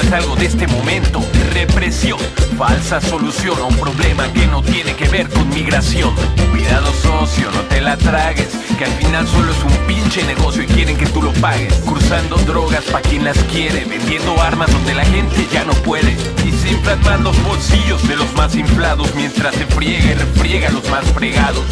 [0.10, 1.22] Poder no es algo de este momento.
[1.54, 2.20] Represión,
[2.58, 6.14] falsa solución a un problema que no tiene que ver con migración.
[6.52, 10.68] Cuidado socio, no te la tragues, que al final solo es un pinche negocio y
[10.68, 11.74] quieren que tú lo pagues.
[11.86, 16.16] Cruzando drogas pa' quien las quiere, vendiendo armas donde la gente ya no puede.
[16.46, 20.72] Y se inflan los bolsillos de los más inflados mientras se friega y refriega a
[20.72, 21.66] los más fregados.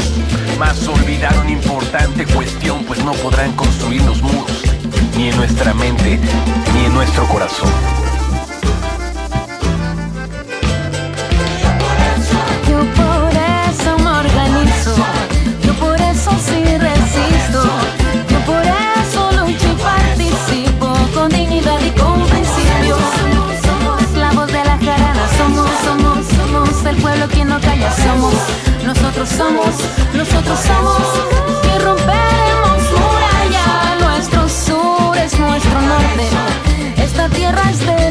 [0.60, 4.64] Más olvidaron importante cuestión, pues no podrán construir los muros,
[5.16, 6.20] ni en nuestra mente,
[6.74, 8.07] ni en nuestro corazón.
[29.18, 29.76] Nosotros somos,
[30.14, 31.02] nosotros somos
[31.64, 33.96] y romperemos muralla.
[34.00, 36.28] Nuestro sur es nuestro norte,
[36.98, 38.07] esta tierra es de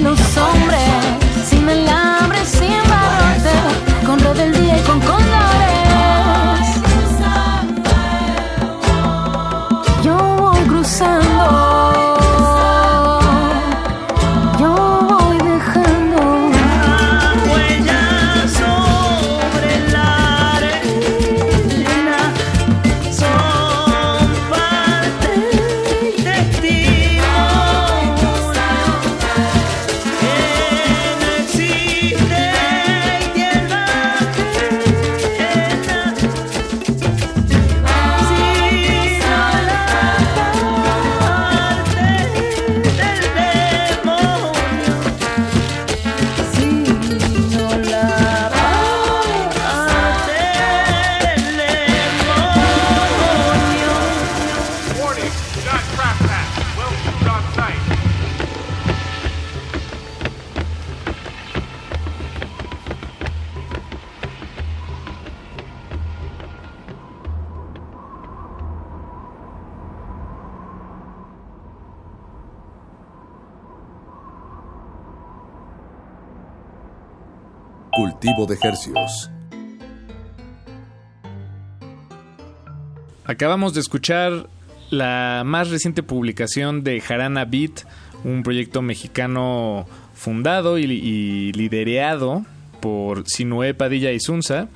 [83.56, 84.48] Acabamos de escuchar
[84.90, 87.86] la más reciente publicación de Jarana Beat,
[88.22, 92.44] un proyecto mexicano fundado y, y liderado
[92.80, 94.68] por Sinué Padilla y Sunza.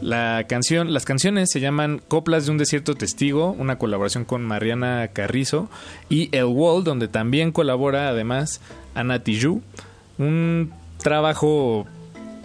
[0.00, 5.08] La canción, las canciones se llaman Coplas de un desierto testigo, una colaboración con Mariana
[5.12, 5.68] Carrizo
[6.08, 8.62] y El Wall, donde también colabora además
[8.94, 9.60] Ana Tijoux.
[10.16, 11.86] Un trabajo,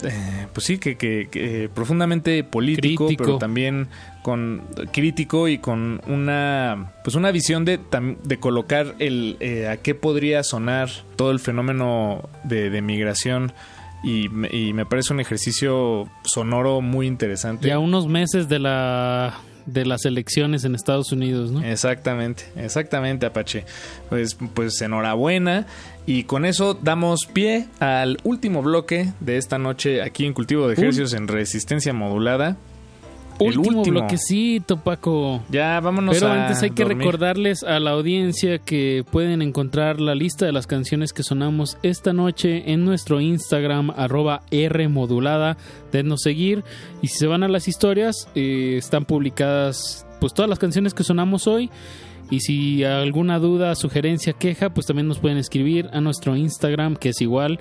[0.03, 3.23] eh, pues sí, que, que- que profundamente político, Crítico.
[3.23, 3.87] pero también
[4.27, 7.79] con crítico y con una pues una visión de,
[8.25, 13.53] de colocar el eh, a qué podría sonar todo el fenómeno de, de migración
[14.03, 17.69] y, me- y me parece un ejercicio sonoro muy interesante.
[17.69, 21.63] Ya unos meses de la de las elecciones en Estados Unidos, ¿no?
[21.63, 23.63] Exactamente, exactamente, Apache.
[24.09, 25.65] Pues, pues enhorabuena.
[26.05, 30.73] Y con eso damos pie al último bloque de esta noche aquí en Cultivo de
[30.73, 32.55] Ejercicios en Resistencia Modulada.
[33.39, 35.43] El Último, bloquecito, Paco.
[35.49, 36.99] Ya, vámonos Pero a antes hay que dormir.
[36.99, 42.13] recordarles a la audiencia que pueden encontrar la lista de las canciones que sonamos esta
[42.13, 45.57] noche en nuestro Instagram, arroba Rmodulada.
[45.91, 46.63] Denos seguir.
[47.01, 51.03] Y si se van a las historias, eh, están publicadas pues todas las canciones que
[51.03, 51.69] sonamos hoy.
[52.29, 57.09] Y si alguna duda, sugerencia, queja, pues también nos pueden escribir a nuestro Instagram, que
[57.09, 57.59] es igual.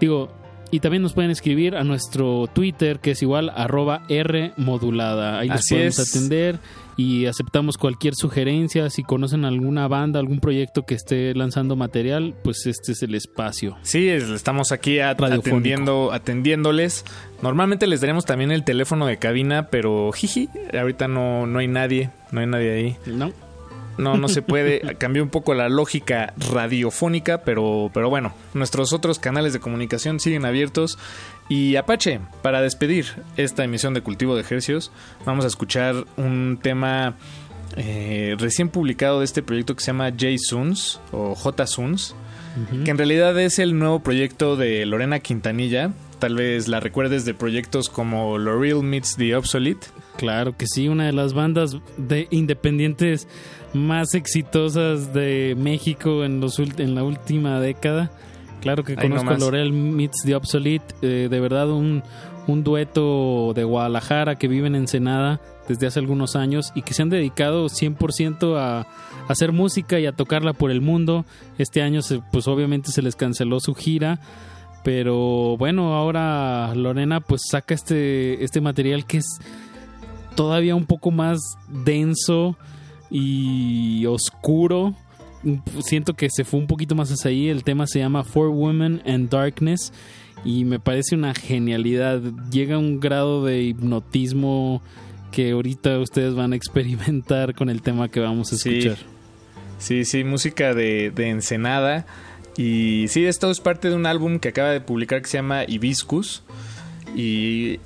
[0.00, 0.30] Digo,
[0.70, 5.38] y también nos pueden escribir a nuestro Twitter, que es igual, arroba R modulada.
[5.40, 6.14] Ahí les Así podemos es.
[6.16, 6.58] atender
[6.96, 8.88] y aceptamos cualquier sugerencia.
[8.90, 13.76] Si conocen alguna banda, algún proyecto que esté lanzando material, pues este es el espacio.
[13.82, 17.04] Sí, es- estamos aquí atendiendo, atendiéndoles.
[17.42, 22.10] Normalmente les daremos también el teléfono de cabina, pero jiji, ahorita no, no hay nadie,
[22.32, 22.96] no hay nadie ahí.
[23.06, 23.32] No.
[24.00, 24.80] No, no se puede.
[24.98, 30.44] Cambió un poco la lógica radiofónica, pero, pero bueno, nuestros otros canales de comunicación siguen
[30.44, 30.98] abiertos.
[31.48, 33.06] Y Apache, para despedir
[33.36, 34.92] esta emisión de Cultivo de Ejercios,
[35.24, 37.16] vamos a escuchar un tema
[37.76, 42.14] eh, recién publicado de este proyecto que se llama J Suns o J Suns,
[42.84, 45.92] que en realidad es el nuevo proyecto de Lorena Quintanilla.
[46.18, 49.86] Tal vez la recuerdes de proyectos como L'Oreal Meets the Obsolete.
[50.16, 53.26] Claro que sí, una de las bandas de independientes
[53.72, 58.10] más exitosas de México en, los en la última década.
[58.60, 59.38] Claro que Ahí conozco a.
[59.38, 62.02] Lorel Meets the Obsolete, eh, de verdad un,
[62.46, 67.02] un dueto de Guadalajara que vive en Ensenada desde hace algunos años y que se
[67.02, 68.86] han dedicado 100% a, a
[69.28, 71.24] hacer música y a tocarla por el mundo.
[71.58, 74.18] Este año se- pues obviamente se les canceló su gira,
[74.82, 79.26] pero bueno, ahora Lorena pues saca este, este material que es
[80.34, 82.56] todavía un poco más denso
[83.10, 84.94] y oscuro.
[85.82, 87.48] Siento que se fue un poquito más hacia ahí.
[87.48, 89.92] El tema se llama For Women and Darkness
[90.44, 92.20] y me parece una genialidad.
[92.50, 94.82] Llega a un grado de hipnotismo
[95.32, 98.78] que ahorita ustedes van a experimentar con el tema que vamos a Sí.
[98.78, 98.98] escuchar.
[99.78, 102.04] Sí, sí, música de, de Ensenada.
[102.56, 105.62] Y sí, esto es parte de un álbum que acaba de publicar que se llama
[105.66, 106.42] Hibiscus.
[107.16, 107.78] Y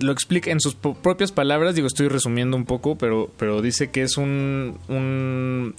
[0.00, 4.02] lo explica en sus propias palabras, digo, estoy resumiendo un poco, pero, pero dice que
[4.02, 5.74] es un, un...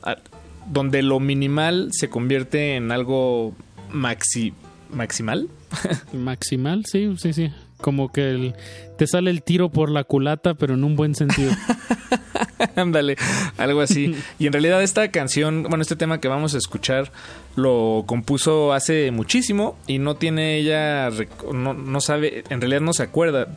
[0.67, 3.53] donde lo minimal se convierte en algo
[3.91, 4.53] maxi...
[4.91, 5.47] ¿Maximal?
[6.13, 7.51] Maximal, sí, sí, sí.
[7.77, 8.55] Como que el-
[8.97, 11.51] te sale el tiro por la culata, pero en un buen sentido.
[12.75, 13.15] Ándale,
[13.57, 14.15] algo así.
[14.39, 17.11] Y en realidad esta canción, bueno, este tema que vamos a escuchar
[17.55, 21.09] lo compuso hace muchísimo y no tiene ella,
[21.53, 23.47] no, no sabe, en realidad no se acuerda.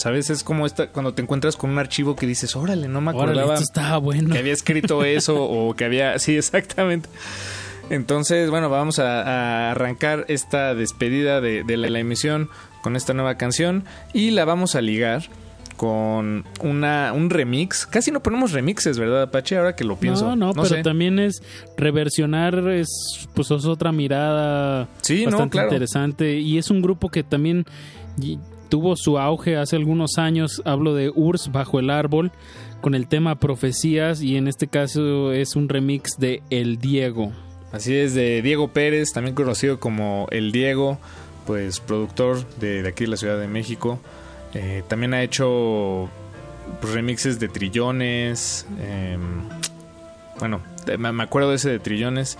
[0.00, 0.30] ¿Sabes?
[0.30, 3.32] Es como esta, cuando te encuentras con un archivo que dices, órale, no me Órale,
[3.42, 4.32] acordaba esto estaba bueno.
[4.32, 6.18] que había escrito eso o que había...
[6.18, 7.08] Sí, exactamente.
[7.90, 12.48] Entonces, bueno, vamos a, a arrancar esta despedida de, de la, la emisión
[12.82, 15.24] con esta nueva canción y la vamos a ligar
[15.76, 17.84] con una, un remix.
[17.86, 19.58] Casi no ponemos remixes, ¿verdad, Apache?
[19.58, 20.34] Ahora que lo pienso.
[20.34, 20.82] No, no, pero sé.
[20.82, 21.42] también es
[21.76, 25.68] reversionar, es pues es otra mirada Sí, no, bastante claro.
[25.68, 26.38] interesante.
[26.38, 27.64] Y es un grupo que también
[28.70, 30.62] tuvo su auge hace algunos años.
[30.64, 32.32] Hablo de Urs bajo el árbol
[32.80, 37.32] con el tema profecías y en este caso es un remix de El Diego.
[37.72, 40.98] Así es, de Diego Pérez, también conocido como El Diego,
[41.46, 44.00] pues productor de, de aquí de la Ciudad de México.
[44.54, 46.08] Eh, también ha hecho
[46.80, 48.66] pues, remixes de Trillones.
[48.80, 49.42] em,
[50.38, 50.62] bueno,
[50.96, 52.38] me acuerdo de ese de Trillones.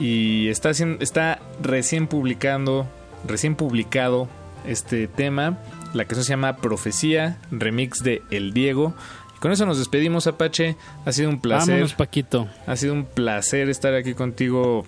[0.00, 2.86] Y está, está recién publicando,
[3.26, 4.28] recién publicado
[4.66, 5.58] este tema.
[5.94, 8.94] La canción se llama Profecía, remix de El Diego.
[9.36, 10.76] Y con eso nos despedimos, Apache.
[11.04, 11.70] Ha sido un placer.
[11.74, 12.48] Vámonos, Paquito.
[12.66, 14.86] Ha sido un placer estar aquí contigo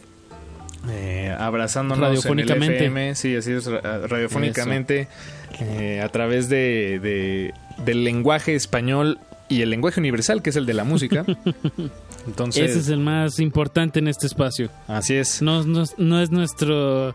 [0.90, 2.66] eh, abrazándonos Radiofónicamente.
[2.66, 3.14] en el FM.
[3.14, 5.08] Sí, así es, ra- radiofónicamente.
[5.60, 7.54] eh, a través de, de-
[7.84, 11.24] del lenguaje español y el lenguaje universal, que es el de la música.
[12.26, 14.70] Entonces, Ese es el más importante en este espacio.
[14.88, 15.42] Así es.
[15.42, 17.14] No, no, no es nuestro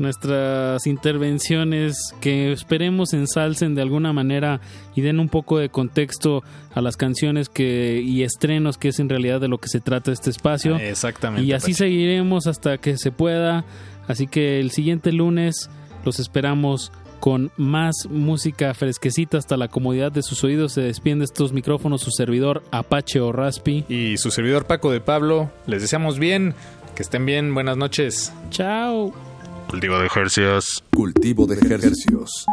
[0.00, 4.60] nuestras intervenciones que esperemos ensalcen de alguna manera
[4.96, 6.42] y den un poco de contexto
[6.74, 10.10] a las canciones que y estrenos que es en realidad de lo que se trata
[10.10, 10.76] este espacio.
[10.76, 11.46] Exactamente.
[11.46, 11.84] Y así Pache.
[11.84, 13.64] seguiremos hasta que se pueda.
[14.08, 15.70] Así que el siguiente lunes
[16.04, 20.72] los esperamos con más música fresquecita hasta la comodidad de sus oídos.
[20.72, 23.84] Se despiden de estos micrófonos su servidor Apache o Raspi.
[23.88, 26.54] Y su servidor Paco de Pablo, les deseamos bien,
[26.96, 28.32] que estén bien, buenas noches.
[28.50, 29.29] Chao.
[29.70, 30.82] Cultivo de ejercicios.
[30.90, 32.44] Cultivo de ejercicios.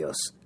[0.00, 0.45] De